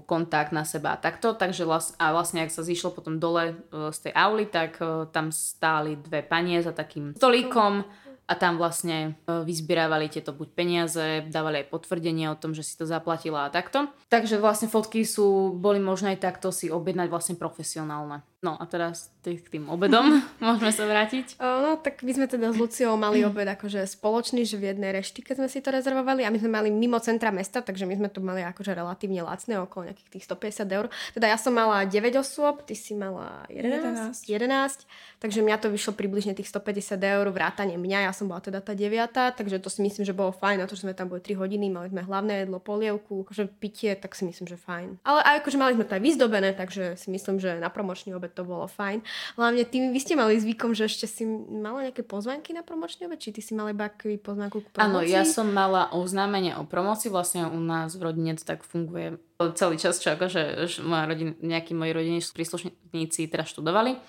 kontakt 0.05 0.51
na 0.51 0.61
seba 0.67 0.93
a 0.93 1.01
takto, 1.01 1.33
takže 1.33 1.65
vlast, 1.65 1.95
a 1.97 2.11
vlastne 2.11 2.43
ak 2.43 2.51
sa 2.51 2.61
zišlo 2.61 2.91
potom 2.91 3.17
dole 3.17 3.55
uh, 3.55 3.89
z 3.95 4.11
tej 4.11 4.13
auly, 4.13 4.45
tak 4.51 4.75
uh, 4.83 5.07
tam 5.07 5.31
stáli 5.31 5.95
dve 5.95 6.19
panie 6.19 6.59
za 6.59 6.75
takým 6.75 7.15
stolíkom 7.15 7.87
a 8.25 8.33
tam 8.33 8.57
vlastne 8.57 9.13
vyzbierávali 9.29 10.09
tieto 10.09 10.33
buď 10.33 10.49
peniaze, 10.57 11.05
dávali 11.29 11.61
aj 11.61 11.69
potvrdenie 11.69 12.25
o 12.33 12.39
tom, 12.39 12.57
že 12.57 12.65
si 12.65 12.73
to 12.73 12.89
zaplatila 12.89 13.45
a 13.45 13.53
takto. 13.53 13.85
Takže 14.09 14.41
vlastne 14.41 14.65
fotky 14.65 15.05
sú, 15.05 15.53
boli 15.53 15.77
možné 15.77 16.17
aj 16.17 16.33
takto 16.33 16.49
si 16.49 16.73
objednať 16.73 17.07
vlastne 17.09 17.35
profesionálne. 17.37 18.25
No 18.45 18.61
a 18.61 18.65
teraz 18.69 19.09
k 19.25 19.41
tým 19.49 19.69
obedom 19.73 20.21
môžeme 20.43 20.69
sa 20.73 20.85
vrátiť. 20.85 21.41
No 21.41 21.77
tak 21.81 22.05
my 22.05 22.11
sme 22.13 22.25
teda 22.29 22.53
s 22.53 22.57
Luciou 22.57 22.93
mali 22.97 23.21
obed 23.29 23.45
akože 23.45 23.85
spoločný, 23.85 24.45
že 24.45 24.57
v 24.57 24.73
jednej 24.73 24.93
reštike 24.93 25.33
sme 25.37 25.49
si 25.49 25.61
to 25.61 25.73
rezervovali 25.73 26.25
a 26.25 26.33
my 26.33 26.37
sme 26.41 26.49
mali 26.49 26.69
mimo 26.73 26.97
centra 27.01 27.29
mesta, 27.29 27.61
takže 27.61 27.85
my 27.85 27.93
sme 27.97 28.09
to 28.09 28.21
mali 28.25 28.41
akože 28.41 28.73
relatívne 28.73 29.21
lacné, 29.21 29.61
okolo 29.61 29.93
nejakých 29.93 30.09
tých 30.17 30.25
150 30.25 30.77
eur. 30.77 30.85
Teda 31.13 31.29
ja 31.29 31.37
som 31.37 31.53
mala 31.53 31.85
9 31.85 31.93
osôb, 32.21 32.65
ty 32.65 32.73
si 32.73 32.97
mala 32.97 33.45
11, 33.53 34.25
11. 34.25 34.25
11 34.25 34.85
takže 35.25 35.41
mňa 35.41 35.57
to 35.57 35.73
vyšlo 35.73 35.97
približne 35.97 36.37
tých 36.37 36.53
150 36.53 37.01
eur, 37.01 37.25
vrátane 37.33 37.81
mňa, 37.81 37.99
ja 38.05 38.13
som 38.15 38.31
bola 38.31 38.39
teda 38.39 38.63
tá 38.63 38.71
deviata, 38.71 39.35
takže 39.35 39.59
to 39.59 39.67
si 39.67 39.83
myslím, 39.83 40.07
že 40.07 40.15
bolo 40.15 40.31
fajn, 40.31 40.63
na 40.63 40.65
to, 40.65 40.79
že 40.79 40.87
sme 40.87 40.95
tam 40.95 41.11
boli 41.11 41.19
3 41.19 41.35
hodiny, 41.35 41.67
mali 41.67 41.91
sme 41.91 42.07
hlavné 42.07 42.47
jedlo, 42.47 42.63
polievku, 42.63 43.27
akože 43.27 43.51
pitie, 43.59 43.91
tak 43.99 44.15
si 44.15 44.23
myslím, 44.23 44.47
že 44.47 44.55
fajn. 44.55 45.03
Ale 45.03 45.19
aj 45.19 45.35
akože 45.43 45.57
mali 45.59 45.75
sme 45.75 45.83
to 45.83 45.99
aj 45.99 46.03
vyzdobené, 46.07 46.55
takže 46.55 46.95
si 46.95 47.11
myslím, 47.11 47.43
že 47.43 47.59
na 47.59 47.67
promočný 47.67 48.15
obed 48.15 48.31
to 48.31 48.47
bolo 48.47 48.71
fajn. 48.71 49.03
Hlavne 49.35 49.67
tým, 49.67 49.91
vy 49.91 49.99
ste 49.99 50.15
mali 50.15 50.39
zvykom, 50.39 50.71
že 50.71 50.87
ešte 50.87 51.11
si 51.11 51.27
mala 51.27 51.91
nejaké 51.91 52.07
pozvánky 52.07 52.55
na 52.55 52.63
promočný 52.63 53.11
obed, 53.11 53.19
či 53.19 53.35
ty 53.35 53.43
si 53.43 53.51
mala 53.51 53.75
iba 53.75 53.91
pozvánku 53.91 54.63
k 54.63 54.67
promocii? 54.71 54.95
Áno, 54.95 55.03
ja 55.03 55.27
som 55.27 55.51
mala 55.51 55.91
oznámenie 55.91 56.55
o 56.55 56.63
promocii, 56.63 57.11
vlastne 57.11 57.51
u 57.51 57.59
nás 57.59 57.99
v 57.99 58.07
rodine 58.07 58.31
to 58.39 58.47
tak 58.47 58.63
funguje 58.63 59.19
celý 59.59 59.75
čas, 59.75 59.99
čo 59.99 60.15
akože 60.15 60.63
moja 60.87 61.11
rodina, 61.11 61.35
nejakí 61.43 61.75
moji 61.75 61.91
rodiny 61.91 62.19
príslušníci 62.23 63.27
teda 63.27 63.43
študovali. 63.43 63.99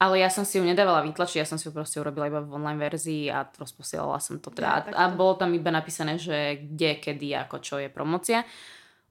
Ale 0.00 0.16
ja 0.16 0.32
som 0.32 0.48
si 0.48 0.56
ju 0.56 0.64
nedávala 0.64 1.04
vytlačiť, 1.04 1.44
ja 1.44 1.48
som 1.48 1.60
si 1.60 1.68
ju 1.68 1.76
proste 1.76 2.00
urobila 2.00 2.32
iba 2.32 2.40
v 2.40 2.56
online 2.56 2.80
verzii 2.80 3.28
a 3.28 3.44
rozposielala 3.44 4.16
som 4.16 4.40
to 4.40 4.48
teda. 4.48 4.88
Ja, 4.88 4.96
a 4.96 5.12
bolo 5.12 5.36
tam 5.36 5.52
iba 5.52 5.68
napísané, 5.68 6.16
že 6.16 6.56
kde, 6.56 6.96
kedy, 6.96 7.36
ako, 7.44 7.60
čo 7.60 7.76
je 7.76 7.92
promocia. 7.92 8.48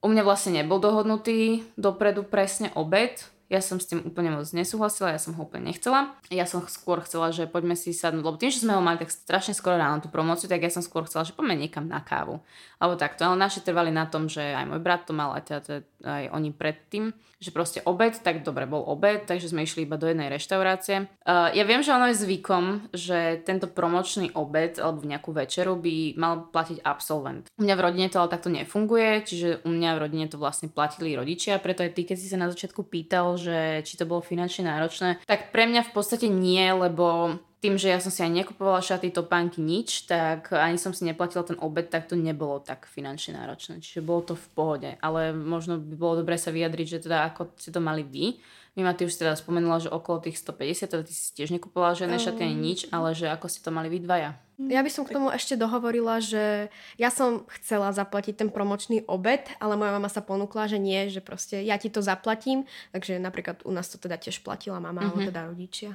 U 0.01 0.09
mňa 0.09 0.25
vlastne 0.25 0.57
nebol 0.57 0.81
dohodnutý 0.81 1.61
dopredu 1.77 2.25
presne 2.25 2.73
obed, 2.73 3.21
ja 3.49 3.65
som 3.65 3.81
s 3.81 3.89
tým 3.89 4.05
úplne 4.05 4.29
moc 4.29 4.45
nesúhlasila, 4.53 5.17
ja 5.17 5.19
som 5.19 5.33
ho 5.33 5.41
úplne 5.41 5.73
nechcela. 5.73 6.13
Ja 6.29 6.45
som 6.45 6.61
skôr 6.69 7.01
chcela, 7.01 7.33
že 7.33 7.49
poďme 7.49 7.73
si 7.73 7.97
sadnúť, 7.97 8.21
lebo 8.21 8.37
tým, 8.37 8.53
že 8.53 8.61
sme 8.61 8.77
ho 8.77 8.81
mali 8.85 9.01
tak 9.01 9.09
strašne 9.09 9.57
skoro 9.57 9.81
ráno 9.81 10.05
tú 10.05 10.07
promociu, 10.13 10.45
tak 10.45 10.61
ja 10.61 10.69
som 10.69 10.85
skôr 10.85 11.09
chcela, 11.09 11.25
že 11.25 11.33
poďme 11.33 11.57
niekam 11.57 11.89
na 11.89 11.97
kávu. 11.97 12.45
Alebo 12.77 12.95
takto. 12.95 13.25
Ale 13.25 13.41
naši 13.41 13.65
trvali 13.65 13.89
na 13.89 14.05
tom, 14.05 14.29
že 14.29 14.53
aj 14.53 14.69
môj 14.69 14.79
brat 14.85 15.09
to 15.09 15.17
mal, 15.17 15.33
aj, 15.33 15.49
teda, 15.49 15.81
aj 16.05 16.23
oni 16.29 16.53
predtým, 16.53 17.09
že 17.39 17.49
proste 17.55 17.79
obed, 17.87 18.13
tak 18.19 18.43
dobre, 18.45 18.67
bol 18.69 18.83
obed, 18.85 19.23
takže 19.23 19.49
sme 19.49 19.63
išli 19.63 19.87
iba 19.87 19.95
do 19.95 20.11
jednej 20.11 20.27
reštaurácie. 20.27 21.07
Uh, 21.23 21.49
ja 21.55 21.63
viem, 21.63 21.79
že 21.79 21.95
ono 21.95 22.11
je 22.11 22.19
zvykom, 22.19 22.91
že 22.91 23.39
tento 23.47 23.71
promočný 23.71 24.35
obed 24.35 24.75
alebo 24.75 25.07
nejakú 25.07 25.31
večeru 25.31 25.79
by 25.79 26.19
mal 26.19 26.51
platiť 26.51 26.83
absolvent. 26.83 27.47
U 27.55 27.63
mňa 27.63 27.75
v 27.79 27.83
rodine 27.83 28.07
to 28.11 28.19
ale 28.19 28.29
takto 28.29 28.51
nefunguje, 28.51 29.23
čiže 29.23 29.63
u 29.63 29.71
mňa 29.71 29.89
v 29.95 30.01
rodine 30.03 30.25
to 30.27 30.35
vlastne 30.35 30.67
platili 30.67 31.15
rodičia, 31.15 31.63
preto 31.63 31.81
aj 31.81 31.95
ty, 31.95 32.03
keď 32.03 32.17
si 32.19 32.27
sa 32.27 32.35
na 32.35 32.51
začiatku 32.51 32.83
pýtal, 32.91 33.38
že 33.39 33.87
či 33.87 33.95
to 33.95 34.03
bolo 34.03 34.19
finančne 34.19 34.67
náročné, 34.67 35.23
tak 35.23 35.55
pre 35.55 35.63
mňa 35.63 35.87
v 35.87 35.91
podstate 35.95 36.27
nie, 36.27 36.67
lebo 36.75 37.39
tým, 37.59 37.75
že 37.75 37.91
ja 37.91 37.99
som 37.99 38.07
si 38.07 38.23
aj 38.23 38.31
nekupovala 38.31 38.79
šaty, 38.79 39.11
topánky, 39.11 39.59
nič, 39.59 40.07
tak 40.07 40.55
ani 40.55 40.79
som 40.79 40.95
si 40.95 41.03
neplatila 41.03 41.43
ten 41.43 41.59
obed, 41.59 41.91
tak 41.91 42.07
to 42.07 42.15
nebolo 42.15 42.63
tak 42.63 42.87
finančne 42.87 43.35
náročné. 43.35 43.83
Čiže 43.83 43.99
bolo 43.99 44.31
to 44.31 44.35
v 44.39 44.47
pohode. 44.55 44.89
Ale 45.03 45.35
možno 45.35 45.75
by 45.75 45.95
bolo 45.99 46.23
dobré 46.23 46.39
sa 46.39 46.55
vyjadriť, 46.55 46.87
že 46.87 47.03
teda 47.11 47.27
ako 47.31 47.59
ste 47.59 47.75
to 47.75 47.83
mali 47.83 48.07
vy. 48.07 48.39
Mima, 48.77 48.93
ty 48.93 49.05
už 49.05 49.17
teda 49.17 49.33
spomenula, 49.35 49.81
že 49.81 49.89
okolo 49.89 50.21
tých 50.23 50.37
150, 50.39 50.89
teda 50.89 51.03
ty 51.03 51.13
si 51.13 51.33
tiež 51.33 51.49
nekupovala 51.51 51.97
žiadne 51.97 52.21
šaty 52.21 52.41
ani 52.45 52.57
nič, 52.57 52.79
ale 52.93 53.17
že 53.17 53.27
ako 53.27 53.49
ste 53.49 53.65
to 53.65 53.73
mali 53.73 53.89
vy 53.89 53.99
dvaja. 54.05 54.37
Ja 54.59 54.83
by 54.83 54.91
som 54.91 55.07
k 55.07 55.15
tomu 55.15 55.31
ešte 55.31 55.55
dohovorila, 55.55 56.19
že 56.19 56.67
ja 56.99 57.09
som 57.09 57.47
chcela 57.59 57.95
zaplatiť 57.95 58.43
ten 58.43 58.49
promočný 58.51 59.07
obed, 59.07 59.47
ale 59.63 59.79
moja 59.79 59.95
mama 59.95 60.11
sa 60.11 60.19
ponúkla, 60.19 60.67
že 60.67 60.75
nie, 60.75 61.07
že 61.07 61.23
proste 61.23 61.63
ja 61.63 61.79
ti 61.79 61.87
to 61.87 62.03
zaplatím, 62.03 62.67
takže 62.91 63.23
napríklad 63.23 63.63
u 63.63 63.71
nás 63.71 63.87
to 63.87 63.95
teda 63.95 64.19
tiež 64.19 64.43
platila 64.43 64.83
mama, 64.83 64.99
mm-hmm. 64.99 65.09
alebo 65.15 65.29
teda 65.31 65.41
rodičia. 65.47 65.91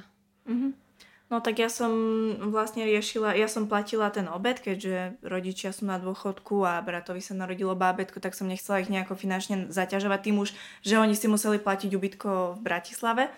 Mm-hmm. 0.49 0.84
No 1.25 1.41
tak 1.41 1.57
ja 1.57 1.73
som 1.73 1.89
vlastne 2.53 2.85
riešila, 2.85 3.33
ja 3.33 3.49
som 3.49 3.65
platila 3.65 4.13
ten 4.13 4.29
obed, 4.29 4.61
keďže 4.61 5.17
rodičia 5.25 5.73
sú 5.73 5.89
na 5.89 5.97
dôchodku 5.97 6.61
a 6.61 6.77
bratovi 6.85 7.17
sa 7.17 7.33
narodilo 7.33 7.73
bábetko, 7.73 8.21
tak 8.21 8.37
som 8.37 8.45
nechcela 8.45 8.85
ich 8.85 8.93
nejako 8.93 9.17
finančne 9.17 9.73
zaťažovať 9.73 10.19
tým 10.21 10.37
už, 10.37 10.53
že 10.85 11.01
oni 11.01 11.17
si 11.17 11.25
museli 11.25 11.57
platiť 11.57 11.89
ubytko 11.97 12.55
v 12.55 12.59
Bratislave. 12.61 13.33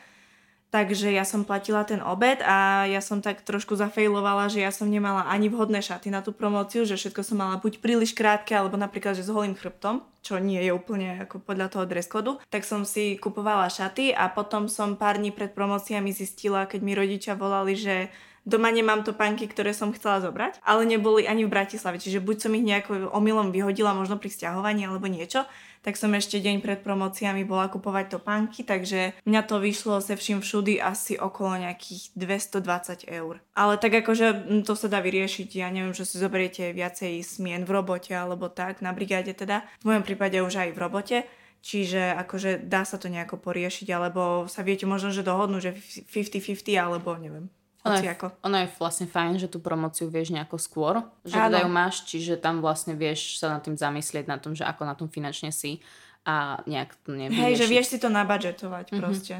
Takže 0.67 1.15
ja 1.15 1.23
som 1.23 1.47
platila 1.47 1.87
ten 1.87 2.03
obed 2.03 2.43
a 2.43 2.83
ja 2.91 2.99
som 2.99 3.23
tak 3.23 3.39
trošku 3.47 3.79
zafejlovala, 3.79 4.51
že 4.51 4.59
ja 4.59 4.67
som 4.67 4.91
nemala 4.91 5.23
ani 5.23 5.47
vhodné 5.47 5.79
šaty 5.79 6.11
na 6.11 6.19
tú 6.19 6.35
promóciu, 6.35 6.83
že 6.83 6.99
všetko 6.99 7.23
som 7.23 7.39
mala 7.39 7.55
buď 7.63 7.79
príliš 7.79 8.11
krátke, 8.11 8.51
alebo 8.51 8.75
napríklad, 8.75 9.15
že 9.15 9.23
s 9.23 9.31
holým 9.31 9.55
chrbtom, 9.55 10.03
čo 10.19 10.35
nie 10.43 10.59
je 10.59 10.75
úplne 10.75 11.23
ako 11.23 11.39
podľa 11.39 11.71
toho 11.71 11.87
dress 11.87 12.11
kodu. 12.11 12.35
Tak 12.51 12.67
som 12.67 12.83
si 12.83 13.15
kupovala 13.15 13.71
šaty 13.71 14.11
a 14.11 14.27
potom 14.27 14.67
som 14.67 14.99
pár 14.99 15.23
dní 15.23 15.31
pred 15.31 15.55
promóciami 15.55 16.11
zistila, 16.11 16.67
keď 16.67 16.79
mi 16.83 16.99
rodičia 16.99 17.39
volali, 17.39 17.71
že 17.79 18.11
Doma 18.47 18.71
nemám 18.71 19.03
topánky, 19.03 19.43
ktoré 19.51 19.75
som 19.75 19.91
chcela 19.91 20.23
zobrať, 20.23 20.63
ale 20.63 20.87
neboli 20.87 21.27
ani 21.27 21.43
v 21.43 21.51
Bratislave, 21.51 21.99
čiže 21.99 22.23
buď 22.23 22.47
som 22.47 22.55
ich 22.55 22.63
nejako 22.63 23.11
omylom 23.11 23.51
vyhodila, 23.51 23.91
možno 23.91 24.15
pri 24.15 24.31
sťahovaní 24.31 24.87
alebo 24.87 25.11
niečo, 25.11 25.43
tak 25.83 25.99
som 25.99 26.15
ešte 26.15 26.39
deň 26.39 26.63
pred 26.63 26.79
promóciami 26.79 27.43
bola 27.43 27.67
kupovať 27.67 28.15
topánky, 28.15 28.63
takže 28.63 29.19
mňa 29.27 29.41
to 29.43 29.59
vyšlo 29.59 29.99
se 29.99 30.15
vším 30.15 30.39
všudy 30.39 30.79
asi 30.79 31.19
okolo 31.19 31.59
nejakých 31.59 32.15
220 32.15 33.11
eur. 33.11 33.43
Ale 33.51 33.75
tak 33.75 33.99
akože 33.99 34.27
hm, 34.31 34.63
to 34.63 34.79
sa 34.79 34.87
dá 34.87 35.03
vyriešiť, 35.03 35.47
ja 35.59 35.67
neviem, 35.67 35.91
že 35.91 36.07
si 36.07 36.15
zoberiete 36.15 36.71
viacej 36.71 37.19
smien 37.27 37.67
v 37.67 37.71
robote 37.75 38.15
alebo 38.15 38.47
tak, 38.47 38.79
na 38.79 38.95
brigáde 38.95 39.35
teda, 39.35 39.67
v 39.83 39.91
mojom 39.91 40.03
prípade 40.07 40.39
už 40.39 40.55
aj 40.55 40.71
v 40.71 40.79
robote, 40.79 41.19
Čiže 41.67 42.15
akože 42.23 42.63
dá 42.63 42.85
sa 42.87 43.01
to 43.01 43.11
nejako 43.11 43.41
poriešiť, 43.41 43.91
alebo 43.91 44.45
sa 44.47 44.63
viete 44.63 44.85
možno, 44.85 45.11
že 45.11 45.25
dohodnúť, 45.25 45.61
že 45.67 45.71
50-50, 46.05 46.63
alebo 46.79 47.11
neviem. 47.17 47.51
Ono 47.87 47.97
je, 48.03 48.13
ono 48.43 48.57
je 48.63 48.67
vlastne 48.75 49.07
fajn, 49.07 49.33
že 49.39 49.47
tú 49.47 49.63
promociu 49.63 50.11
vieš 50.11 50.35
nejako 50.35 50.59
skôr, 50.59 50.99
že 51.23 51.39
teda 51.39 51.63
ju 51.63 51.69
máš, 51.71 52.03
čiže 52.03 52.35
tam 52.35 52.59
vlastne 52.59 52.93
vieš 52.93 53.39
sa 53.39 53.57
nad 53.57 53.61
tým 53.63 53.79
zamyslieť, 53.79 54.27
na 54.27 54.37
tom, 54.37 54.51
že 54.51 54.67
ako 54.67 54.83
na 54.83 54.93
tom 54.93 55.07
finančne 55.07 55.55
si 55.55 55.79
a 56.27 56.59
nejak 56.67 56.91
to 57.07 57.15
nevyriešiť. 57.15 57.43
Hej, 57.43 57.55
že 57.55 57.65
vieš 57.71 57.87
si 57.95 57.97
to 58.03 58.11
nabadžetovať 58.11 58.91
mm-hmm. 58.91 58.99
proste. 58.99 59.35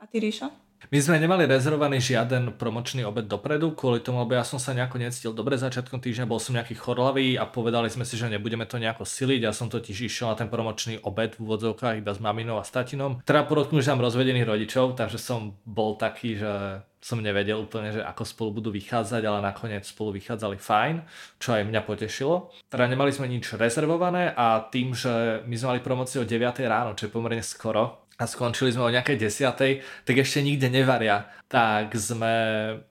A 0.00 0.02
ty, 0.08 0.16
Ríšo? 0.18 0.48
My 0.90 0.98
sme 0.98 1.22
nemali 1.22 1.46
rezervovaný 1.46 2.02
žiaden 2.02 2.58
promočný 2.58 3.06
obed 3.06 3.30
dopredu, 3.30 3.70
kvôli 3.78 4.02
tomu, 4.02 4.26
lebo 4.26 4.34
ja 4.34 4.42
som 4.42 4.58
sa 4.58 4.74
nejako 4.74 4.98
necítil 4.98 5.30
dobre 5.30 5.54
začiatkom 5.54 6.02
týždňa, 6.02 6.26
bol 6.26 6.42
som 6.42 6.58
nejaký 6.58 6.74
chorlavý 6.74 7.38
a 7.38 7.46
povedali 7.46 7.86
sme 7.86 8.02
si, 8.02 8.18
že 8.18 8.26
nebudeme 8.26 8.66
to 8.66 8.82
nejako 8.82 9.06
siliť. 9.06 9.46
Ja 9.46 9.54
som 9.54 9.70
totiž 9.70 10.10
išiel 10.10 10.34
na 10.34 10.36
ten 10.38 10.50
promočný 10.50 10.98
obed 11.06 11.38
v 11.38 11.46
úvodzovkách 11.46 12.02
iba 12.02 12.10
s 12.10 12.18
maminou 12.18 12.58
a 12.58 12.66
statinom. 12.66 13.22
Treba 13.22 13.46
podotknúť, 13.46 13.86
že 13.86 13.92
mám 13.94 14.02
rozvedených 14.10 14.48
rodičov, 14.48 14.98
takže 14.98 15.22
som 15.22 15.54
bol 15.62 15.94
taký, 15.94 16.42
že 16.42 16.82
som 17.02 17.18
nevedel 17.18 17.58
úplne, 17.58 17.90
že 17.90 18.02
ako 18.02 18.22
spolu 18.22 18.62
budú 18.62 18.70
vychádzať, 18.70 19.22
ale 19.26 19.42
nakoniec 19.42 19.82
spolu 19.82 20.14
vychádzali 20.18 20.54
fajn, 20.54 21.02
čo 21.42 21.58
aj 21.58 21.66
mňa 21.66 21.82
potešilo. 21.82 22.54
Teda 22.70 22.86
nemali 22.86 23.10
sme 23.10 23.26
nič 23.26 23.58
rezervované 23.58 24.30
a 24.30 24.62
tým, 24.70 24.94
že 24.94 25.42
my 25.42 25.54
sme 25.58 25.68
mali 25.74 25.80
promociu 25.82 26.22
o 26.22 26.28
9 26.30 26.62
ráno, 26.62 26.94
čo 26.94 27.10
je 27.10 27.14
pomerne 27.14 27.42
skoro, 27.42 28.01
a 28.22 28.30
skončili 28.30 28.70
sme 28.70 28.86
o 28.86 28.94
nejakej 28.94 29.18
desiatej, 29.18 29.82
tak 30.06 30.14
ešte 30.14 30.38
nikde 30.46 30.70
nevaria. 30.70 31.26
Tak 31.50 31.92
sme 31.92 32.34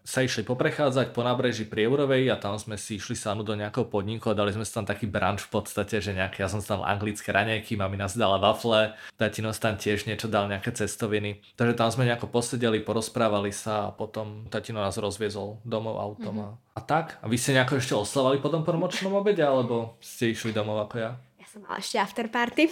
sa 0.05 0.21
išli 0.21 0.45
poprechádzať 0.45 1.17
po 1.17 1.25
nábreží 1.25 1.65
Prieurovej 1.65 2.29
a 2.29 2.37
tam 2.37 2.59
sme 2.61 2.77
si 2.77 3.01
išli 3.01 3.17
sadnúť 3.17 3.47
do 3.47 3.55
nejakého 3.57 3.89
podniku 3.89 4.29
a 4.29 4.37
dali 4.37 4.53
sme 4.53 4.67
si 4.67 4.75
tam 4.75 4.85
taký 4.85 5.09
brunch 5.09 5.49
v 5.49 5.51
podstate, 5.55 5.97
že 5.97 6.13
nejaké, 6.13 6.45
ja 6.45 6.51
som 6.51 6.61
tam 6.61 6.85
anglické 6.85 7.33
raňajky, 7.33 7.73
mami 7.73 7.97
nás 7.97 8.13
dala 8.13 8.37
wafle, 8.37 8.93
tatino 9.17 9.49
tam 9.55 9.79
tiež 9.79 10.05
niečo 10.05 10.29
dal, 10.29 10.45
nejaké 10.45 10.75
cestoviny. 10.77 11.41
Takže 11.57 11.73
tam 11.73 11.89
sme 11.89 12.05
nejako 12.05 12.29
posedeli, 12.29 12.85
porozprávali 12.85 13.49
sa 13.49 13.89
a 13.89 13.93
potom 13.95 14.45
tatino 14.51 14.83
nás 14.83 14.99
rozviezol 14.99 15.57
domov 15.65 15.97
autom 15.97 16.35
mm-hmm. 16.37 16.77
a, 16.77 16.77
a 16.77 16.81
tak. 16.85 17.17
A 17.23 17.25
vy 17.25 17.41
ste 17.41 17.57
nejako 17.57 17.81
ešte 17.81 17.97
oslavali 17.97 18.37
po 18.37 18.53
tom 18.53 18.61
promočnom 18.61 19.15
obede, 19.17 19.41
alebo 19.41 19.97
ste 20.03 20.37
išli 20.37 20.53
domov 20.53 20.85
ako 20.85 20.95
ja? 21.01 21.17
Som 21.51 21.67
mala 21.67 21.83
ešte 21.83 21.99
after 21.99 22.31
party. 22.31 22.71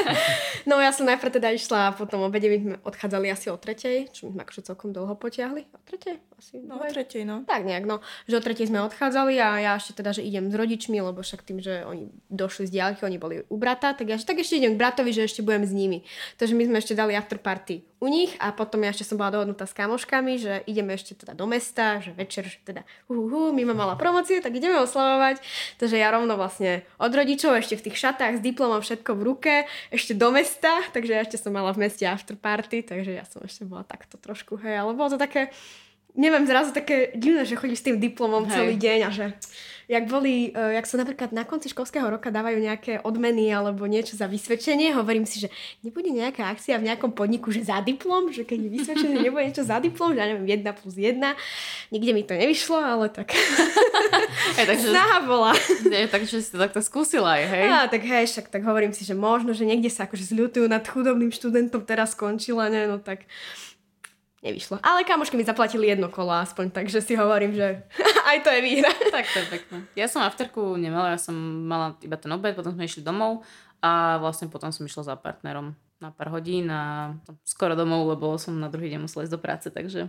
no 0.68 0.82
ja 0.82 0.90
som 0.90 1.06
najprv 1.06 1.38
teda 1.38 1.54
išla 1.54 1.78
a 1.86 1.94
potom 1.94 2.26
obede 2.26 2.50
my 2.50 2.58
sme 2.58 2.74
odchádzali 2.82 3.30
asi 3.30 3.46
o 3.46 3.54
tretej, 3.54 4.10
čo 4.10 4.26
my 4.26 4.34
sme 4.34 4.40
akože 4.42 4.66
celkom 4.66 4.90
dlho 4.90 5.14
potiahli. 5.14 5.70
O 5.70 5.78
tretej? 5.86 6.18
Asi 6.34 6.58
no, 6.58 6.82
o 6.82 6.86
tretej, 6.86 7.22
no. 7.22 7.46
Tak 7.46 7.62
nejak, 7.62 7.86
no. 7.86 8.02
Že 8.26 8.34
o 8.38 8.42
tretej 8.42 8.66
sme 8.74 8.82
odchádzali 8.82 9.38
a 9.38 9.48
ja 9.62 9.72
ešte 9.78 10.02
teda, 10.02 10.10
že 10.10 10.26
idem 10.26 10.50
s 10.50 10.54
rodičmi, 10.58 10.98
lebo 10.98 11.22
však 11.22 11.46
tým, 11.46 11.62
že 11.62 11.86
oni 11.86 12.10
došli 12.26 12.66
z 12.66 12.74
diálky, 12.74 13.06
oni 13.06 13.18
boli 13.22 13.46
u 13.46 13.54
brata, 13.54 13.94
tak 13.94 14.10
ja 14.10 14.18
tak 14.18 14.42
ešte 14.42 14.58
idem 14.58 14.74
k 14.74 14.82
bratovi, 14.82 15.14
že 15.14 15.22
ešte 15.22 15.46
budem 15.46 15.62
s 15.62 15.70
nimi. 15.70 16.02
Takže 16.42 16.58
my 16.58 16.66
sme 16.66 16.76
ešte 16.82 16.98
dali 16.98 17.14
after 17.14 17.38
party 17.38 17.86
u 17.98 18.06
nich 18.06 18.34
a 18.38 18.54
potom 18.54 18.82
ja 18.86 18.94
ešte 18.94 19.02
som 19.02 19.18
bola 19.18 19.34
dohodnutá 19.34 19.66
s 19.66 19.74
kamoškami, 19.74 20.38
že 20.38 20.62
ideme 20.70 20.94
ešte 20.94 21.18
teda 21.18 21.34
do 21.34 21.50
mesta, 21.50 21.98
že 21.98 22.14
večer, 22.14 22.46
že 22.46 22.62
teda 22.62 22.86
hu, 23.10 23.26
hu, 23.26 23.50
mimo 23.50 23.74
mala 23.74 23.98
promociu, 23.98 24.38
tak 24.38 24.54
ideme 24.54 24.78
oslavovať. 24.78 25.42
Takže 25.82 25.98
ja 25.98 26.14
rovno 26.14 26.38
vlastne 26.38 26.86
od 27.02 27.10
rodičov 27.10 27.58
ešte 27.58 27.74
v 27.74 27.84
tých 27.90 27.98
šatách 28.08 28.40
s 28.40 28.42
diplomom 28.42 28.80
všetko 28.80 29.10
v 29.12 29.22
ruke, 29.22 29.54
ešte 29.92 30.16
do 30.16 30.32
mesta, 30.32 30.80
takže 30.96 31.12
ja 31.12 31.20
ešte 31.20 31.36
som 31.36 31.52
mala 31.52 31.76
v 31.76 31.84
meste 31.84 32.08
after 32.08 32.34
party, 32.40 32.80
takže 32.88 33.12
ja 33.12 33.28
som 33.28 33.44
ešte 33.44 33.68
bola 33.68 33.84
takto 33.84 34.16
trošku, 34.16 34.56
hej, 34.64 34.80
ale 34.80 34.96
bolo 34.96 35.12
to 35.12 35.18
také, 35.20 35.52
neviem, 36.16 36.48
zrazu 36.48 36.72
také 36.72 37.12
divné, 37.12 37.44
že 37.44 37.60
chodíš 37.60 37.84
s 37.84 37.86
tým 37.92 38.00
diplomom 38.00 38.48
hej. 38.48 38.52
celý 38.56 38.74
deň 38.80 39.00
a 39.04 39.10
že 39.12 39.26
jak 39.88 40.04
boli, 40.04 40.52
uh, 40.52 40.76
jak 40.76 40.84
sa 40.84 41.00
napríklad 41.00 41.32
na 41.32 41.48
konci 41.48 41.72
školského 41.72 42.04
roka 42.04 42.28
dávajú 42.28 42.60
nejaké 42.60 43.00
odmeny 43.00 43.48
alebo 43.48 43.88
niečo 43.88 44.20
za 44.20 44.28
vysvedčenie, 44.28 44.92
hovorím 44.92 45.24
si, 45.24 45.40
že 45.40 45.48
nebude 45.80 46.12
nejaká 46.12 46.44
akcia 46.52 46.76
v 46.76 46.92
nejakom 46.92 47.16
podniku, 47.16 47.48
že 47.48 47.64
za 47.64 47.80
diplom, 47.80 48.28
že 48.28 48.44
keď 48.44 48.68
je 48.68 48.70
vysvedčenie, 48.70 49.16
nebude 49.24 49.48
niečo 49.48 49.64
za 49.64 49.80
diplom, 49.80 50.12
že 50.12 50.20
ja 50.20 50.28
neviem, 50.28 50.44
jedna 50.44 50.76
plus 50.76 50.92
jedna. 51.00 51.32
Nikde 51.88 52.12
mi 52.12 52.22
to 52.22 52.36
nevyšlo, 52.36 52.76
ale 52.76 53.08
tak 53.08 53.32
Aj, 54.60 54.64
takže, 54.68 54.92
snaha 54.92 55.18
bola. 55.24 55.52
Nie, 55.88 56.04
takže 56.04 56.44
si 56.44 56.48
to 56.52 56.60
takto 56.60 56.84
skúsila 56.84 57.40
aj, 57.40 57.44
hej? 57.48 57.66
Á, 57.72 57.88
tak 57.88 58.04
hej, 58.04 58.28
však 58.28 58.52
tak 58.52 58.62
hovorím 58.68 58.92
si, 58.92 59.08
že 59.08 59.16
možno, 59.16 59.56
že 59.56 59.64
niekde 59.64 59.88
sa 59.88 60.04
akože 60.04 60.36
zľutujú 60.36 60.68
nad 60.68 60.84
chudobným 60.84 61.32
študentom 61.32 61.80
teraz 61.88 62.12
skončila, 62.12 62.68
ne, 62.68 62.84
no 62.84 63.00
tak 63.00 63.24
nevyšlo. 64.42 64.78
Ale 64.82 65.02
kamošky 65.04 65.36
mi 65.36 65.44
zaplatili 65.44 65.90
jedno 65.90 66.08
kolo 66.08 66.30
aspoň, 66.30 66.70
takže 66.70 67.02
si 67.02 67.18
hovorím, 67.18 67.54
že 67.54 67.82
aj 68.28 68.38
to 68.44 68.50
je 68.52 68.60
výhra. 68.60 68.90
tak 69.16 69.24
to 69.28 69.38
je 69.40 69.46
pekné. 69.48 69.76
Ja 69.96 70.06
som 70.06 70.20
afterku 70.20 70.76
nemala, 70.76 71.16
ja 71.16 71.20
som 71.20 71.34
mala 71.64 71.96
iba 72.04 72.20
ten 72.20 72.30
obed, 72.32 72.52
potom 72.52 72.76
sme 72.76 72.84
išli 72.84 73.00
domov 73.00 73.42
a 73.80 74.20
vlastne 74.20 74.52
potom 74.52 74.68
som 74.74 74.84
išla 74.84 75.08
za 75.08 75.14
partnerom 75.16 75.72
na 75.98 76.14
pár 76.14 76.30
hodín 76.30 76.70
a 76.70 77.14
skoro 77.42 77.74
domov, 77.74 78.06
lebo 78.06 78.38
som 78.38 78.54
na 78.54 78.70
druhý 78.70 78.92
deň 78.94 79.00
musela 79.02 79.26
ísť 79.26 79.34
do 79.34 79.42
práce, 79.42 79.66
takže, 79.66 80.06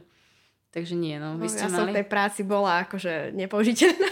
takže 0.70 0.94
nie, 0.94 1.18
no. 1.18 1.42
Vy 1.42 1.50
no, 1.50 1.54
ste 1.54 1.66
ja 1.66 1.72
mali... 1.74 1.78
som 1.78 1.86
v 1.90 1.98
tej 1.98 2.08
práci 2.08 2.42
bola 2.46 2.86
akože 2.86 3.34
nepoužiteľná. 3.34 4.10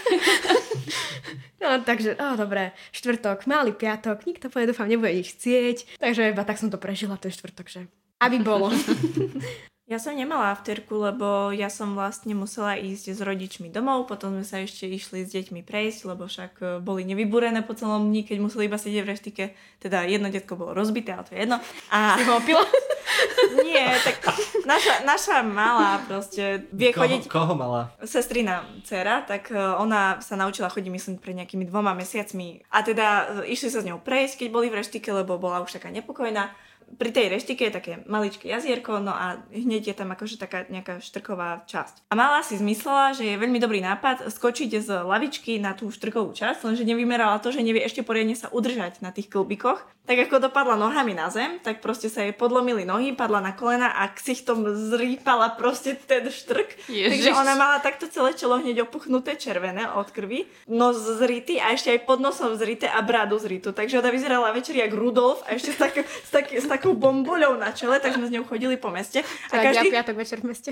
no 1.61 1.67
takže, 1.85 2.17
oh, 2.17 2.33
dobre, 2.33 2.73
štvrtok, 2.97 3.45
malý 3.45 3.77
piatok, 3.77 4.25
nikto 4.25 4.49
povedal, 4.49 4.73
dúfam, 4.73 4.89
nebude 4.89 5.13
nič 5.13 5.37
chcieť, 5.37 6.01
takže 6.01 6.33
iba 6.33 6.41
tak 6.41 6.57
som 6.57 6.73
to 6.73 6.81
prežila 6.81 7.13
ten 7.21 7.29
štvrtok, 7.29 7.67
že 7.69 7.85
aby 8.17 8.41
bolo. 8.41 8.73
Ja 9.87 10.03
som 10.03 10.19
nemala 10.19 10.51
afterku, 10.51 10.99
lebo 10.99 11.55
ja 11.55 11.71
som 11.71 11.95
vlastne 11.95 12.35
musela 12.35 12.75
ísť 12.75 13.15
s 13.15 13.23
rodičmi 13.23 13.71
domov, 13.71 14.11
potom 14.11 14.35
sme 14.35 14.43
sa 14.43 14.59
ešte 14.59 14.83
išli 14.83 15.23
s 15.23 15.31
deťmi 15.31 15.63
prejsť, 15.63 16.11
lebo 16.11 16.27
však 16.27 16.51
e, 16.59 16.63
boli 16.83 17.07
nevybúrené 17.07 17.63
po 17.63 17.71
celom 17.71 18.11
dni, 18.11 18.27
keď 18.27 18.37
museli 18.43 18.67
iba 18.67 18.75
sedieť 18.75 19.03
v 19.07 19.11
reštike. 19.15 19.43
Teda 19.79 20.03
jedno 20.03 20.27
detko 20.27 20.59
bolo 20.59 20.75
rozbité, 20.75 21.15
ale 21.15 21.23
to 21.23 21.31
je 21.31 21.47
jedno. 21.47 21.63
A... 21.87 22.19
Si 22.19 22.27
ho 22.27 22.35
opila? 22.35 22.67
Nie, 23.63 23.95
tak 24.03 24.27
naša, 24.67 25.07
naša 25.07 25.39
malá 25.47 26.03
proste 26.03 26.67
vie 26.75 26.91
koho, 26.91 27.07
chodiť... 27.07 27.21
Koho 27.31 27.55
mala? 27.55 27.87
Sestrina 28.03 28.67
dcera, 28.83 29.23
tak 29.23 29.55
e, 29.55 29.55
ona 29.55 30.19
sa 30.19 30.35
naučila 30.35 30.67
chodiť, 30.67 30.91
myslím, 30.91 31.15
pred 31.15 31.39
nejakými 31.39 31.63
dvoma 31.63 31.95
mesiacmi. 31.95 32.59
A 32.75 32.83
teda 32.83 33.39
e, 33.47 33.55
išli 33.55 33.71
sa 33.71 33.79
s 33.79 33.87
ňou 33.87 34.03
prejsť, 34.03 34.43
keď 34.43 34.47
boli 34.51 34.67
v 34.67 34.83
reštike, 34.83 35.07
lebo 35.15 35.39
bola 35.39 35.63
už 35.63 35.79
taká 35.79 35.87
nepokojná 35.95 36.51
pri 36.95 37.11
tej 37.11 37.27
reštike 37.27 37.67
je 37.67 37.73
také 37.75 37.91
maličké 38.07 38.47
jazierko, 38.47 39.03
no 39.03 39.11
a 39.11 39.43
hneď 39.51 39.91
je 39.91 39.95
tam 39.95 40.09
akože 40.15 40.39
taká 40.39 40.63
nejaká 40.71 41.03
štrková 41.03 41.67
časť. 41.67 42.07
A 42.07 42.13
mala 42.15 42.39
si 42.41 42.55
zmyslela, 42.55 43.11
že 43.11 43.27
je 43.27 43.35
veľmi 43.35 43.59
dobrý 43.59 43.83
nápad 43.83 44.31
skočiť 44.31 44.79
z 44.79 45.03
lavičky 45.03 45.59
na 45.59 45.75
tú 45.75 45.91
štrkovú 45.91 46.31
časť, 46.31 46.63
lenže 46.63 46.87
nevymerala 46.87 47.43
to, 47.43 47.51
že 47.51 47.61
nevie 47.61 47.83
ešte 47.83 48.07
poriadne 48.07 48.33
sa 48.33 48.47
udržať 48.47 49.03
na 49.03 49.11
tých 49.11 49.27
klbikoch. 49.27 49.83
Tak 50.07 50.31
ako 50.31 50.47
dopadla 50.47 50.79
nohami 50.79 51.11
na 51.11 51.27
zem, 51.27 51.59
tak 51.59 51.83
proste 51.83 52.07
sa 52.07 52.23
jej 52.23 52.31
podlomili 52.31 52.87
nohy, 52.87 53.11
padla 53.11 53.43
na 53.43 53.51
kolena 53.51 53.91
a 53.91 54.07
ksichtom 54.07 54.63
zrýpala 54.87 55.59
proste 55.59 55.99
ten 55.99 56.31
štrk. 56.31 56.87
Ježiš. 56.87 57.11
Takže 57.11 57.31
ona 57.35 57.59
mala 57.59 57.83
takto 57.83 58.07
celé 58.07 58.31
čelo 58.31 58.55
hneď 58.55 58.87
opuchnuté 58.87 59.35
červené 59.35 59.91
od 59.91 60.07
krvi, 60.15 60.47
nos 60.71 60.95
zrýty 60.95 61.59
a 61.59 61.75
ešte 61.75 61.91
aj 61.91 62.07
pod 62.07 62.23
nosom 62.23 62.55
zrýte 62.55 62.87
a 62.87 63.03
bradu 63.03 63.35
zrýtu. 63.35 63.75
Takže 63.75 63.99
ona 63.99 64.07
vyzerala 64.07 64.55
večer 64.55 64.79
jak 64.79 64.95
Rudolf 64.95 65.43
a 65.43 65.59
ešte 65.59 65.75
s, 65.75 65.79
tak, 65.83 65.93
s, 65.99 66.29
tak, 66.31 66.45
s 66.55 66.63
takou 66.77 66.93
bomboľou 66.93 67.57
na 67.57 67.73
čele, 67.73 67.97
tak 67.97 68.13
sme 68.13 68.29
s 68.29 68.33
ňou 68.37 68.45
chodili 68.45 68.77
po 68.77 68.93
meste. 68.93 69.25
A 69.49 69.55
každý... 69.57 69.89
Ja 69.89 70.05
piatok 70.05 70.15
večer 70.21 70.37
v 70.45 70.53
meste. 70.53 70.69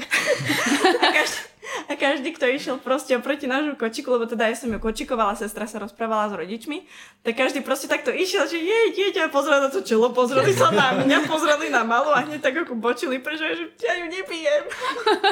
A 1.01 1.07
každý, 1.09 1.41
a 1.89 1.93
každý, 1.97 2.29
kto 2.37 2.45
išiel 2.45 2.77
proste 2.77 3.17
oproti 3.17 3.49
nášmu 3.49 3.75
kočiku, 3.75 4.13
lebo 4.13 4.29
teda 4.29 4.47
ja 4.47 4.55
som 4.55 4.69
ju 4.69 4.77
kočikovala, 4.77 5.33
sestra 5.33 5.65
sa 5.65 5.81
rozprávala 5.81 6.29
s 6.29 6.33
rodičmi, 6.37 6.85
tak 7.25 7.33
každý 7.35 7.65
proste 7.65 7.89
takto 7.89 8.13
išiel, 8.13 8.45
že 8.45 8.61
jej, 8.61 8.93
dieťa, 8.93 9.33
pozrel 9.33 9.65
na 9.65 9.73
to 9.73 9.81
čelo, 9.81 10.13
pozreli 10.13 10.53
sa 10.53 10.69
na 10.69 11.01
mňa, 11.01 11.25
pozreli 11.25 11.73
na 11.73 11.81
malú 11.81 12.13
a 12.13 12.21
hneď 12.21 12.39
tak 12.45 12.55
ako 12.63 12.77
bočili, 12.77 13.17
pretože 13.17 13.57
že 13.57 13.65
ja 13.81 13.97
ju 13.97 14.05
nepijem. 14.07 14.63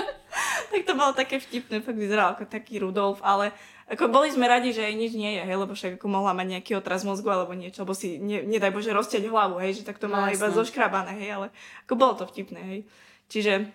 tak 0.73 0.81
to 0.89 0.93
bolo 0.97 1.13
také 1.13 1.37
vtipné, 1.37 1.85
fakt 1.85 1.99
vyzeral 2.01 2.33
ako 2.33 2.49
taký 2.49 2.81
Rudolf, 2.81 3.21
ale 3.21 3.53
ako 3.83 4.07
boli 4.07 4.31
sme 4.31 4.47
radi, 4.47 4.71
že 4.71 4.87
jej 4.87 4.95
nič 4.95 5.11
nie 5.13 5.35
je, 5.35 5.43
hej, 5.43 5.57
lebo 5.59 5.75
však 5.75 5.99
ako 5.99 6.07
mohla 6.07 6.31
mať 6.31 6.59
nejaký 6.59 6.71
otraz 6.79 7.03
mozgu 7.03 7.27
alebo 7.27 7.51
niečo, 7.51 7.83
alebo 7.83 7.91
si, 7.91 8.15
ne, 8.15 8.39
nedaj 8.43 8.71
Bože, 8.71 8.95
rozťať 8.95 9.27
hlavu, 9.27 9.59
hej, 9.59 9.81
že 9.81 9.83
tak 9.83 9.99
to 9.99 10.07
mala 10.07 10.31
no, 10.31 10.35
iba 10.35 10.47
zoškrabané, 10.47 11.19
hej, 11.19 11.29
ale 11.35 11.47
ako 11.83 11.93
bolo 11.99 12.13
to 12.15 12.23
vtipné, 12.23 12.61
hej. 12.63 12.79
Čiže, 13.27 13.67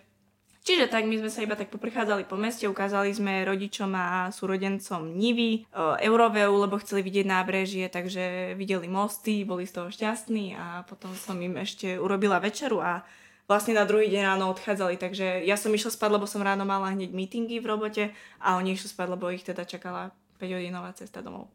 čiže 0.64 0.88
tak 0.88 1.04
my 1.04 1.20
sme 1.20 1.30
sa 1.32 1.44
iba 1.44 1.60
tak 1.60 1.68
poprichádzali 1.68 2.24
po 2.24 2.40
meste, 2.40 2.64
ukázali 2.64 3.12
sme 3.12 3.44
rodičom 3.44 3.92
a 3.92 4.32
súrodencom 4.32 5.12
Nivy, 5.12 5.68
Euroveu, 6.00 6.56
lebo 6.56 6.80
chceli 6.80 7.04
vidieť 7.04 7.26
nábrežie, 7.28 7.92
takže 7.92 8.56
videli 8.56 8.88
mosty, 8.88 9.44
boli 9.44 9.68
z 9.68 9.76
toho 9.76 9.88
šťastní 9.92 10.56
a 10.56 10.88
potom 10.88 11.12
som 11.12 11.36
im 11.36 11.60
ešte 11.60 12.00
urobila 12.00 12.40
večeru 12.40 12.80
a 12.80 13.04
vlastne 13.48 13.72
na 13.72 13.88
druhý 13.88 14.12
deň 14.12 14.22
ráno 14.36 14.52
odchádzali, 14.52 15.00
takže 15.00 15.42
ja 15.42 15.56
som 15.56 15.72
išla 15.72 15.90
spať, 15.90 16.20
lebo 16.20 16.28
som 16.28 16.44
ráno 16.44 16.68
mala 16.68 16.92
hneď 16.92 17.10
meetingy 17.16 17.58
v 17.58 17.66
robote 17.66 18.04
a 18.38 18.60
oni 18.60 18.76
išli 18.76 18.92
spať, 18.92 19.06
lebo 19.08 19.32
ich 19.32 19.42
teda 19.42 19.64
čakala 19.64 20.12
5 20.36 20.54
hodinová 20.54 20.92
cesta 20.92 21.24
domov. 21.24 21.48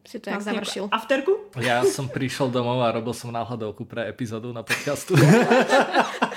Si 0.00 0.16
to 0.16 0.30
jak 0.32 0.40
završil. 0.40 0.88
Afterku? 0.88 1.52
Ja 1.60 1.84
som 1.84 2.08
prišiel 2.08 2.48
domov 2.48 2.80
a 2.80 2.88
robil 2.88 3.12
som 3.12 3.28
náhľadovku 3.28 3.84
pre 3.84 4.08
epizódu 4.08 4.48
na 4.48 4.64
podcastu. 4.64 5.12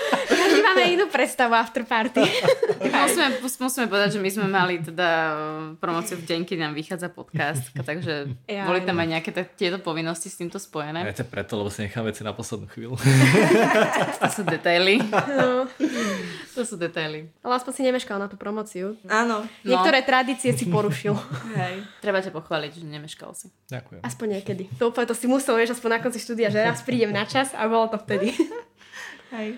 máme 0.83 0.95
inú 0.99 1.05
predstavu 1.07 1.55
after 1.55 1.87
party. 1.87 2.19
musíme, 3.03 3.27
musíme 3.39 3.87
povedať, 3.87 4.09
že 4.15 4.19
my 4.19 4.29
sme 4.29 4.47
mali 4.51 4.83
teda 4.83 5.09
eh, 5.09 5.35
promociu 5.79 6.19
v 6.19 6.25
deň, 6.27 6.39
keď 6.43 6.57
nám 6.59 6.73
vychádza 6.75 7.07
podcast, 7.07 7.71
takže 7.89 8.35
ja, 8.51 8.67
boli 8.67 8.83
tam 8.83 8.99
aj 8.99 9.07
nejaké 9.07 9.31
t- 9.31 9.47
tieto 9.55 9.79
povinnosti 9.79 10.27
s 10.27 10.35
týmto 10.35 10.59
spojené. 10.59 11.07
Ja 11.07 11.15
to 11.15 11.23
preto, 11.23 11.55
lebo 11.55 11.71
si 11.71 11.87
nechám 11.87 12.03
veci 12.03 12.21
na 12.27 12.35
poslednú 12.35 12.67
chvíľu. 12.67 12.95
to 14.21 14.29
sú 14.29 14.41
detaily. 14.43 14.99
No. 15.09 15.65
To 16.53 16.61
sú 16.67 16.75
detaily. 16.75 17.31
Ale 17.41 17.53
aspoň 17.57 17.71
si 17.71 17.81
nemeškal 17.87 18.19
na 18.19 18.27
tú 18.27 18.35
promociu. 18.35 18.99
Áno. 19.07 19.47
Niektoré 19.63 20.03
no. 20.03 20.07
tradície 20.07 20.51
si 20.53 20.67
porušil. 20.67 21.15
Hej. 21.55 21.87
Treba 22.03 22.19
ťa 22.19 22.35
pochváliť, 22.35 22.83
že 22.83 22.85
nemeškal 22.85 23.31
si. 23.33 23.47
Ďakujem. 23.71 24.01
Aspoň 24.03 24.27
niekedy. 24.39 24.63
To 24.77 24.91
úplne 24.91 25.07
to 25.07 25.15
si 25.15 25.25
musel, 25.25 25.55
vieš, 25.55 25.79
aspoň 25.79 25.97
na 25.97 25.99
konci 26.03 26.19
štúdia, 26.19 26.51
že 26.51 26.59
raz 26.61 26.83
prídem 26.83 27.09
na 27.09 27.23
čas 27.23 27.55
a 27.55 27.65
bolo 27.65 27.89
to 27.89 27.97
vtedy. 27.97 28.35
Hej. 29.33 29.57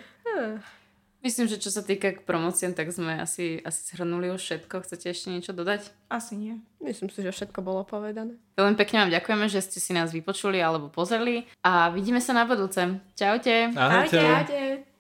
Myslím, 1.25 1.49
že 1.49 1.57
čo 1.57 1.73
sa 1.73 1.81
týka 1.81 2.13
k 2.13 2.21
promociám, 2.21 2.77
tak 2.77 2.93
sme 2.93 3.17
asi, 3.17 3.57
asi 3.65 3.81
zhrnuli 3.89 4.29
už 4.29 4.38
všetko. 4.45 4.85
Chcete 4.85 5.09
ešte 5.09 5.33
niečo 5.33 5.57
dodať? 5.57 5.89
Asi 6.05 6.38
nie. 6.38 6.61
Myslím 6.77 7.09
si, 7.09 7.25
že 7.25 7.33
všetko 7.33 7.65
bolo 7.65 7.81
povedané. 7.81 8.38
Veľmi 8.53 8.77
pekne 8.77 9.01
vám 9.01 9.09
ďakujeme, 9.09 9.49
že 9.49 9.65
ste 9.65 9.81
si 9.81 9.89
nás 9.97 10.13
vypočuli 10.13 10.61
alebo 10.61 10.93
pozreli 10.93 11.49
a 11.65 11.89
vidíme 11.89 12.21
sa 12.21 12.37
na 12.37 12.45
budúce. 12.45 13.02
Čaute. 13.17 13.73
Ahojte. 13.73 14.21
Ahojte. 14.21 14.94